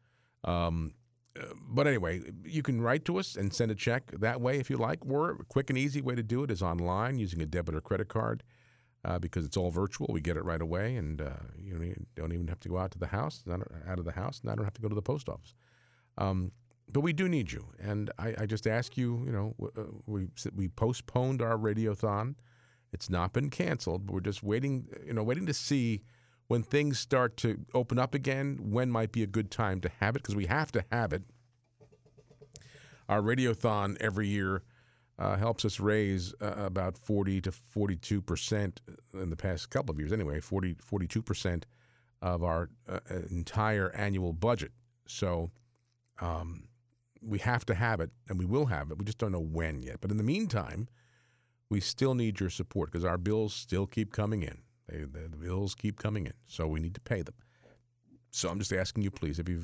Um, 0.45 0.95
uh, 1.39 1.45
but 1.69 1.87
anyway, 1.87 2.23
you 2.45 2.63
can 2.63 2.81
write 2.81 3.05
to 3.05 3.19
us 3.19 3.37
and 3.37 3.53
send 3.53 3.71
a 3.71 3.75
check 3.75 4.11
that 4.13 4.41
way 4.41 4.59
if 4.59 4.71
you 4.71 4.77
like. 4.77 5.01
Or 5.07 5.33
a 5.33 5.45
quick 5.45 5.71
and 5.71 5.79
easy 5.79 6.01
way 6.01 6.15
to 6.15 6.23
do 6.23 6.43
it 6.45 6.51
is 6.51 6.63
online 6.63 7.19
using 7.19 7.43
a 7.43 7.47
debit 7.47 7.75
or 7.75 7.81
credit 7.81 8.09
card 8.09 8.43
uh, 9.05 9.19
because 9.19 9.45
it's 9.45 9.57
all 9.57 9.71
virtual. 9.71 10.09
We 10.11 10.21
get 10.21 10.37
it 10.37 10.45
right 10.45 10.61
away, 10.61 10.97
and 10.97 11.21
uh, 11.21 11.31
you 11.59 11.73
don't 12.17 12.33
even, 12.33 12.49
have 12.49 12.61
to 12.61 12.69
go 12.69 12.79
out 12.79 12.91
to 12.93 12.99
the 12.99 13.07
house, 13.07 13.45
out 13.87 13.99
of 13.99 14.05
the 14.05 14.13
house, 14.13 14.41
and 14.41 14.51
I 14.51 14.55
don't 14.55 14.65
have 14.65 14.75
to 14.75 14.83
go 14.83 14.89
to 14.89 14.95
the 14.95 15.03
post 15.03 15.29
office. 15.29 15.55
Um, 16.19 16.53
but 16.93 17.01
we 17.01 17.13
do 17.13 17.29
need 17.29 17.53
you, 17.53 17.67
and 17.81 18.11
I, 18.19 18.35
I 18.39 18.47
just 18.47 18.67
ask 18.67 18.97
you. 18.97 19.23
You 19.25 19.33
know, 19.33 19.55
uh, 19.77 19.83
we 20.07 20.29
we 20.55 20.69
postponed 20.69 21.43
our 21.43 21.57
radiothon. 21.57 22.37
It's 22.93 23.11
not 23.11 23.33
been 23.33 23.51
canceled, 23.51 24.07
but 24.07 24.15
we're 24.15 24.21
just 24.21 24.43
waiting. 24.43 24.89
You 25.05 25.15
know, 25.15 25.23
waiting 25.23 25.47
to 25.47 25.55
see 25.55 26.03
when 26.49 26.63
things 26.63 26.99
start 26.99 27.37
to 27.39 27.59
open 27.75 27.99
up 27.99 28.15
again. 28.15 28.59
When 28.71 28.91
might 28.91 29.13
be 29.13 29.23
a 29.23 29.27
good 29.27 29.51
time 29.51 29.81
to 29.81 29.91
have 30.01 30.17
it 30.17 30.23
because 30.23 30.37
we 30.37 30.47
have 30.47 30.71
to 30.73 30.85
have 30.93 31.13
it. 31.13 31.23
Our 33.09 33.21
radiothon 33.21 33.97
every 34.01 34.29
year 34.29 34.63
uh, 35.19 35.37
helps 35.37 35.65
us 35.65 35.81
raise 35.81 36.35
uh, 36.41 36.55
about 36.57 36.99
40 36.99 37.41
to 37.43 37.53
42 37.53 38.23
percent 38.23 38.81
in 39.13 39.31
the 39.31 39.37
past 39.37 39.71
couple 39.71 39.93
of 39.93 39.99
years, 39.99 40.13
anyway, 40.13 40.41
40, 40.41 40.77
42 40.81 41.23
percent 41.23 41.67
of 42.23 42.43
our 42.43 42.71
uh, 42.89 43.01
entire 43.31 43.95
annual 43.95 44.33
budget. 44.33 44.73
So 45.07 45.51
um, 46.21 46.69
we 47.23 47.39
have 47.39 47.65
to 47.67 47.75
have 47.75 48.01
it, 48.01 48.11
and 48.29 48.39
we 48.39 48.45
will 48.45 48.67
have 48.67 48.91
it. 48.91 48.99
We 48.99 49.05
just 49.05 49.19
don't 49.19 49.33
know 49.33 49.41
when 49.41 49.83
yet. 49.83 50.01
But 50.01 50.11
in 50.11 50.17
the 50.17 50.23
meantime, 50.23 50.89
we 51.71 51.81
still 51.81 52.15
need 52.15 52.41
your 52.41 52.51
support 52.51 52.91
because 52.91 53.05
our 53.05 53.19
bills 53.19 53.55
still 53.55 53.87
keep 53.87 54.13
coming 54.13 54.43
in. 54.43 54.59
They, 54.89 54.99
the, 54.99 55.29
the 55.29 55.37
bills 55.37 55.75
keep 55.75 55.99
coming 55.99 56.27
in, 56.27 56.35
so 56.47 56.67
we 56.67 56.81
need 56.81 56.95
to 56.95 57.01
pay 57.01 57.23
them. 57.23 57.35
So 58.31 58.49
I'm 58.49 58.59
just 58.59 58.73
asking 58.73 59.03
you, 59.03 59.11
please, 59.11 59.39
if 59.39 59.49
you 59.49 59.63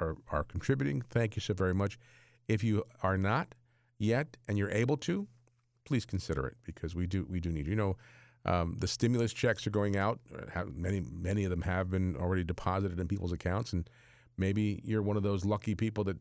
uh, 0.00 0.04
are, 0.04 0.16
are 0.30 0.44
contributing, 0.44 1.02
thank 1.10 1.36
you 1.36 1.40
so 1.40 1.54
very 1.54 1.74
much. 1.74 1.98
If 2.48 2.62
you 2.62 2.84
are 3.02 3.18
not 3.18 3.54
yet 3.98 4.36
and 4.48 4.56
you're 4.56 4.70
able 4.70 4.96
to, 4.98 5.26
please 5.84 6.04
consider 6.04 6.46
it 6.46 6.56
because 6.64 6.94
we 6.94 7.06
do 7.06 7.26
we 7.28 7.40
do 7.40 7.50
need 7.50 7.66
you 7.66 7.74
know 7.74 7.96
um, 8.44 8.76
the 8.78 8.88
stimulus 8.88 9.32
checks 9.32 9.66
are 9.66 9.70
going 9.70 9.96
out. 9.96 10.20
uh, 10.54 10.64
many 10.72 11.00
many 11.00 11.44
of 11.44 11.50
them 11.50 11.62
have 11.62 11.90
been 11.90 12.16
already 12.16 12.44
deposited 12.44 12.98
in 12.98 13.08
people's 13.08 13.32
accounts, 13.32 13.72
and 13.72 13.88
maybe 14.36 14.80
you're 14.84 15.02
one 15.02 15.16
of 15.16 15.22
those 15.22 15.44
lucky 15.44 15.74
people 15.74 16.04
that 16.04 16.16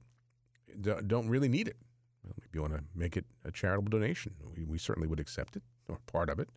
don't 0.81 1.29
really 1.29 1.49
need 1.49 1.67
it. 1.67 1.77
Well, 2.23 2.33
maybe 2.39 2.49
you 2.53 2.61
want 2.61 2.73
to 2.73 2.83
make 2.95 3.17
it 3.17 3.25
a 3.45 3.51
charitable 3.51 3.89
donation. 3.89 4.33
We, 4.55 4.63
we 4.63 4.77
certainly 4.77 5.07
would 5.07 5.19
accept 5.19 5.55
it 5.55 5.63
or 5.89 5.97
part 6.05 6.29
of 6.29 6.39
it. 6.39 6.49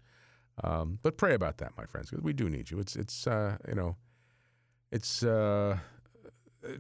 Um, 0.63 0.99
but 1.03 1.17
pray 1.17 1.35
about 1.35 1.59
that, 1.59 1.73
my 1.77 1.85
friends, 1.87 2.11
because 2.11 2.23
we 2.23 2.33
do 2.33 2.49
need 2.49 2.71
you. 2.71 2.79
It's 2.79 2.95
it's 2.97 3.27
uh, 3.27 3.57
you 3.67 3.75
know, 3.75 3.97
it's 4.93 5.23
uh, 5.25 5.79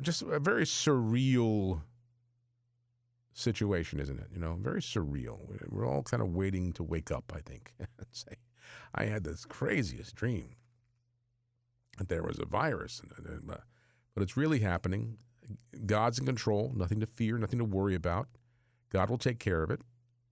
just 0.01 0.23
a 0.23 0.39
very 0.39 0.65
surreal 0.65 1.81
situation, 3.33 3.99
isn't 3.99 4.19
it? 4.19 4.29
You 4.33 4.39
know, 4.41 4.57
very 4.61 4.81
surreal. 4.81 5.39
We're- 5.71 5.89
all 5.89 6.03
kind 6.03 6.23
of 6.23 6.29
waiting 6.35 6.73
to 6.75 6.83
wake 6.83 7.11
up. 7.11 7.33
I 7.35 7.41
think. 7.41 7.75
Say, 8.13 8.37
I 8.95 9.05
had 9.07 9.25
this 9.25 9.45
craziest 9.45 10.15
dream 10.15 10.51
that 11.99 12.09
there 12.09 12.23
was 12.23 12.39
a 12.39 12.47
virus, 12.47 13.03
uh, 13.19 13.57
but 14.15 14.23
it's 14.23 14.37
really 14.37 14.61
happening. 14.61 15.19
God's 15.87 16.19
in 16.19 16.27
control. 16.27 16.73
Nothing 16.75 17.01
to 17.01 17.07
fear. 17.07 17.39
Nothing 17.39 17.59
to 17.59 17.65
worry 17.65 17.95
about. 17.95 18.29
God 18.91 19.11
will 19.11 19.19
take 19.19 19.39
care 19.39 19.63
of 19.63 19.71
it, 19.71 19.81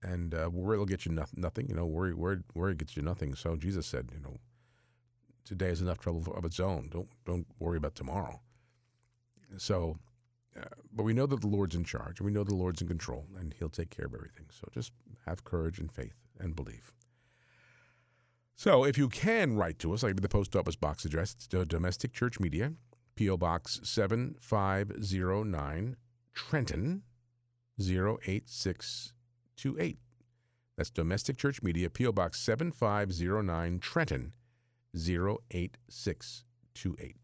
and 0.01 0.33
uh, 0.33 0.49
worry 0.51 0.77
will 0.77 0.85
get 0.85 1.05
you 1.05 1.11
nothing. 1.11 1.41
Nothing. 1.41 1.67
You 1.67 1.75
know, 1.75 1.85
worry, 1.85 2.13
worry, 2.13 2.39
worry 2.53 2.75
gets 2.75 2.95
you 2.95 3.03
nothing. 3.03 3.35
So 3.35 3.55
Jesus 3.55 3.85
said, 3.85 4.09
you 4.13 4.21
know, 4.21 4.37
today 5.43 5.67
is 5.67 5.81
enough 5.81 5.99
trouble 5.99 6.33
of 6.33 6.45
its 6.45 6.59
own. 6.59 6.89
Don't 6.91 7.09
don't 7.25 7.47
worry 7.59 7.77
about 7.77 7.95
tomorrow. 7.95 8.39
So, 9.57 9.97
uh, 10.59 10.65
but 10.91 11.03
we 11.03 11.13
know 11.13 11.25
that 11.25 11.41
the 11.41 11.47
Lord's 11.47 11.75
in 11.75 11.83
charge, 11.83 12.19
and 12.19 12.25
we 12.25 12.31
know 12.31 12.43
the 12.43 12.55
Lord's 12.55 12.81
in 12.81 12.87
control, 12.87 13.25
and 13.37 13.53
He'll 13.59 13.69
take 13.69 13.89
care 13.89 14.05
of 14.05 14.13
everything. 14.13 14.45
So 14.49 14.67
just 14.73 14.91
have 15.25 15.43
courage 15.43 15.79
and 15.79 15.91
faith 15.91 16.15
and 16.39 16.55
believe. 16.55 16.91
So, 18.55 18.83
if 18.85 18.97
you 18.97 19.09
can 19.09 19.55
write 19.55 19.79
to 19.79 19.93
us, 19.93 20.03
I'll 20.03 20.09
give 20.09 20.17
you 20.17 20.21
the 20.21 20.29
post 20.29 20.55
office 20.55 20.75
box 20.75 21.05
address. 21.05 21.33
It's 21.33 21.47
Domestic 21.47 22.13
Church 22.13 22.39
Media, 22.39 22.73
P.O. 23.15 23.37
Box 23.37 23.79
7509, 23.83 25.95
Trenton 26.33 27.03
08628. 27.79 29.97
That's 30.75 30.89
Domestic 30.89 31.37
Church 31.37 31.61
Media, 31.61 31.89
P.O. 31.89 32.11
Box 32.11 32.39
7509, 32.39 33.79
Trenton 33.79 34.33
08628. 34.95 37.15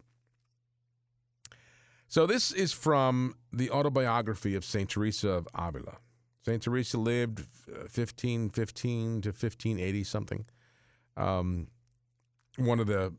So, 2.08 2.26
this 2.26 2.52
is 2.52 2.74
from 2.74 3.36
the 3.54 3.70
autobiography 3.70 4.56
of 4.56 4.66
St. 4.66 4.90
Teresa 4.90 5.30
of 5.30 5.48
Avila. 5.54 5.98
St. 6.44 6.60
Teresa 6.62 6.98
lived 6.98 7.42
uh, 7.70 7.86
1515 7.94 9.22
to 9.22 9.30
1580 9.30 10.04
something. 10.04 10.46
Um, 11.16 11.68
one 12.58 12.80
of 12.80 12.88
the 12.88 13.06
uh, 13.06 13.10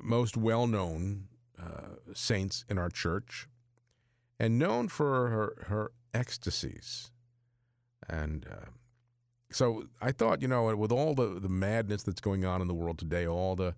most 0.00 0.36
well 0.36 0.68
known 0.68 1.26
uh, 1.60 2.12
saints 2.14 2.64
in 2.68 2.78
our 2.78 2.88
church, 2.88 3.48
and 4.38 4.58
known 4.58 4.88
for 4.88 5.28
her, 5.28 5.64
her 5.68 5.92
ecstasies. 6.14 7.10
And 8.08 8.46
uh, 8.50 8.70
so 9.50 9.84
I 10.00 10.12
thought, 10.12 10.42
you 10.42 10.48
know, 10.48 10.74
with 10.76 10.92
all 10.92 11.14
the, 11.14 11.38
the 11.40 11.48
madness 11.48 12.02
that's 12.02 12.20
going 12.20 12.44
on 12.44 12.60
in 12.60 12.68
the 12.68 12.74
world 12.74 12.98
today, 12.98 13.26
all 13.26 13.56
the 13.56 13.74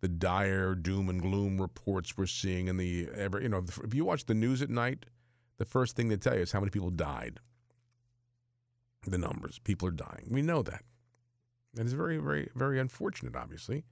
the 0.00 0.08
dire 0.08 0.76
doom 0.76 1.08
and 1.08 1.20
gloom 1.20 1.60
reports 1.60 2.16
we're 2.16 2.26
seeing, 2.26 2.68
in 2.68 2.76
the 2.76 3.08
ever, 3.16 3.40
you 3.40 3.48
know, 3.48 3.64
if 3.82 3.92
you 3.94 4.04
watch 4.04 4.26
the 4.26 4.34
news 4.34 4.62
at 4.62 4.70
night, 4.70 5.06
the 5.56 5.64
first 5.64 5.96
thing 5.96 6.08
they 6.08 6.16
tell 6.16 6.36
you 6.36 6.42
is 6.42 6.52
how 6.52 6.60
many 6.60 6.70
people 6.70 6.90
died. 6.90 7.40
The 9.06 9.18
numbers, 9.18 9.58
people 9.58 9.88
are 9.88 9.92
dying. 9.92 10.28
We 10.30 10.42
know 10.42 10.62
that. 10.62 10.84
And 11.76 11.84
it's 11.84 11.94
very, 11.94 12.18
very, 12.18 12.48
very 12.54 12.78
unfortunate, 12.78 13.34
obviously. 13.34 13.84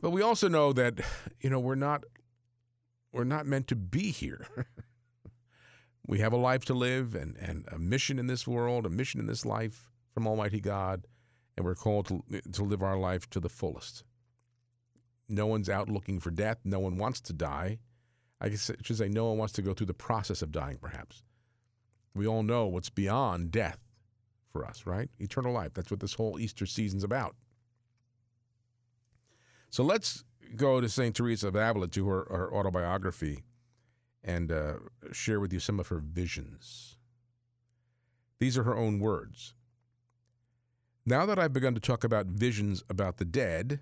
But 0.00 0.10
we 0.10 0.22
also 0.22 0.48
know 0.48 0.72
that, 0.72 1.00
you 1.40 1.50
know, 1.50 1.60
we're 1.60 1.74
not 1.74 2.04
we're 3.12 3.24
not 3.24 3.46
meant 3.46 3.68
to 3.68 3.76
be 3.76 4.10
here. 4.10 4.46
we 6.06 6.18
have 6.18 6.32
a 6.32 6.36
life 6.36 6.64
to 6.66 6.74
live 6.74 7.14
and, 7.14 7.36
and 7.36 7.64
a 7.70 7.78
mission 7.78 8.18
in 8.18 8.26
this 8.26 8.46
world, 8.46 8.84
a 8.84 8.90
mission 8.90 9.20
in 9.20 9.26
this 9.26 9.46
life 9.46 9.92
from 10.12 10.26
Almighty 10.26 10.60
God, 10.60 11.06
and 11.56 11.64
we're 11.64 11.76
called 11.76 12.08
to, 12.08 12.22
to 12.52 12.64
live 12.64 12.82
our 12.82 12.98
life 12.98 13.30
to 13.30 13.40
the 13.40 13.48
fullest. 13.48 14.02
No 15.28 15.46
one's 15.46 15.68
out 15.68 15.88
looking 15.88 16.18
for 16.18 16.30
death. 16.30 16.58
No 16.64 16.80
one 16.80 16.98
wants 16.98 17.20
to 17.22 17.32
die. 17.32 17.78
I 18.40 18.50
should 18.50 18.98
say 18.98 19.08
no 19.08 19.26
one 19.26 19.38
wants 19.38 19.54
to 19.54 19.62
go 19.62 19.72
through 19.72 19.86
the 19.86 19.94
process 19.94 20.42
of 20.42 20.52
dying, 20.52 20.78
perhaps. 20.78 21.22
We 22.14 22.26
all 22.26 22.42
know 22.42 22.66
what's 22.66 22.90
beyond 22.90 23.50
death 23.50 23.78
for 24.52 24.66
us, 24.66 24.86
right? 24.86 25.08
Eternal 25.18 25.52
life. 25.52 25.72
That's 25.74 25.90
what 25.90 26.00
this 26.00 26.14
whole 26.14 26.38
Easter 26.38 26.66
season's 26.66 27.04
about. 27.04 27.36
So 29.74 29.82
let's 29.82 30.22
go 30.54 30.80
to 30.80 30.88
St. 30.88 31.16
Teresa 31.16 31.48
of 31.48 31.56
Avila 31.56 31.88
to 31.88 32.06
her, 32.06 32.28
her 32.30 32.54
autobiography 32.54 33.42
and 34.22 34.52
uh, 34.52 34.74
share 35.10 35.40
with 35.40 35.52
you 35.52 35.58
some 35.58 35.80
of 35.80 35.88
her 35.88 35.98
visions. 35.98 36.96
These 38.38 38.56
are 38.56 38.62
her 38.62 38.76
own 38.76 39.00
words. 39.00 39.54
Now 41.04 41.26
that 41.26 41.40
I've 41.40 41.52
begun 41.52 41.74
to 41.74 41.80
talk 41.80 42.04
about 42.04 42.26
visions 42.26 42.84
about 42.88 43.16
the 43.16 43.24
dead, 43.24 43.80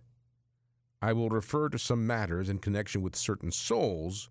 I 1.03 1.13
will 1.13 1.29
refer 1.29 1.69
to 1.69 1.79
some 1.79 2.07
matters 2.07 2.49
in 2.49 2.61
connection 2.61 3.03
with 3.03 3.15
certain 3.15 3.53
souls 3.53 4.31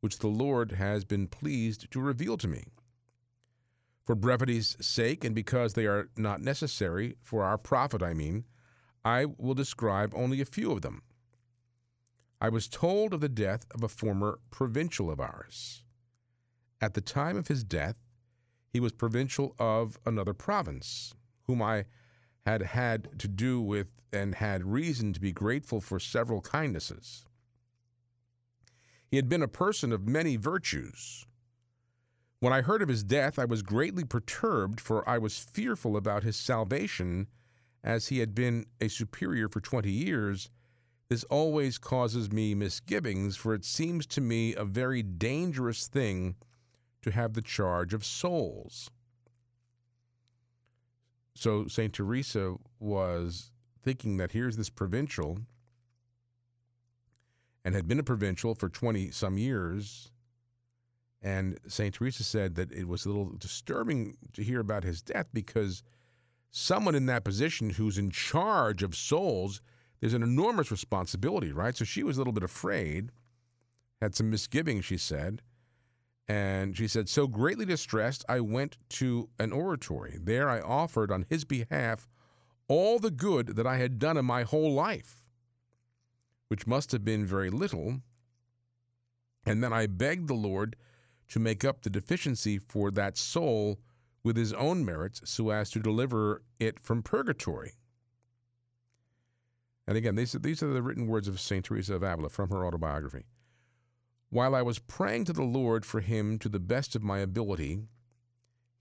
which 0.00 0.20
the 0.20 0.28
Lord 0.28 0.72
has 0.72 1.04
been 1.04 1.28
pleased 1.28 1.90
to 1.90 2.00
reveal 2.00 2.38
to 2.38 2.48
me. 2.48 2.68
For 4.06 4.14
brevity's 4.14 4.78
sake, 4.80 5.26
and 5.26 5.34
because 5.34 5.74
they 5.74 5.84
are 5.84 6.08
not 6.16 6.40
necessary, 6.40 7.16
for 7.20 7.44
our 7.44 7.58
profit, 7.58 8.02
I 8.02 8.14
mean, 8.14 8.46
I 9.06 9.24
will 9.24 9.54
describe 9.54 10.12
only 10.16 10.40
a 10.40 10.44
few 10.44 10.72
of 10.72 10.82
them. 10.82 11.02
I 12.40 12.48
was 12.48 12.66
told 12.66 13.14
of 13.14 13.20
the 13.20 13.28
death 13.28 13.64
of 13.70 13.84
a 13.84 13.88
former 13.88 14.40
provincial 14.50 15.12
of 15.12 15.20
ours. 15.20 15.84
At 16.80 16.94
the 16.94 17.00
time 17.00 17.36
of 17.36 17.46
his 17.46 17.62
death, 17.62 17.94
he 18.68 18.80
was 18.80 18.90
provincial 18.90 19.54
of 19.60 19.96
another 20.04 20.34
province, 20.34 21.14
whom 21.46 21.62
I 21.62 21.84
had 22.44 22.62
had 22.62 23.20
to 23.20 23.28
do 23.28 23.60
with 23.60 23.86
and 24.12 24.34
had 24.34 24.64
reason 24.64 25.12
to 25.12 25.20
be 25.20 25.30
grateful 25.30 25.80
for 25.80 26.00
several 26.00 26.40
kindnesses. 26.40 27.24
He 29.06 29.18
had 29.18 29.28
been 29.28 29.42
a 29.42 29.46
person 29.46 29.92
of 29.92 30.08
many 30.08 30.34
virtues. 30.34 31.24
When 32.40 32.52
I 32.52 32.62
heard 32.62 32.82
of 32.82 32.88
his 32.88 33.04
death, 33.04 33.38
I 33.38 33.44
was 33.44 33.62
greatly 33.62 34.02
perturbed, 34.02 34.80
for 34.80 35.08
I 35.08 35.18
was 35.18 35.38
fearful 35.38 35.96
about 35.96 36.24
his 36.24 36.36
salvation, 36.36 37.28
as 37.84 38.08
he 38.08 38.18
had 38.18 38.34
been 38.34 38.66
a 38.80 38.88
superior 38.88 39.48
for 39.48 39.60
twenty 39.60 39.90
years. 39.90 40.50
This 41.08 41.24
always 41.24 41.78
causes 41.78 42.32
me 42.32 42.54
misgivings, 42.54 43.36
for 43.36 43.54
it 43.54 43.64
seems 43.64 44.06
to 44.06 44.20
me 44.20 44.54
a 44.54 44.64
very 44.64 45.02
dangerous 45.02 45.86
thing 45.86 46.34
to 47.02 47.12
have 47.12 47.34
the 47.34 47.42
charge 47.42 47.94
of 47.94 48.04
souls. 48.04 48.90
So 51.36 51.68
St. 51.68 51.92
Teresa 51.92 52.56
was 52.80 53.52
thinking 53.84 54.16
that 54.16 54.32
here's 54.32 54.56
this 54.56 54.70
provincial 54.70 55.38
and 57.64 57.74
had 57.74 57.86
been 57.86 57.98
a 57.98 58.04
provincial 58.04 58.54
for 58.54 58.68
20 58.68 59.10
some 59.10 59.36
years. 59.36 60.10
And 61.20 61.58
St. 61.68 61.94
Teresa 61.94 62.24
said 62.24 62.54
that 62.54 62.72
it 62.72 62.88
was 62.88 63.04
a 63.04 63.08
little 63.08 63.32
disturbing 63.38 64.16
to 64.32 64.42
hear 64.42 64.60
about 64.60 64.82
his 64.82 65.02
death 65.02 65.26
because 65.32 65.82
someone 66.56 66.94
in 66.94 67.04
that 67.04 67.22
position 67.22 67.68
who's 67.68 67.98
in 67.98 68.10
charge 68.10 68.82
of 68.82 68.96
souls, 68.96 69.60
there's 70.00 70.14
an 70.14 70.22
enormous 70.22 70.70
responsibility, 70.70 71.52
right? 71.52 71.76
So 71.76 71.84
she 71.84 72.02
was 72.02 72.16
a 72.16 72.20
little 72.20 72.32
bit 72.32 72.42
afraid, 72.42 73.12
had 74.00 74.14
some 74.14 74.30
misgivings, 74.30 74.86
she 74.86 74.96
said. 74.96 75.42
And 76.26 76.74
she 76.74 76.88
said, 76.88 77.10
So 77.10 77.26
greatly 77.26 77.66
distressed, 77.66 78.24
I 78.26 78.40
went 78.40 78.78
to 78.90 79.28
an 79.38 79.52
oratory. 79.52 80.18
There 80.20 80.48
I 80.48 80.60
offered 80.60 81.12
on 81.12 81.26
his 81.28 81.44
behalf 81.44 82.08
all 82.68 82.98
the 82.98 83.10
good 83.10 83.48
that 83.56 83.66
I 83.66 83.76
had 83.76 83.98
done 83.98 84.16
in 84.16 84.24
my 84.24 84.42
whole 84.42 84.72
life, 84.72 85.22
which 86.48 86.66
must 86.66 86.90
have 86.92 87.04
been 87.04 87.26
very 87.26 87.50
little. 87.50 88.00
And 89.44 89.62
then 89.62 89.74
I 89.74 89.86
begged 89.86 90.26
the 90.26 90.34
Lord 90.34 90.74
to 91.28 91.38
make 91.38 91.66
up 91.66 91.82
the 91.82 91.90
deficiency 91.90 92.58
for 92.58 92.90
that 92.92 93.18
soul 93.18 93.78
with 94.26 94.36
his 94.36 94.52
own 94.54 94.84
merits 94.84 95.20
so 95.24 95.50
as 95.50 95.70
to 95.70 95.78
deliver 95.78 96.42
it 96.58 96.80
from 96.80 97.00
purgatory. 97.00 97.74
And 99.86 99.96
again, 99.96 100.16
these, 100.16 100.32
these 100.32 100.64
are 100.64 100.72
the 100.72 100.82
written 100.82 101.06
words 101.06 101.28
of 101.28 101.38
St. 101.38 101.64
Teresa 101.64 101.94
of 101.94 102.02
Avila 102.02 102.28
from 102.28 102.50
her 102.50 102.66
autobiography. 102.66 103.26
While 104.30 104.56
I 104.56 104.62
was 104.62 104.80
praying 104.80 105.26
to 105.26 105.32
the 105.32 105.44
Lord 105.44 105.86
for 105.86 106.00
him 106.00 106.40
to 106.40 106.48
the 106.48 106.58
best 106.58 106.96
of 106.96 107.04
my 107.04 107.20
ability, 107.20 107.82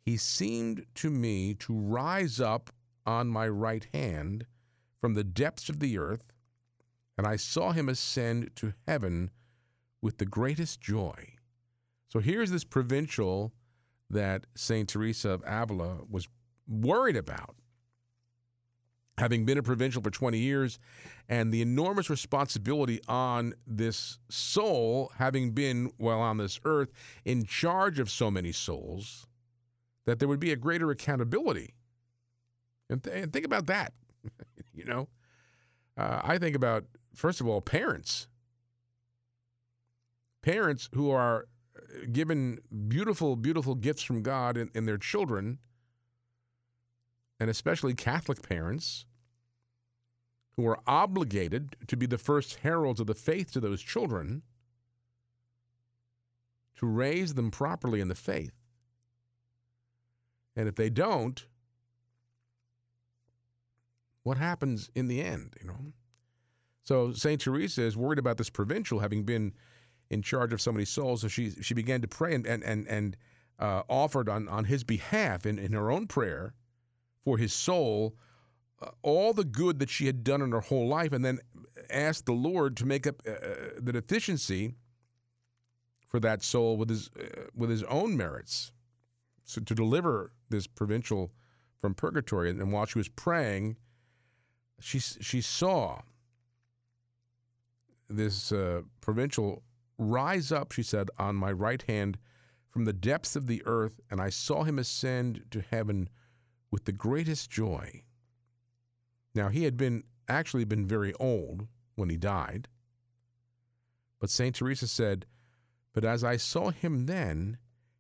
he 0.02 0.18
seemed 0.18 0.88
to 0.96 1.12
me 1.12 1.54
to 1.60 1.78
rise 1.78 2.40
up 2.40 2.72
on 3.06 3.28
my 3.28 3.48
right 3.48 3.88
hand 3.94 4.48
from 5.00 5.14
the 5.14 5.24
depths 5.24 5.70
of 5.70 5.80
the 5.80 6.00
earth, 6.00 6.34
and 7.20 7.28
I 7.28 7.36
saw 7.36 7.72
him 7.72 7.88
ascend 7.88 8.50
to 8.56 8.74
heaven 8.88 9.30
with 10.02 10.18
the 10.18 10.26
greatest 10.26 10.82
joy. 10.82 11.36
So 12.10 12.18
here's 12.18 12.50
this 12.50 12.64
provincial 12.64 13.54
that 14.10 14.46
St. 14.56 14.88
Teresa 14.88 15.30
of 15.30 15.44
Avila 15.46 16.00
was 16.10 16.28
worried 16.68 17.16
about. 17.16 17.56
Having 19.18 19.46
been 19.46 19.58
a 19.58 19.64
provincial 19.64 20.02
for 20.02 20.10
20 20.10 20.38
years 20.38 20.78
and 21.30 21.54
the 21.54 21.62
enormous 21.62 22.10
responsibility 22.10 23.00
on 23.08 23.54
this 23.66 24.20
soul 24.30 25.10
having 25.18 25.52
been 25.52 25.90
while 25.98 26.20
on 26.20 26.38
this 26.38 26.60
earth 26.66 26.92
in 27.24 27.46
charge 27.46 27.98
of 27.98 28.10
so 28.10 28.30
many 28.30 28.52
souls 28.52 29.26
that 30.06 30.20
there 30.20 30.28
would 30.28 30.42
be 30.42 30.52
a 30.52 30.58
greater 30.58 30.92
accountability. 30.92 31.74
And, 32.90 33.02
th- 33.02 33.24
and 33.24 33.32
think 33.32 33.46
about 33.46 33.68
that 33.68 33.94
you 34.74 34.86
know? 34.86 35.08
Uh, 35.98 36.20
i 36.24 36.38
think 36.38 36.56
about 36.56 36.84
first 37.14 37.40
of 37.42 37.48
all 37.48 37.62
parents. 37.62 38.28
Parents 40.42 40.90
who 40.94 41.10
are 41.10 41.48
given 42.12 42.60
beautiful 42.88 43.36
beautiful 43.36 43.76
gifts 43.76 44.04
from 44.04 44.22
god 44.22 44.58
in, 44.58 44.70
in 44.74 44.86
their 44.86 44.98
children 44.98 45.60
and 47.40 47.50
especially 47.50 47.94
Catholic 47.94 48.42
parents 48.48 49.06
who 50.56 50.66
are 50.68 50.80
obligated 50.88 51.76
to 51.88 51.98
be 51.98 52.06
the 52.06 52.18
first 52.18 52.56
heralds 52.56 53.00
of 53.00 53.08
the 53.08 53.14
faith 53.14 53.52
to 53.52 53.60
those 53.60 53.82
children 53.82 54.42
to 56.78 56.86
raise 56.86 57.34
them 57.34 57.52
properly 57.52 58.00
in 58.00 58.08
the 58.08 58.16
faith. 58.16 58.54
And 60.56 60.70
if 60.70 60.76
they 60.76 60.90
don't, 60.90 61.46
what 64.24 64.38
happens 64.38 64.90
in 64.96 65.08
the 65.08 65.22
end, 65.22 65.56
you 65.62 65.68
know? 65.68 65.94
So 66.84 67.12
St. 67.12 67.42
Teresa 67.42 67.82
is 67.82 67.98
worried 67.98 68.20
about 68.20 68.38
this 68.38 68.50
provincial 68.50 69.00
having 69.00 69.24
been 69.24 69.54
in 70.10 70.22
charge 70.22 70.54
of 70.54 70.62
so 70.62 70.72
many 70.72 70.86
souls. 70.86 71.22
So 71.22 71.28
she, 71.28 71.52
she 71.62 71.74
began 71.74 72.02
to 72.02 72.08
pray 72.08 72.36
and, 72.36 72.46
and, 72.46 72.64
and, 72.64 72.88
and 72.88 73.18
uh, 73.60 73.84
offered 73.90 74.30
on, 74.30 74.48
on 74.48 74.66
his 74.66 74.84
behalf 74.84 75.46
in, 75.46 75.58
in 75.58 75.72
her 75.74 75.92
own 75.92 76.08
prayer 76.08 76.54
for 77.24 77.38
his 77.38 77.54
soul 77.54 78.16
uh, 78.82 78.90
all 79.02 79.34
the 79.34 79.44
good 79.44 79.80
that 79.80 79.90
she 79.90 80.06
had 80.06 80.24
done 80.24 80.42
in 80.42 80.52
her 80.52 80.60
whole 80.60 80.88
life 80.88 81.14
and 81.14 81.24
then 81.24 81.40
asked 81.90 82.26
the 82.26 82.34
Lord 82.34 82.76
to 82.78 82.86
make 82.86 83.08
up 83.08 83.22
uh, 83.28 83.32
the 83.78 83.94
deficiency 83.94 84.74
for 86.08 86.20
that 86.20 86.44
soul 86.44 86.78
with 86.78 86.90
his 86.90 87.10
uh, 87.20 87.46
with 87.56 87.70
his 87.70 87.84
own 87.84 88.18
merits 88.18 88.72
so 89.46 89.62
to 89.62 89.74
deliver 89.74 90.32
this 90.50 90.68
provincial 90.68 91.32
from 91.80 91.94
purgatory 91.94 92.50
and 92.50 92.72
while 92.72 92.86
she 92.86 92.98
was 92.98 93.10
praying 93.10 93.78
she 94.80 95.00
she 95.00 95.42
saw 95.42 96.02
this 98.10 98.52
uh, 98.52 98.82
provincial 99.02 99.64
rise 99.98 100.52
up 100.52 100.72
she 100.72 100.84
said 100.84 101.10
on 101.18 101.36
my 101.36 101.52
right 101.52 101.84
hand 101.84 102.18
from 102.70 102.86
the 102.86 102.94
depths 102.94 103.36
of 103.36 103.48
the 103.48 103.62
earth 103.66 104.00
and 104.12 104.20
I 104.20 104.30
saw 104.30 104.64
him 104.64 104.78
ascend 104.78 105.46
to 105.52 105.62
heaven 105.62 106.10
with 106.72 106.86
the 106.86 106.92
greatest 106.92 107.50
joy. 107.50 108.04
Now, 109.34 109.50
he 109.50 109.64
had 109.64 109.78
been 109.78 110.04
actually 110.28 110.66
been 110.66 110.88
very 110.88 111.14
old 111.16 111.68
when 111.96 112.10
he 112.10 112.18
died. 112.18 112.68
But 114.20 114.30
St. 114.30 114.56
Teresa 114.56 114.88
said, 114.88 115.26
But 115.94 116.06
as 116.06 116.24
I 116.24 116.38
saw 116.38 116.72
him 116.72 117.06
then, 117.06 117.58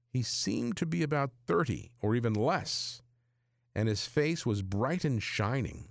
he 0.09 0.23
seemed 0.23 0.77
to 0.77 0.85
be 0.85 1.03
about 1.03 1.31
30 1.45 1.91
or 2.01 2.15
even 2.15 2.33
less, 2.33 3.01
and 3.73 3.89
his 3.89 4.05
face 4.05 4.45
was 4.45 4.61
bright 4.61 5.03
and 5.03 5.21
shining. 5.21 5.89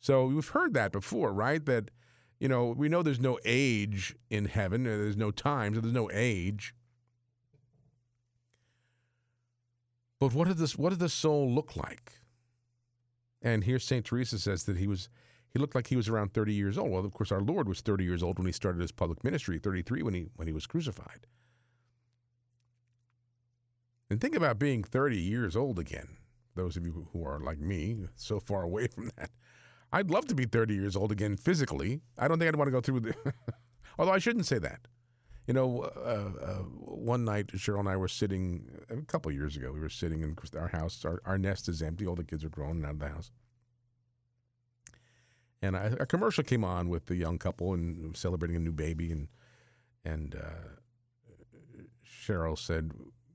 So 0.00 0.26
we've 0.26 0.48
heard 0.48 0.74
that 0.74 0.92
before, 0.92 1.32
right? 1.32 1.64
That, 1.64 1.90
you 2.38 2.48
know, 2.48 2.66
we 2.66 2.88
know 2.88 3.02
there's 3.02 3.20
no 3.20 3.38
age 3.44 4.14
in 4.30 4.46
heaven, 4.46 4.84
there's 4.84 5.16
no 5.16 5.30
time, 5.30 5.74
so 5.74 5.80
there's 5.80 5.94
no 5.94 6.10
age. 6.12 6.74
But 10.18 10.32
what 10.32 10.48
did 10.48 10.58
this 10.58 10.76
what 10.76 10.90
did 10.90 10.98
the 10.98 11.08
soul 11.08 11.50
look 11.50 11.76
like? 11.76 12.12
And 13.42 13.64
here 13.64 13.78
St. 13.78 14.04
Teresa 14.04 14.38
says 14.38 14.64
that 14.64 14.78
he 14.78 14.86
was 14.86 15.08
he 15.50 15.58
looked 15.58 15.74
like 15.74 15.86
he 15.86 15.96
was 15.96 16.08
around 16.08 16.34
30 16.34 16.52
years 16.54 16.76
old. 16.78 16.90
Well, 16.90 17.04
of 17.04 17.12
course, 17.12 17.32
our 17.32 17.40
Lord 17.40 17.68
was 17.68 17.80
30 17.80 18.04
years 18.04 18.22
old 18.22 18.38
when 18.38 18.46
he 18.46 18.52
started 18.52 18.80
his 18.80 18.92
public 18.92 19.24
ministry, 19.24 19.58
33 19.58 20.02
when 20.02 20.14
he 20.14 20.26
when 20.36 20.48
he 20.48 20.54
was 20.54 20.66
crucified. 20.66 21.26
And 24.10 24.20
think 24.20 24.36
about 24.36 24.58
being 24.58 24.84
30 24.84 25.18
years 25.18 25.56
old 25.56 25.78
again. 25.78 26.18
those 26.54 26.76
of 26.76 26.86
you 26.86 27.08
who 27.12 27.24
are 27.24 27.38
like 27.40 27.58
me, 27.58 27.96
so 28.16 28.40
far 28.40 28.62
away 28.70 28.86
from 28.88 29.10
that. 29.16 29.30
I'd 29.92 30.10
love 30.10 30.26
to 30.26 30.34
be 30.34 30.44
30 30.44 30.74
years 30.74 30.96
old 30.96 31.12
again 31.12 31.36
physically. 31.36 32.00
I 32.18 32.28
don't 32.28 32.38
think 32.38 32.48
I'd 32.48 32.56
want 32.56 32.68
to 32.68 32.72
go 32.72 32.80
through 32.80 33.00
the. 33.00 33.14
Although 33.98 34.12
I 34.12 34.18
shouldn't 34.18 34.46
say 34.46 34.58
that. 34.58 34.80
You 35.46 35.54
know, 35.54 35.82
uh, 35.82 36.44
uh, 36.44 36.54
one 36.58 37.24
night 37.24 37.48
Cheryl 37.48 37.78
and 37.78 37.88
I 37.88 37.96
were 37.96 38.08
sitting 38.08 38.68
a 38.90 38.96
couple 39.02 39.30
years 39.30 39.56
ago. 39.56 39.70
We 39.70 39.78
were 39.78 39.88
sitting 39.88 40.22
in 40.22 40.36
our 40.58 40.68
house. 40.68 41.04
Our, 41.04 41.22
our 41.24 41.38
nest 41.38 41.68
is 41.68 41.82
empty. 41.82 42.04
All 42.04 42.16
the 42.16 42.24
kids 42.24 42.44
are 42.44 42.48
grown 42.48 42.78
and 42.78 42.84
out 42.84 42.92
of 42.92 42.98
the 42.98 43.08
house. 43.08 43.30
And 45.62 45.76
I, 45.76 45.92
a 46.00 46.06
commercial 46.06 46.42
came 46.42 46.64
on 46.64 46.88
with 46.88 47.06
the 47.06 47.14
young 47.14 47.38
couple 47.38 47.74
and 47.74 48.16
celebrating 48.16 48.56
a 48.56 48.60
new 48.60 48.72
baby, 48.72 49.12
and 49.12 49.28
and 50.04 50.34
uh, 50.34 51.80
Cheryl 52.04 52.58
said, 52.58 52.92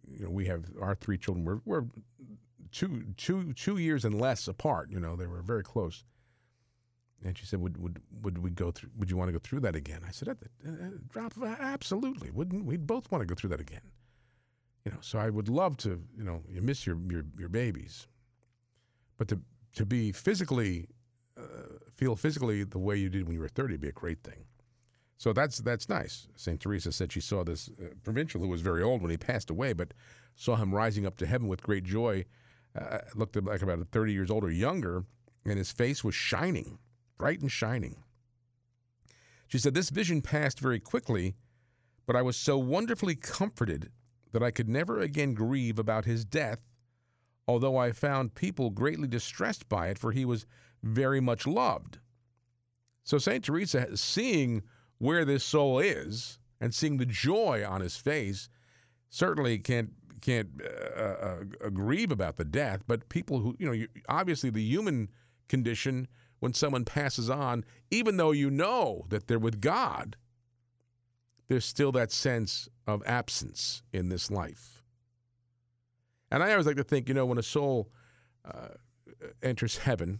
"You 0.07 0.25
know, 0.25 0.31
we 0.31 0.45
have 0.47 0.65
our 0.81 0.95
three 0.95 1.17
children. 1.17 1.45
We're, 1.45 1.61
we're 1.65 1.85
two 2.71 3.05
two 3.17 3.53
two 3.53 3.77
years 3.77 4.05
and 4.05 4.19
less 4.19 4.47
apart. 4.47 4.91
You 4.91 4.99
know, 4.99 5.15
they 5.15 5.27
were 5.27 5.41
very 5.41 5.63
close." 5.63 6.03
And 7.23 7.37
she 7.37 7.45
said, 7.45 7.61
"Would 7.61 7.77
would 7.77 8.01
would 8.23 8.37
we 8.39 8.49
go 8.49 8.71
through? 8.71 8.89
Would 8.97 9.11
you 9.11 9.17
want 9.17 9.27
to 9.27 9.33
go 9.33 9.39
through 9.39 9.59
that 9.61 9.75
again?" 9.75 10.01
I 10.07 10.11
said, 10.11 10.27
"At 10.27 10.39
the 10.39 10.47
uh, 10.67 10.89
drop 11.09 11.37
of 11.37 11.43
absolutely. 11.43 12.31
Wouldn't 12.31 12.65
we 12.65 12.77
both 12.77 13.11
want 13.11 13.21
to 13.21 13.25
go 13.25 13.35
through 13.35 13.51
that 13.51 13.61
again?" 13.61 13.91
You 14.85 14.91
know, 14.91 14.97
so 15.01 15.19
I 15.19 15.29
would 15.29 15.47
love 15.47 15.77
to. 15.77 16.01
You 16.17 16.23
know, 16.23 16.41
you 16.49 16.61
miss 16.61 16.85
your 16.85 16.97
your, 17.09 17.23
your 17.37 17.49
babies, 17.49 18.07
but 19.17 19.27
to 19.27 19.39
to 19.75 19.85
be 19.85 20.11
physically 20.11 20.87
uh, 21.37 21.77
feel 21.95 22.15
physically 22.15 22.63
the 22.63 22.79
way 22.79 22.95
you 22.97 23.09
did 23.09 23.25
when 23.27 23.35
you 23.35 23.41
were 23.41 23.47
thirty 23.47 23.75
would 23.75 23.81
be 23.81 23.89
a 23.89 23.93
great 23.93 24.23
thing. 24.23 24.45
So 25.17 25.31
that's 25.31 25.59
that's 25.59 25.87
nice. 25.89 26.27
Saint 26.35 26.59
Teresa 26.59 26.91
said 26.91 27.11
she 27.11 27.21
saw 27.21 27.43
this 27.43 27.69
uh, 27.79 27.89
provincial 28.03 28.41
who 28.41 28.47
was 28.47 28.61
very 28.61 28.81
old 28.81 29.03
when 29.03 29.11
he 29.11 29.17
passed 29.17 29.51
away, 29.51 29.73
but 29.73 29.93
saw 30.35 30.55
him 30.55 30.73
rising 30.73 31.05
up 31.05 31.17
to 31.17 31.27
heaven 31.27 31.47
with 31.47 31.61
great 31.61 31.83
joy. 31.83 32.25
Uh, 32.75 32.99
looked 33.13 33.35
like 33.35 33.61
about 33.61 33.85
thirty 33.91 34.13
years 34.13 34.31
old 34.31 34.43
or 34.43 34.49
younger, 34.49 35.03
and 35.45 35.59
his 35.59 35.71
face 35.71 36.03
was 36.03 36.15
shining 36.15 36.79
bright 37.21 37.39
and 37.39 37.51
shining. 37.51 37.97
She 39.47 39.59
said, 39.59 39.75
This 39.75 39.91
vision 39.91 40.23
passed 40.23 40.59
very 40.59 40.79
quickly, 40.79 41.35
but 42.07 42.15
I 42.15 42.23
was 42.23 42.35
so 42.35 42.57
wonderfully 42.57 43.13
comforted 43.13 43.91
that 44.31 44.41
I 44.41 44.49
could 44.49 44.67
never 44.67 44.99
again 44.99 45.35
grieve 45.35 45.77
about 45.77 46.05
his 46.05 46.25
death, 46.25 46.61
although 47.47 47.77
I 47.77 47.91
found 47.91 48.33
people 48.33 48.71
greatly 48.71 49.07
distressed 49.07 49.69
by 49.69 49.89
it, 49.89 49.99
for 49.99 50.11
he 50.11 50.25
was 50.25 50.47
very 50.81 51.21
much 51.21 51.45
loved. 51.45 51.99
So 53.03 53.19
St. 53.19 53.43
Teresa, 53.43 53.95
seeing 53.95 54.63
where 54.97 55.23
this 55.23 55.43
soul 55.43 55.77
is 55.77 56.39
and 56.59 56.73
seeing 56.73 56.97
the 56.97 57.05
joy 57.05 57.63
on 57.63 57.81
his 57.81 57.97
face, 57.97 58.49
certainly 59.09 59.59
can't 59.59 59.91
can't 60.21 60.49
uh, 60.97 61.01
uh, 61.01 61.43
uh 61.65 61.69
grieve 61.69 62.11
about 62.11 62.37
the 62.37 62.45
death. 62.45 62.81
But 62.87 63.09
people 63.09 63.41
who 63.41 63.55
you 63.59 63.71
know, 63.71 63.85
obviously 64.09 64.49
the 64.49 64.63
human 64.63 65.09
condition 65.49 66.07
when 66.41 66.53
someone 66.55 66.83
passes 66.83 67.29
on, 67.29 67.63
even 67.91 68.17
though 68.17 68.31
you 68.31 68.49
know 68.49 69.05
that 69.09 69.27
they're 69.27 69.39
with 69.39 69.61
God, 69.61 70.17
there's 71.47 71.63
still 71.63 71.91
that 71.91 72.11
sense 72.11 72.67
of 72.87 73.03
absence 73.05 73.83
in 73.93 74.09
this 74.09 74.31
life. 74.31 74.83
And 76.31 76.41
I 76.41 76.51
always 76.51 76.65
like 76.65 76.77
to 76.77 76.83
think, 76.83 77.07
you 77.07 77.13
know, 77.13 77.27
when 77.27 77.37
a 77.37 77.43
soul 77.43 77.91
uh, 78.43 78.69
enters 79.43 79.77
heaven, 79.77 80.19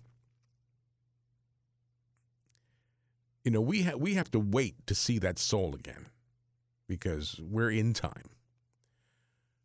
you 3.43 3.49
know, 3.49 3.61
we 3.61 3.81
ha- 3.81 3.97
we 3.97 4.13
have 4.13 4.29
to 4.31 4.39
wait 4.39 4.75
to 4.85 4.93
see 4.93 5.17
that 5.17 5.39
soul 5.39 5.73
again 5.73 6.05
because 6.87 7.41
we're 7.41 7.71
in 7.71 7.93
time. 7.93 8.29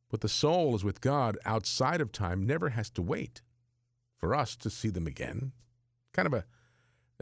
But 0.09 0.23
the 0.23 0.29
soul 0.31 0.75
is 0.75 0.85
with 0.85 1.03
God 1.03 1.37
outside 1.45 2.01
of 2.01 2.13
time, 2.13 2.47
never 2.47 2.71
has 2.71 2.89
to 2.91 3.03
wait 3.03 3.43
for 4.17 4.35
us 4.35 4.57
to 4.57 4.71
see 4.71 4.89
them 4.89 5.07
again 5.07 5.53
kind 6.17 6.27
of 6.27 6.35
a, 6.35 6.45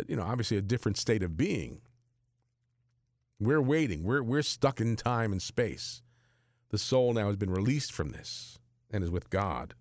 you 0.06 0.16
know, 0.16 0.22
obviously 0.22 0.56
a 0.56 0.62
different 0.62 0.96
state 0.96 1.22
of 1.22 1.36
being. 1.36 1.80
We're 3.40 3.60
waiting. 3.60 4.04
We're, 4.04 4.22
we're 4.22 4.42
stuck 4.42 4.80
in 4.80 4.96
time 4.96 5.32
and 5.32 5.42
space. 5.42 6.02
The 6.70 6.78
soul 6.78 7.12
now 7.12 7.26
has 7.26 7.36
been 7.36 7.50
released 7.50 7.92
from 7.92 8.10
this 8.10 8.58
and 8.90 9.04
is 9.04 9.10
with 9.10 9.28
God 9.30 9.74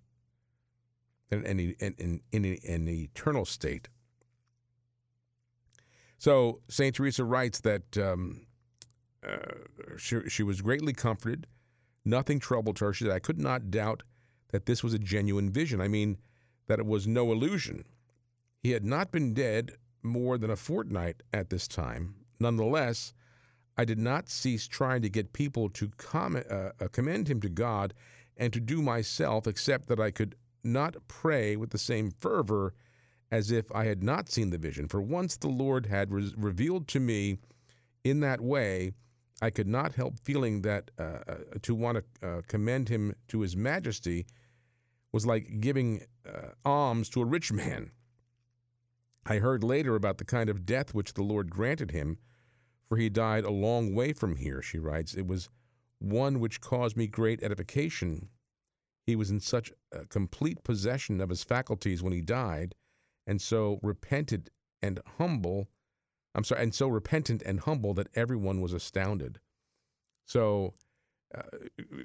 in, 1.32 1.46
in, 1.46 1.60
in, 1.80 1.96
in, 1.98 2.22
in 2.32 2.58
an 2.68 2.90
eternal 2.90 3.46
state. 3.46 3.90
So 6.18 6.62
St. 6.70 6.96
Teresa 6.96 7.24
writes 7.24 7.60
that 7.62 7.98
um, 7.98 8.46
uh, 9.28 9.98
she, 9.98 10.30
she 10.30 10.44
was 10.44 10.62
greatly 10.62 10.94
comforted. 10.94 11.48
Nothing 12.06 12.40
troubled 12.40 12.80
her. 12.80 12.94
She 12.94 13.06
said, 13.06 13.14
I 13.14 13.20
could 13.20 13.40
not 13.40 13.72
doubt 13.72 14.04
that 14.52 14.66
this 14.66 14.84
was 14.84 14.94
a 14.94 15.00
genuine 15.00 15.50
vision. 15.50 15.82
I 15.82 15.88
mean, 15.88 16.18
that 16.68 16.80
it 16.80 16.86
was 16.86 17.08
no 17.08 17.32
illusion. 17.32 17.86
He 18.64 18.72
had 18.72 18.86
not 18.86 19.12
been 19.12 19.34
dead 19.34 19.74
more 20.02 20.38
than 20.38 20.50
a 20.50 20.56
fortnight 20.56 21.22
at 21.34 21.50
this 21.50 21.68
time. 21.68 22.16
Nonetheless, 22.40 23.14
I 23.78 23.84
did 23.84 24.00
not 24.00 24.30
cease 24.30 24.68
trying 24.68 25.02
to 25.02 25.10
get 25.10 25.34
people 25.34 25.70
to 25.72 25.90
com- 25.98 26.38
uh, 26.50 26.70
uh, 26.80 26.88
commend 26.94 27.28
him 27.28 27.42
to 27.42 27.50
God 27.50 27.94
and 28.38 28.54
to 28.54 28.62
do 28.62 28.82
myself, 28.82 29.48
except 29.48 29.88
that 29.88 30.00
I 30.00 30.12
could 30.12 30.36
not 30.64 30.96
pray 31.10 31.58
with 31.58 31.72
the 31.72 31.78
same 31.78 32.12
fervor 32.12 32.74
as 33.32 33.52
if 33.52 33.70
I 33.74 33.84
had 33.84 34.02
not 34.02 34.30
seen 34.30 34.50
the 34.50 34.58
vision. 34.58 34.88
For 34.88 35.02
once 35.02 35.36
the 35.36 35.50
Lord 35.50 35.88
had 35.88 36.14
re- 36.14 36.34
revealed 36.38 36.88
to 36.90 37.02
me 37.02 37.40
in 38.06 38.22
that 38.22 38.40
way, 38.40 38.94
I 39.42 39.50
could 39.50 39.68
not 39.68 39.94
help 39.94 40.20
feeling 40.20 40.62
that 40.62 40.90
uh, 40.98 41.04
uh 41.28 41.36
to 41.64 41.76
want 41.76 41.98
to 41.98 42.28
uh, 42.28 42.42
commend 42.48 42.88
him 42.88 43.14
to 43.28 43.42
his 43.42 43.58
majesty 43.58 44.26
was 45.12 45.26
like 45.26 45.60
giving 45.60 46.06
uh, 46.26 46.50
alms 46.64 47.10
to 47.10 47.22
a 47.22 47.26
rich 47.26 47.52
man. 47.52 47.92
I 49.26 49.38
heard 49.38 49.64
later 49.64 49.96
about 49.96 50.18
the 50.18 50.26
kind 50.26 50.50
of 50.50 50.66
death 50.66 50.94
which 50.94 51.14
the 51.14 51.24
Lord 51.24 51.50
granted 51.50 51.92
him, 51.92 52.18
for 52.84 52.98
he 52.98 53.10
died 53.10 53.46
a 53.46 53.52
long 53.52 53.96
way 53.96 54.14
from 54.14 54.36
here, 54.36 54.62
she 54.62 54.78
writes. 54.80 55.14
It 55.14 55.28
was 55.28 55.50
one 56.00 56.40
which 56.40 56.62
caused 56.62 56.98
me 56.98 57.08
great 57.08 57.42
edification. 57.42 58.30
He 59.06 59.16
was 59.16 59.30
in 59.30 59.40
such 59.40 59.72
a 59.92 60.06
complete 60.06 60.64
possession 60.64 61.22
of 61.22 61.30
his 61.30 61.44
faculties 61.44 62.04
when 62.04 62.14
he 62.14 62.22
died, 62.22 62.76
and 63.26 63.42
so 63.42 63.80
repented 63.82 64.50
and 64.82 65.00
humble. 65.18 65.70
I'm 66.36 66.44
sorry, 66.44 66.64
and 66.64 66.76
so 66.76 66.88
repentant 66.88 67.42
and 67.46 67.62
humble 67.62 67.94
that 67.94 68.10
everyone 68.16 68.60
was 68.60 68.74
astounded. 68.74 69.40
So 70.26 70.74
uh, 71.34 71.42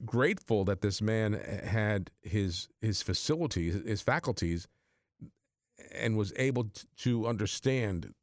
grateful 0.04 0.64
that 0.64 0.80
this 0.80 1.02
man 1.02 1.32
had 1.32 2.10
his 2.22 2.68
his 2.80 3.02
facilities, 3.02 3.74
his 3.84 4.02
faculties 4.02 4.68
and 5.92 6.16
was 6.16 6.32
able 6.36 6.70
to 6.98 7.26
understand 7.26 8.14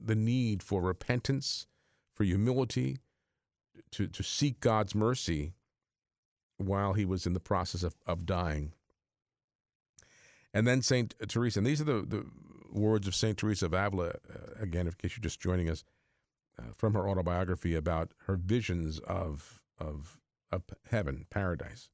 the 0.00 0.14
need 0.14 0.62
for 0.62 0.80
repentance, 0.80 1.66
for 2.14 2.24
humility, 2.24 2.98
to, 3.92 4.06
to 4.06 4.22
seek 4.22 4.60
God's 4.60 4.94
mercy 4.94 5.52
while 6.56 6.92
he 6.92 7.04
was 7.04 7.26
in 7.26 7.34
the 7.34 7.40
process 7.40 7.82
of, 7.82 7.94
of 8.06 8.26
dying. 8.26 8.72
And 10.52 10.66
then 10.66 10.82
St. 10.82 11.14
Teresa, 11.28 11.60
and 11.60 11.66
these 11.66 11.80
are 11.80 11.84
the, 11.84 12.02
the 12.02 12.26
words 12.72 13.06
of 13.06 13.14
St. 13.14 13.36
Teresa 13.36 13.66
of 13.66 13.74
Avila, 13.74 14.08
uh, 14.08 14.12
again, 14.60 14.86
in 14.86 14.92
case 14.92 15.16
you're 15.16 15.22
just 15.22 15.40
joining 15.40 15.70
us, 15.70 15.84
uh, 16.58 16.72
from 16.76 16.94
her 16.94 17.08
autobiography 17.08 17.74
about 17.74 18.12
her 18.26 18.36
visions 18.36 18.98
of, 19.00 19.60
of, 19.78 20.18
of 20.50 20.62
heaven, 20.90 21.26
paradise. 21.30 21.90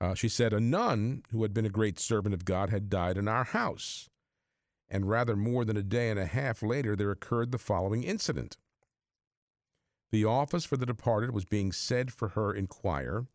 Uh, 0.00 0.14
she 0.14 0.28
said, 0.28 0.52
A 0.52 0.60
nun 0.60 1.22
who 1.30 1.42
had 1.42 1.54
been 1.54 1.64
a 1.64 1.70
great 1.70 1.98
servant 1.98 2.34
of 2.34 2.44
God 2.44 2.70
had 2.70 2.90
died 2.90 3.16
in 3.16 3.28
our 3.28 3.44
house. 3.44 4.08
And 4.88 5.08
rather 5.08 5.34
more 5.34 5.64
than 5.64 5.76
a 5.76 5.82
day 5.82 6.10
and 6.10 6.18
a 6.18 6.26
half 6.26 6.62
later, 6.62 6.94
there 6.94 7.10
occurred 7.10 7.50
the 7.50 7.58
following 7.58 8.02
incident. 8.02 8.56
The 10.12 10.24
office 10.24 10.64
for 10.64 10.76
the 10.76 10.86
departed 10.86 11.32
was 11.32 11.44
being 11.44 11.72
said 11.72 12.12
for 12.12 12.28
her 12.28 12.54
in 12.54 12.66
choir. 12.66 13.26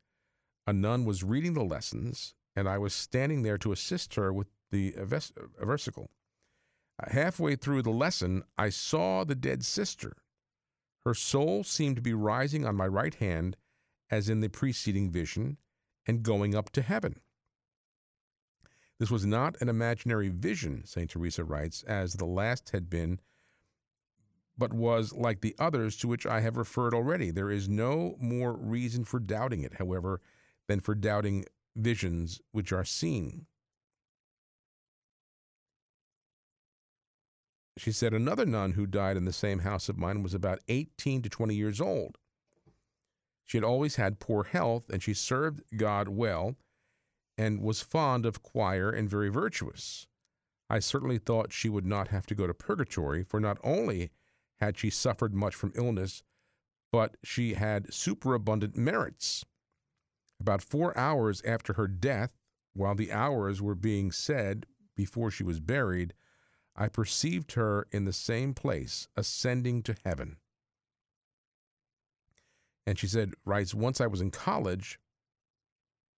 A 0.65 0.73
nun 0.73 1.03
was 1.03 1.23
reading 1.23 1.53
the 1.53 1.63
lessons, 1.63 2.33
and 2.55 2.69
I 2.69 2.77
was 2.77 2.93
standing 2.93 3.41
there 3.41 3.57
to 3.57 3.71
assist 3.71 4.15
her 4.15 4.31
with 4.31 4.47
the 4.69 4.93
versicle. 4.93 6.09
Halfway 7.07 7.55
through 7.55 7.81
the 7.81 7.89
lesson, 7.89 8.43
I 8.57 8.69
saw 8.69 9.23
the 9.23 9.35
dead 9.35 9.65
sister. 9.65 10.17
Her 11.03 11.15
soul 11.15 11.63
seemed 11.63 11.95
to 11.95 12.01
be 12.01 12.13
rising 12.13 12.65
on 12.65 12.75
my 12.75 12.87
right 12.87 13.15
hand, 13.15 13.57
as 14.09 14.29
in 14.29 14.39
the 14.39 14.49
preceding 14.49 15.09
vision, 15.09 15.57
and 16.05 16.23
going 16.23 16.55
up 16.55 16.69
to 16.71 16.81
heaven. 16.81 17.19
This 18.99 19.11
was 19.11 19.25
not 19.25 19.59
an 19.61 19.69
imaginary 19.69 20.29
vision, 20.29 20.85
St. 20.85 21.09
Teresa 21.09 21.43
writes, 21.43 21.83
as 21.83 22.13
the 22.13 22.25
last 22.25 22.69
had 22.69 22.89
been, 22.89 23.19
but 24.57 24.73
was 24.73 25.11
like 25.11 25.41
the 25.41 25.55
others 25.57 25.95
to 25.97 26.07
which 26.07 26.27
I 26.27 26.41
have 26.41 26.55
referred 26.55 26.93
already. 26.93 27.31
There 27.31 27.49
is 27.49 27.67
no 27.67 28.15
more 28.19 28.53
reason 28.53 29.03
for 29.03 29.19
doubting 29.19 29.63
it, 29.63 29.73
however, 29.79 30.21
than 30.67 30.81
for 30.81 30.93
doubting 30.93 31.45
visions 31.75 32.41
which 32.51 32.71
are 32.71 32.85
seen. 32.85 33.47
She 37.77 37.91
said 37.91 38.13
another 38.13 38.45
nun 38.45 38.73
who 38.73 38.85
died 38.85 39.17
in 39.17 39.25
the 39.25 39.33
same 39.33 39.59
house 39.59 39.89
of 39.89 39.97
mine 39.97 40.21
was 40.21 40.35
about 40.35 40.59
18 40.67 41.23
to 41.23 41.29
20 41.29 41.55
years 41.55 41.81
old. 41.81 42.17
She 43.51 43.57
had 43.57 43.65
always 43.65 43.97
had 43.97 44.21
poor 44.21 44.45
health, 44.45 44.89
and 44.89 45.03
she 45.03 45.13
served 45.13 45.61
God 45.75 46.07
well. 46.07 46.55
and 47.37 47.61
was 47.61 47.81
fond 47.81 48.25
of 48.25 48.41
choir 48.41 48.89
and 48.89 49.09
very 49.09 49.27
virtuous. 49.27 50.07
I 50.69 50.79
certainly 50.79 51.17
thought 51.17 51.51
she 51.51 51.67
would 51.67 51.85
not 51.85 52.07
have 52.07 52.25
to 52.27 52.35
go 52.35 52.47
to 52.47 52.53
purgatory, 52.53 53.25
for 53.25 53.41
not 53.41 53.57
only 53.61 54.09
had 54.61 54.77
she 54.77 54.89
suffered 54.89 55.33
much 55.33 55.53
from 55.53 55.73
illness, 55.75 56.23
but 56.93 57.17
she 57.25 57.55
had 57.55 57.93
superabundant 57.93 58.77
merits. 58.77 59.43
About 60.39 60.61
four 60.61 60.97
hours 60.97 61.41
after 61.41 61.73
her 61.73 61.89
death, 61.89 62.31
while 62.71 62.95
the 62.95 63.11
hours 63.11 63.61
were 63.61 63.75
being 63.75 64.13
said 64.13 64.65
before 64.95 65.29
she 65.29 65.43
was 65.43 65.59
buried, 65.59 66.13
I 66.73 66.87
perceived 66.87 67.51
her 67.55 67.85
in 67.91 68.05
the 68.05 68.13
same 68.13 68.53
place, 68.53 69.09
ascending 69.17 69.83
to 69.83 69.97
heaven. 70.05 70.37
And 72.85 72.97
she 72.97 73.07
said, 73.07 73.33
writes, 73.45 73.73
Once 73.73 74.01
I 74.01 74.07
was 74.07 74.21
in 74.21 74.31
college 74.31 74.99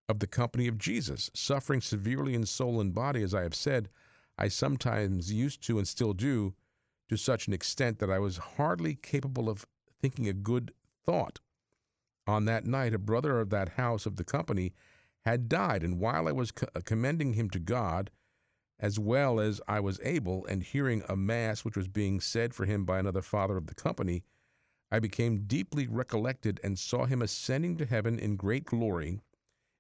of 0.08 0.20
the 0.20 0.28
company 0.28 0.68
of 0.68 0.78
Jesus, 0.78 1.30
suffering 1.34 1.82
severely 1.82 2.34
in 2.34 2.46
soul 2.46 2.80
and 2.80 2.94
body, 2.94 3.24
as 3.24 3.34
I 3.34 3.44
have 3.44 3.56
said, 3.56 3.90
I 4.38 4.48
sometimes 4.48 5.32
used 5.32 5.62
to 5.68 5.78
and 5.78 5.88
still 5.88 6.14
do, 6.14 6.56
to 7.10 7.18
such 7.18 7.48
an 7.48 7.54
extent 7.54 8.00
that 8.00 8.10
I 8.10 8.20
was 8.20 8.38
hardly 8.38 8.96
capable 8.96 9.50
of 9.50 9.66
thinking 10.02 10.28
a 10.28 10.34
good 10.34 10.74
thought. 11.06 11.40
On 12.26 12.46
that 12.46 12.66
night, 12.66 12.94
a 12.94 13.00
brother 13.00 13.40
of 13.40 13.50
that 13.50 13.70
house 13.70 14.06
of 14.06 14.16
the 14.16 14.24
company 14.24 14.74
had 15.26 15.50
died, 15.50 15.84
and 15.84 16.00
while 16.00 16.28
I 16.28 16.32
was 16.32 16.52
co- 16.52 16.68
uh, 16.76 16.82
commending 16.84 17.34
him 17.34 17.50
to 17.52 17.60
God, 17.60 18.12
as 18.80 19.00
well 19.00 19.40
as 19.40 19.62
I 19.68 19.80
was 19.80 20.00
able, 20.04 20.46
and 20.46 20.64
hearing 20.64 21.04
a 21.08 21.16
mass 21.16 21.64
which 21.64 21.78
was 21.78 21.88
being 21.88 22.20
said 22.20 22.54
for 22.54 22.66
him 22.66 22.86
by 22.86 23.00
another 23.00 23.22
father 23.22 23.58
of 23.58 23.68
the 23.68 23.76
company, 23.76 24.24
I 24.94 25.00
became 25.00 25.46
deeply 25.48 25.88
recollected 25.88 26.60
and 26.64 26.78
saw 26.78 27.06
him 27.06 27.24
ascending 27.24 27.78
to 27.78 27.86
heaven 27.88 28.20
in 28.20 28.36
great 28.36 28.64
glory, 28.64 29.22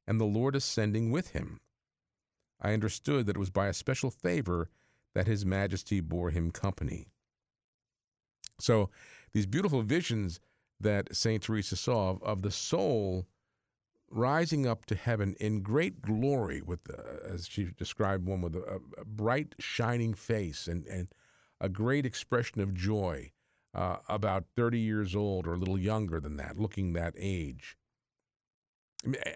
and 0.07 0.19
the 0.19 0.25
Lord 0.25 0.55
ascending 0.55 1.11
with 1.11 1.33
him. 1.33 1.59
I 2.59 2.73
understood 2.73 3.27
that 3.27 3.35
it 3.35 3.39
was 3.39 3.51
by 3.51 3.67
a 3.67 3.73
special 3.73 4.09
favor 4.09 4.71
that 5.13 5.27
his 5.27 5.45
majesty 5.45 5.99
bore 5.99 6.31
him 6.31 6.49
company. 6.49 7.09
So, 8.59 8.89
these 9.33 9.45
beautiful 9.45 9.83
visions 9.83 10.39
that 10.79 11.15
St. 11.15 11.43
Teresa 11.43 11.75
saw 11.75 12.09
of, 12.09 12.23
of 12.23 12.41
the 12.41 12.49
soul 12.49 13.27
rising 14.09 14.65
up 14.65 14.87
to 14.87 14.95
heaven 14.95 15.35
in 15.39 15.61
great 15.61 16.01
glory, 16.01 16.63
with, 16.63 16.89
as 17.23 17.47
she 17.47 17.65
described 17.77 18.25
one, 18.25 18.41
with 18.41 18.55
a, 18.55 18.81
a, 18.97 19.05
bright, 19.05 19.53
shining 19.59 20.15
face 20.15 20.67
and, 20.67 20.87
and 20.87 21.09
a 21.61 21.69
great 21.69 22.03
expression 22.03 22.61
of 22.61 22.73
joy, 22.73 23.31
uh, 23.73 23.97
about 24.07 24.45
30 24.55 24.79
years 24.79 25.15
old 25.15 25.47
or 25.47 25.53
a 25.53 25.57
little 25.57 25.77
younger 25.77 26.19
than 26.19 26.37
that, 26.37 26.57
looking 26.57 26.93
that 26.93 27.13
age. 27.17 27.77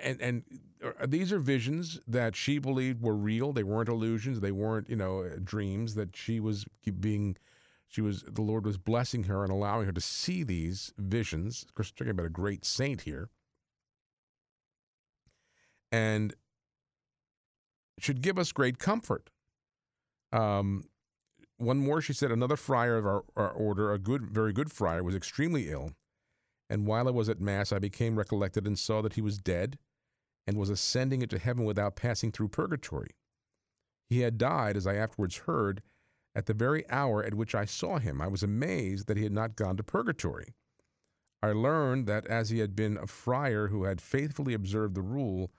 And, 0.02 0.22
and 0.22 0.44
uh, 0.84 1.06
these 1.08 1.34
are 1.34 1.40
visions 1.40 2.00
that 2.08 2.36
she 2.36 2.58
believed 2.58 3.02
were 3.02 3.16
real. 3.16 3.52
They 3.52 3.64
weren't 3.64 3.90
illusions. 3.90 4.40
They 4.40 4.52
weren't, 4.52 4.90
you 4.90 4.96
know, 4.96 5.28
dreams. 5.44 5.96
That 5.96 6.16
she 6.16 6.40
was 6.40 6.66
being 7.00 7.36
she 7.88 8.02
was 8.02 8.24
the 8.24 8.42
Lord 8.42 8.66
was 8.66 8.78
blessing 8.78 9.24
her 9.26 9.44
and 9.44 9.52
allowing 9.52 9.86
her 9.86 9.92
to 9.92 10.02
see 10.02 10.44
these 10.44 10.94
visions. 10.98 11.64
Of 11.68 11.74
course, 11.76 11.92
we're 11.92 12.06
talking 12.06 12.12
about 12.12 12.26
a 12.26 12.30
great 12.30 12.66
saint 12.66 13.02
here, 13.02 13.30
and 15.92 16.34
should 18.00 18.22
give 18.22 18.38
us 18.38 18.52
great 18.52 18.78
comfort. 18.80 19.30
Um, 20.32 20.86
one 21.58 21.80
more, 21.80 22.02
she 22.02 22.14
said, 22.14 22.32
another 22.32 22.56
friar 22.56 22.98
of 22.98 23.06
our, 23.06 23.24
our 23.36 23.52
order, 23.52 23.92
a 23.92 24.00
good, 24.00 24.30
very 24.30 24.54
good 24.54 24.72
friar, 24.72 25.04
was 25.04 25.16
extremely 25.16 25.70
ill, 25.70 25.92
and 26.70 26.86
while 26.86 27.08
I 27.08 27.12
was 27.12 27.30
at 27.30 27.42
mass, 27.42 27.72
I 27.72 27.80
became 27.80 28.18
recollected 28.18 28.68
and 28.68 28.78
saw 28.78 29.02
that 29.02 29.14
he 29.14 29.22
was 29.22 29.38
dead, 29.38 29.78
and 30.46 30.58
was 30.58 30.70
ascending 30.70 31.22
into 31.22 31.38
heaven 31.38 31.66
without 31.66 31.96
passing 31.96 32.32
through 32.32 32.50
purgatory. 32.50 33.12
He 34.10 34.22
had 34.22 34.38
died, 34.38 34.78
as 34.78 34.88
I 34.88 34.96
afterwards 34.96 35.38
heard 35.38 35.82
at 36.34 36.46
the 36.46 36.54
very 36.54 36.88
hour 36.90 37.24
at 37.24 37.34
which 37.34 37.56
I 37.56 37.66
saw 37.66 37.98
him, 37.98 38.22
I 38.22 38.28
was 38.28 38.44
amazed 38.44 39.08
that 39.08 39.18
he 39.18 39.24
had 39.24 39.34
not 39.34 39.56
gone 39.56 39.76
to 39.78 39.84
purgatory. 39.84 40.54
I 41.42 41.52
learned 41.52 42.08
that 42.08 42.28
as 42.28 42.50
he 42.50 42.60
had 42.60 42.76
been 42.76 42.98
a 42.98 43.08
friar 43.08 43.68
who 43.68 43.84
had 43.84 44.00
faithfully 44.00 44.54
observed 44.54 44.96
the 44.96 45.02
rule, 45.02 45.52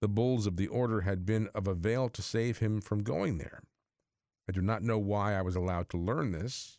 the 0.00 0.08
bulls 0.08 0.46
of 0.46 0.56
the 0.56 0.68
order 0.68 1.02
had 1.02 1.26
been 1.26 1.48
of 1.54 1.66
avail 1.66 2.08
to 2.10 2.22
save 2.22 2.58
him 2.58 2.80
from 2.80 3.02
going 3.02 3.38
there. 3.38 3.62
I 4.48 4.52
do 4.52 4.60
not 4.60 4.82
know 4.82 4.98
why 4.98 5.34
I 5.34 5.42
was 5.42 5.56
allowed 5.56 5.88
to 5.90 5.98
learn 5.98 6.32
this. 6.32 6.78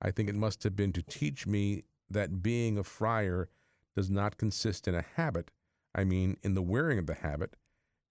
I 0.00 0.10
think 0.10 0.28
it 0.28 0.34
must 0.34 0.62
have 0.64 0.76
been 0.76 0.92
to 0.92 1.02
teach 1.02 1.46
me 1.46 1.84
that 2.10 2.42
being 2.42 2.78
a 2.78 2.84
friar 2.84 3.48
does 3.96 4.10
not 4.10 4.38
consist 4.38 4.86
in 4.86 4.94
a 4.94 5.04
habit, 5.16 5.50
I 5.94 6.04
mean, 6.04 6.36
in 6.42 6.54
the 6.54 6.62
wearing 6.62 6.98
of 6.98 7.06
the 7.06 7.14
habit, 7.14 7.56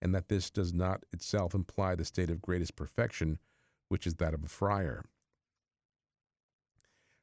and 0.02 0.14
that 0.14 0.28
this 0.28 0.50
does 0.50 0.72
not 0.72 1.04
itself 1.12 1.54
imply 1.54 1.94
the 1.94 2.04
state 2.04 2.30
of 2.30 2.42
greatest 2.42 2.76
perfection 2.76 3.38
which 3.88 4.06
is 4.06 4.14
that 4.16 4.34
of 4.34 4.44
a 4.44 4.48
friar. 4.48 5.04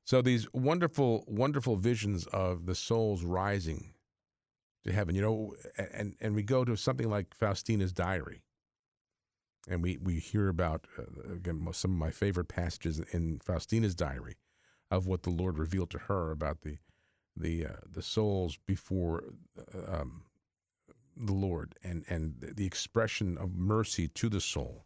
So 0.03 0.21
these 0.21 0.51
wonderful, 0.53 1.23
wonderful 1.27 1.77
visions 1.77 2.27
of 2.27 2.65
the 2.65 2.75
souls 2.75 3.23
rising 3.23 3.93
to 4.83 4.91
heaven, 4.91 5.15
you 5.15 5.21
know, 5.21 5.55
and, 5.77 6.15
and 6.21 6.35
we 6.35 6.43
go 6.43 6.63
to 6.63 6.75
something 6.75 7.09
like 7.09 7.35
Faustina's 7.35 7.93
diary. 7.93 8.41
And 9.67 9.81
we, 9.81 9.97
we 9.97 10.19
hear 10.19 10.47
about, 10.47 10.87
uh, 10.97 11.33
again, 11.33 11.67
some 11.73 11.91
of 11.91 11.97
my 11.97 12.11
favorite 12.11 12.47
passages 12.47 12.99
in 13.11 13.39
Faustina's 13.39 13.95
diary 13.95 14.37
of 14.91 15.07
what 15.07 15.23
the 15.23 15.31
Lord 15.31 15.57
revealed 15.57 15.89
to 15.91 15.97
her 15.97 16.31
about 16.31 16.61
the, 16.61 16.77
the, 17.35 17.65
uh, 17.65 17.79
the 17.89 18.03
souls 18.03 18.57
before 18.67 19.23
uh, 19.57 20.01
um, 20.01 20.23
the 21.17 21.33
Lord 21.33 21.75
and, 21.83 22.05
and 22.07 22.35
the 22.55 22.65
expression 22.65 23.37
of 23.37 23.55
mercy 23.55 24.07
to 24.09 24.29
the 24.29 24.41
soul 24.41 24.85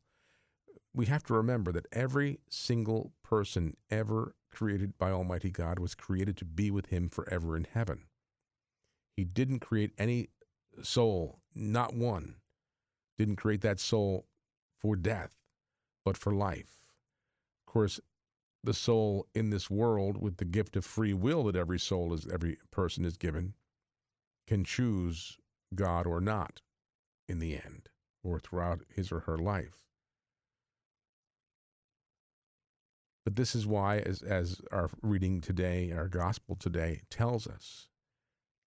we 0.94 1.06
have 1.06 1.24
to 1.24 1.34
remember 1.34 1.72
that 1.72 1.86
every 1.92 2.40
single 2.50 3.14
person 3.24 3.78
ever 3.92 4.36
created 4.52 4.98
by 4.98 5.12
Almighty 5.12 5.52
God 5.52 5.80
was 5.80 5.96
created 5.96 6.36
to 6.38 6.46
be 6.46 6.72
with 6.72 6.88
Him 6.88 7.10
forever 7.10 7.56
in 7.56 7.68
heaven. 7.72 8.06
He 9.16 9.24
didn't 9.24 9.60
create 9.60 9.92
any 9.98 10.30
soul, 10.82 11.40
not 11.54 11.94
one, 11.94 12.36
didn't 13.18 13.36
create 13.36 13.62
that 13.62 13.80
soul 13.80 14.26
for 14.80 14.96
death, 14.96 15.36
but 16.06 16.18
for 16.18 16.34
life. 16.34 16.80
Of 17.68 17.74
course, 17.74 18.00
the 18.64 18.74
soul 18.74 19.28
in 19.34 19.50
this 19.50 19.70
world, 19.70 20.22
with 20.22 20.38
the 20.38 20.46
gift 20.46 20.76
of 20.76 20.86
free 20.86 21.14
will 21.14 21.44
that 21.46 21.56
every 21.56 21.80
soul 21.80 22.14
is, 22.14 22.28
every 22.32 22.58
person 22.72 23.06
is 23.06 23.18
given, 23.18 23.54
can 24.48 24.64
choose 24.64 25.38
God 25.76 26.08
or 26.08 26.20
not 26.20 26.62
in 27.28 27.40
the 27.40 27.54
end 27.54 27.90
or 28.24 28.40
throughout 28.40 28.82
his 28.94 29.12
or 29.12 29.22
her 29.22 29.38
life. 29.38 29.84
But 33.24 33.36
this 33.36 33.54
is 33.54 33.68
why, 33.68 34.00
as, 34.00 34.24
as 34.24 34.60
our 34.72 34.90
reading 35.02 35.40
today, 35.40 35.92
our 35.92 36.08
gospel 36.08 36.56
today 36.56 37.02
tells 37.10 37.46
us, 37.46 37.88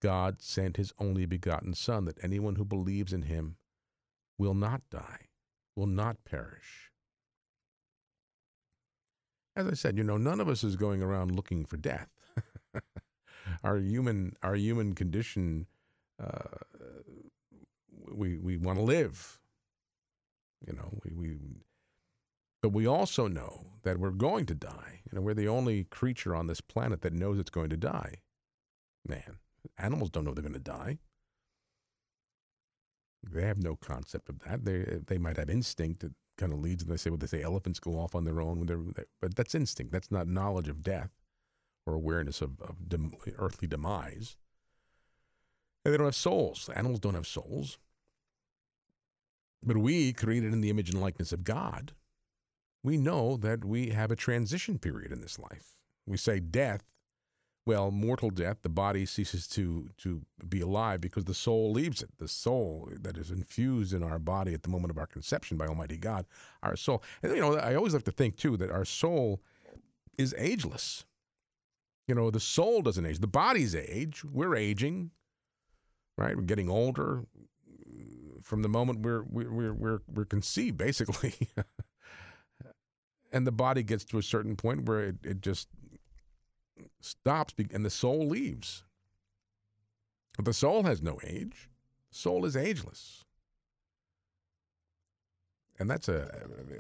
God 0.01 0.41
sent 0.41 0.77
his 0.77 0.93
only 0.99 1.27
begotten 1.27 1.75
Son, 1.75 2.05
that 2.05 2.23
anyone 2.23 2.57
who 2.57 2.65
believes 2.65 3.13
in 3.13 3.23
him 3.23 3.57
will 4.39 4.55
not 4.55 4.83
die, 4.91 5.29
will 5.77 5.87
not 5.87 6.25
perish. 6.25 6.91
As 9.55 9.67
I 9.67 9.75
said, 9.75 9.99
you 9.99 10.05
know, 10.05 10.17
none 10.17 10.41
of 10.41 10.49
us 10.49 10.65
is 10.65 10.77
going 10.77 11.03
around 11.03 11.35
looking 11.35 11.65
for 11.65 11.77
death. 11.77 12.09
our 13.65 13.79
human, 13.79 14.35
our 14.43 14.55
human 14.55 14.95
condition, 14.95 15.67
uh, 16.23 16.59
we 18.11 18.39
we 18.39 18.57
want 18.57 18.79
to 18.79 18.85
live. 18.85 19.39
You 20.67 20.75
know, 20.75 20.99
we, 21.05 21.13
we 21.13 21.39
but 22.63 22.71
we 22.71 22.87
also 22.87 23.27
know 23.27 23.67
that 23.83 23.99
we're 23.99 24.11
going 24.11 24.47
to 24.47 24.55
die. 24.55 25.01
You 25.11 25.17
know, 25.17 25.21
we're 25.21 25.35
the 25.35 25.49
only 25.49 25.85
creature 25.85 26.35
on 26.35 26.47
this 26.47 26.61
planet 26.61 27.03
that 27.03 27.13
knows 27.13 27.39
it's 27.39 27.51
going 27.51 27.71
to 27.71 27.77
die. 27.77 28.23
Man, 29.07 29.39
animals 29.77 30.11
don't 30.11 30.25
know 30.25 30.33
they're 30.33 30.43
going 30.43 30.53
to 30.55 30.61
die. 30.61 30.99
They 33.31 33.43
have 33.43 33.63
no 33.63 33.77
concept 33.77 34.29
of 34.29 34.41
that. 34.41 34.65
They 34.65 34.81
eh, 34.81 34.99
they 35.07 35.19
might 35.19 35.37
have 35.37 35.51
instinct 35.51 36.01
that 36.01 36.13
kind 36.37 36.53
of 36.53 36.61
leads. 36.61 36.83
And 36.83 36.93
they 36.93 36.97
say 36.97 37.11
what 37.11 37.21
they 37.21 37.27
say 37.27 37.43
elephants 37.43 37.79
go 37.79 37.93
off 37.93 38.15
on 38.15 38.25
their 38.25 38.41
own 38.41 38.59
when 38.59 38.67
they're, 38.67 39.07
but 39.21 39.35
that's 39.35 39.55
instinct. 39.55 39.93
That's 39.93 40.11
not 40.11 40.27
knowledge 40.27 40.69
of 40.69 40.83
death 40.83 41.11
or 41.87 41.95
awareness 41.95 42.41
of, 42.41 42.61
of 42.61 42.89
dem, 42.89 43.15
earthly 43.39 43.69
demise. 43.69 44.37
And 45.85 45.93
they 45.93 45.99
don't 45.99 46.07
have 46.07 46.15
souls. 46.15 46.69
Animals 46.75 47.01
don't 47.01 47.15
have 47.15 47.27
souls. 47.27 47.79
But 49.63 49.77
we, 49.77 50.13
created 50.13 50.53
in 50.53 50.61
the 50.61 50.71
image 50.71 50.91
and 50.91 51.01
likeness 51.01 51.33
of 51.33 51.45
God, 51.45 51.93
we 52.83 52.97
know 52.97 53.37
that 53.37 53.65
we 53.65 53.91
have 53.91 54.11
a 54.11 54.17
transition 54.17 54.79
period 54.79 55.13
in 55.13 55.21
this 55.21 55.39
life. 55.39 55.77
We 56.07 56.17
say 56.17 56.41
death, 56.41 56.83
well, 57.65 57.91
mortal 57.91 58.31
death, 58.31 58.59
the 58.63 58.69
body 58.69 59.07
ceases 59.07 59.47
to, 59.49 59.89
to 59.99 60.23
be 60.49 60.61
alive 60.61 61.01
because 61.01 61.25
the 61.25 61.35
soul 61.35 61.71
leaves 61.73 62.03
it. 62.03 62.11
The 62.19 62.29
soul 62.29 62.89
that 63.03 63.17
is 63.17 63.31
infused 63.31 63.93
in 63.93 64.03
our 64.03 64.19
body 64.19 64.53
at 64.53 64.65
the 64.65 64.69
moment 64.69 64.91
of 64.91 64.99
our 64.99 65.07
conception 65.07 65.57
by 65.57 65.67
Almighty 65.67 65.97
God, 65.97 66.27
our 66.63 66.75
soul. 66.77 67.03
And, 67.23 67.33
you 67.33 67.41
know, 67.41 67.57
I 67.57 67.75
always 67.75 67.95
like 67.95 68.05
to 68.05 68.13
think, 68.13 68.37
too, 68.37 68.57
that 68.57 68.71
our 68.71 68.85
soul 68.85 69.41
is 70.19 70.35
ageless. 70.37 71.05
You 72.09 72.17
know, 72.17 72.31
the 72.31 72.41
soul 72.41 72.83
doesn't 72.83 73.07
age. 73.07 73.21
The 73.21 73.29
body's 73.29 73.77
age. 73.77 74.25
We're 74.25 74.57
aging, 74.57 75.13
right? 76.19 76.37
We're 76.37 76.43
getting 76.43 76.69
older, 76.69 77.23
from 78.43 78.63
the 78.63 78.69
moment 78.69 79.01
we're 79.01 79.23
we're 79.23 79.51
we're 79.51 79.73
we're, 79.73 79.99
we're 80.13 80.25
conceived, 80.25 80.77
basically. 80.77 81.35
and 83.33 83.47
the 83.47 83.53
body 83.53 83.83
gets 83.83 84.05
to 84.07 84.19
a 84.19 84.23
certain 84.23 84.57
point 84.57 84.87
where 84.87 85.05
it, 85.05 85.17
it 85.25 85.41
just 85.41 85.69
stops 87.01 87.55
and 87.73 87.85
the 87.85 87.91
soul 87.91 88.27
leaves. 88.27 88.85
The 90.43 90.53
soul 90.53 90.85
has 90.85 91.03
no 91.03 91.19
age. 91.25 91.69
Soul 92.11 92.45
is 92.45 92.57
ageless. 92.57 93.25
And 95.79 95.91
that's 95.91 96.09
a, 96.09 96.31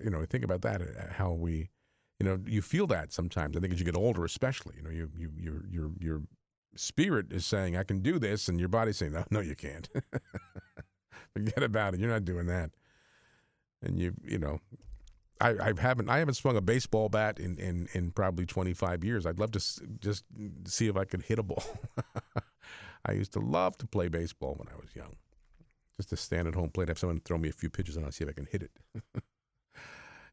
you 0.03 0.11
know, 0.11 0.24
think 0.24 0.44
about 0.44 0.62
that, 0.62 0.80
uh, 0.82 1.12
how 1.12 1.32
we, 1.32 1.70
you 2.18 2.26
know, 2.26 2.38
you 2.46 2.62
feel 2.62 2.86
that 2.88 3.12
sometimes. 3.12 3.57
I 3.57 3.61
think 3.61 3.72
as 3.72 3.78
you 3.78 3.84
get 3.84 3.96
older, 3.96 4.24
especially, 4.24 4.74
you 4.76 4.82
know, 4.82 4.90
you, 4.90 5.11
you, 5.16 5.30
your, 5.36 5.64
your, 5.70 5.90
your 5.98 6.22
spirit 6.76 7.32
is 7.32 7.44
saying, 7.44 7.76
I 7.76 7.82
can 7.82 8.00
do 8.00 8.18
this. 8.18 8.48
And 8.48 8.61
your 8.61 8.68
body's 8.68 8.98
saying, 8.98 9.12
no, 9.12 9.24
no, 9.30 9.40
you 9.40 9.57
can't. 9.57 9.88
Forget 11.32 11.62
about 11.62 11.94
it. 11.94 12.00
You're 12.00 12.11
not 12.11 12.24
doing 12.24 12.46
that. 12.46 12.70
And 13.82 13.98
you, 13.98 14.14
you 14.22 14.38
know, 14.38 14.61
I, 15.43 15.70
I 15.70 15.72
haven't 15.76 16.09
I 16.09 16.18
haven't 16.18 16.34
swung 16.34 16.57
a 16.57 16.61
baseball 16.61 17.09
bat 17.09 17.40
in, 17.40 17.59
in, 17.59 17.88
in 17.93 18.12
probably 18.12 18.47
25 18.47 19.03
years. 19.03 19.26
I'd 19.26 19.40
love 19.40 19.51
to 19.53 19.59
s- 19.59 19.80
just 19.99 20.24
see 20.66 20.86
if 20.86 20.97
I 20.97 21.05
could 21.05 21.22
hit 21.22 21.38
a 21.38 21.43
ball. 21.43 21.64
I 23.05 23.12
used 23.12 23.32
to 23.32 23.40
love 23.40 23.76
to 23.78 23.86
play 23.86 24.07
baseball 24.07 24.55
when 24.57 24.68
I 24.68 24.80
was 24.80 24.95
young. 24.95 25.16
Just 25.97 26.11
to 26.11 26.16
stand 26.16 26.47
at 26.47 26.55
home 26.55 26.70
plate, 26.70 26.88
have 26.88 26.99
someone 26.99 27.20
throw 27.20 27.38
me 27.38 27.49
a 27.49 27.53
few 27.53 27.68
pitches 27.68 27.97
and 27.97 28.07
I'll 28.07 28.12
see 28.12 28.22
if 28.22 28.30
I 28.30 28.34
can 28.34 28.47
hit 28.47 28.62
it. 28.62 28.70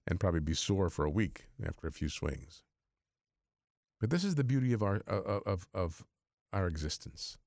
and 0.07 0.19
probably 0.19 0.41
be 0.41 0.53
sore 0.53 0.89
for 0.91 1.05
a 1.05 1.09
week 1.09 1.47
after 1.65 1.87
a 1.87 1.91
few 1.91 2.07
swings. 2.07 2.61
But 3.99 4.11
this 4.11 4.23
is 4.23 4.35
the 4.35 4.43
beauty 4.43 4.73
of 4.73 4.83
our 4.83 5.01
of 5.07 5.41
of, 5.45 5.67
of 5.73 6.05
our 6.53 6.67
existence. 6.67 7.37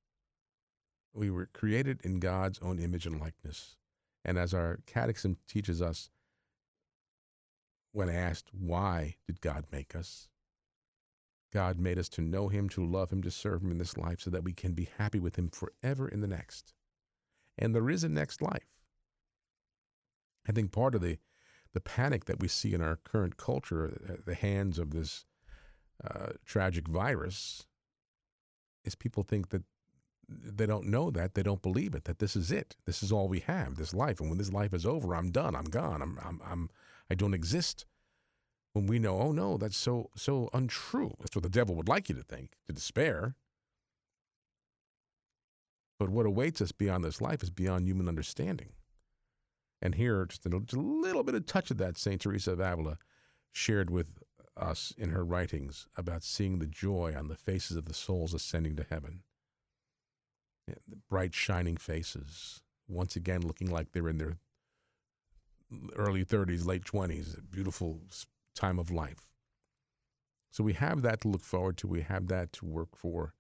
We 1.15 1.31
were 1.31 1.49
created 1.53 2.01
in 2.03 2.19
God's 2.19 2.59
own 2.61 2.81
image 2.81 3.07
and 3.07 3.21
likeness. 3.21 3.77
And 4.25 4.39
as 4.39 4.53
our 4.53 4.81
catechism 4.87 5.37
teaches 5.49 5.81
us, 5.81 6.11
when 7.93 8.09
asked, 8.09 8.49
why 8.53 9.17
did 9.27 9.41
God 9.41 9.67
make 9.71 9.95
us? 9.95 10.29
God 11.53 11.79
made 11.79 11.99
us 11.99 12.09
to 12.11 12.23
know 12.23 12.49
Him, 12.49 12.69
to 12.71 12.85
love 12.85 13.11
Him, 13.11 13.23
to 13.23 13.31
serve 13.31 13.63
Him 13.63 13.71
in 13.71 13.79
this 13.79 13.97
life 13.97 14.21
so 14.21 14.31
that 14.31 14.45
we 14.45 14.53
can 14.53 14.73
be 14.73 14.89
happy 14.99 15.21
with 15.21 15.37
Him 15.37 15.51
forever 15.51 16.09
in 16.09 16.21
the 16.21 16.27
next. 16.27 16.73
And 17.59 17.75
there 17.75 17.91
is 17.91 18.03
a 18.03 18.09
next 18.09 18.41
life. 18.41 18.67
I 20.49 20.53
think 20.53 20.73
part 20.73 20.95
of 20.95 21.03
the, 21.03 21.19
the 21.75 21.81
panic 21.81 22.25
that 22.25 22.41
we 22.41 22.49
see 22.49 22.73
in 22.73 22.83
our 22.83 22.97
current 22.97 23.37
culture 23.37 24.01
at 24.09 24.25
the 24.25 24.35
hands 24.35 24.79
of 24.79 24.91
this 24.91 25.27
uh, 26.03 26.31
tragic 26.47 26.89
virus 26.89 27.67
is 28.85 28.95
people 28.95 29.23
think 29.23 29.51
that 29.51 29.63
they 30.29 30.67
don't 30.67 30.87
know 30.87 31.11
that, 31.11 31.35
they 31.35 31.43
don't 31.43 31.63
believe 31.63 31.95
it, 31.95 32.05
that 32.05 32.19
this 32.19 32.35
is 32.35 32.51
it. 32.51 32.77
This 32.87 33.03
is 33.03 33.13
all 33.13 33.29
we 33.29 33.41
have, 33.41 33.77
this 33.77 33.93
life. 33.93 34.21
And 34.21 34.31
when 34.31 34.39
this 34.39 34.53
life 34.53 34.73
is 34.73 34.87
over, 34.87 35.15
I'm 35.15 35.31
done, 35.31 35.55
I'm 35.55 35.65
gone, 35.65 36.01
I'm, 36.01 36.19
I'm, 36.25 36.41
I'm 36.45 36.71
I 37.13 37.15
don't 37.15 37.35
exist. 37.35 37.85
When 38.73 38.87
we 38.87 38.99
know, 38.99 39.21
oh 39.21 39.33
no, 39.33 39.59
that's 39.59 39.77
so 39.77 40.09
so 40.17 40.49
untrue. 40.55 41.15
That's 41.21 41.37
what 41.37 41.43
the 41.43 41.51
devil 41.51 41.75
would 41.75 41.89
like 41.89 42.09
you 42.09 42.15
to 42.15 42.23
think, 42.23 42.53
to 42.67 42.73
despair. 42.73 43.37
But 45.99 46.09
what 46.09 46.25
awaits 46.25 46.63
us 46.63 46.73
beyond 46.73 47.05
this 47.05 47.21
life 47.21 47.43
is 47.43 47.51
beyond 47.51 47.87
human 47.87 48.09
understanding. 48.09 48.71
And 49.83 49.95
here, 49.95 50.25
just 50.25 50.47
a, 50.47 50.49
little 50.81 51.23
bit 51.23 51.35
of 51.35 51.45
touch 51.45 51.71
of 51.71 51.77
that 51.77 51.99
Saint 51.99 52.23
Teresa 52.23 52.53
of 52.53 52.61
Avila 52.61 52.97
shared 53.53 53.91
with 53.91 54.23
us 54.57 54.95
in 54.97 55.11
her 55.11 55.25
writings 55.25 55.87
about 55.95 56.23
seeing 56.23 56.61
the 56.61 56.67
joy 56.67 57.15
on 57.15 57.29
the 57.29 57.37
faces 57.37 57.77
of 57.77 57.85
the 57.85 57.95
souls 57.95 58.33
ascending 58.33 58.77
to 58.77 58.87
heaven. 58.89 59.23
Yeah, 60.67 60.77
the 60.89 60.97
bright, 61.11 61.35
shining 61.35 61.77
faces, 61.77 62.63
once 62.89 63.17
again 63.17 63.43
looking 63.43 63.71
like 63.71 63.93
they're 63.93 64.09
in 64.09 64.17
their 64.17 64.39
early 65.97 66.25
30s, 66.25 66.67
late 66.67 66.85
20s, 66.85 67.39
a 67.39 67.43
beautiful 67.43 68.01
time 68.55 68.79
of 68.79 68.91
life. 68.91 69.27
So 70.51 70.63
we 70.63 70.75
have 70.75 71.03
that 71.03 71.23
to 71.23 71.29
look 71.29 71.43
forward 71.43 71.77
to. 71.79 71.87
We 71.87 72.03
have 72.03 72.29
that 72.29 72.53
to 72.55 72.67
work 72.67 72.95
for. 72.95 73.35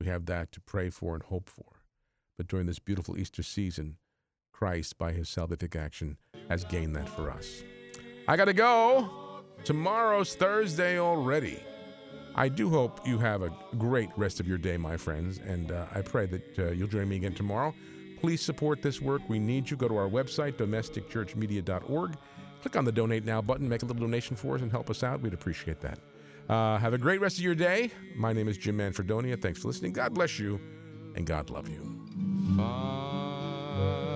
We 0.00 0.06
have 0.06 0.26
that 0.26 0.52
to 0.52 0.60
pray 0.60 0.90
for 0.90 1.14
and 1.14 1.22
hope 1.22 1.48
for. 1.48 1.82
But 2.36 2.46
during 2.46 2.66
this 2.66 2.78
beautiful 2.78 3.18
Easter 3.18 3.42
season, 3.42 3.96
Christ, 4.52 4.96
by 4.96 5.12
his 5.12 5.28
salvific 5.28 5.74
action, 5.74 6.18
has 6.48 6.64
gained 6.64 6.94
that 6.96 7.08
for 7.08 7.30
us. 7.30 7.62
I 8.28 8.36
got 8.36 8.44
to 8.44 8.52
go. 8.52 9.42
Tomorrow's 9.64 10.34
Thursday 10.34 10.98
already. 10.98 11.58
I 12.34 12.48
do 12.48 12.70
hope 12.70 13.06
you 13.06 13.18
have 13.18 13.42
a 13.42 13.52
great 13.76 14.08
rest 14.16 14.40
of 14.40 14.48
your 14.48 14.58
day, 14.58 14.76
my 14.76 14.96
friends, 14.96 15.38
and 15.38 15.70
uh, 15.70 15.86
I 15.94 16.00
pray 16.00 16.26
that 16.26 16.58
uh, 16.58 16.70
you'll 16.70 16.88
join 16.88 17.08
me 17.08 17.16
again 17.16 17.34
tomorrow. 17.34 17.74
Please 18.22 18.40
support 18.40 18.82
this 18.82 19.00
work. 19.00 19.20
We 19.28 19.40
need 19.40 19.68
you. 19.68 19.76
Go 19.76 19.88
to 19.88 19.96
our 19.96 20.08
website, 20.08 20.52
domesticchurchmedia.org. 20.52 22.16
Click 22.62 22.76
on 22.76 22.84
the 22.84 22.92
Donate 22.92 23.24
Now 23.24 23.42
button, 23.42 23.68
make 23.68 23.82
a 23.82 23.86
little 23.86 24.00
donation 24.00 24.36
for 24.36 24.54
us, 24.54 24.62
and 24.62 24.70
help 24.70 24.88
us 24.88 25.02
out. 25.02 25.20
We'd 25.20 25.34
appreciate 25.34 25.80
that. 25.80 25.98
Uh, 26.48 26.78
have 26.78 26.94
a 26.94 26.98
great 26.98 27.20
rest 27.20 27.38
of 27.38 27.42
your 27.42 27.56
day. 27.56 27.90
My 28.14 28.32
name 28.32 28.46
is 28.46 28.56
Jim 28.56 28.78
Manfredonia. 28.78 29.42
Thanks 29.42 29.60
for 29.60 29.68
listening. 29.68 29.92
God 29.92 30.14
bless 30.14 30.38
you, 30.38 30.60
and 31.16 31.26
God 31.26 31.50
love 31.50 31.68
you. 31.68 31.98
Father 32.56 34.11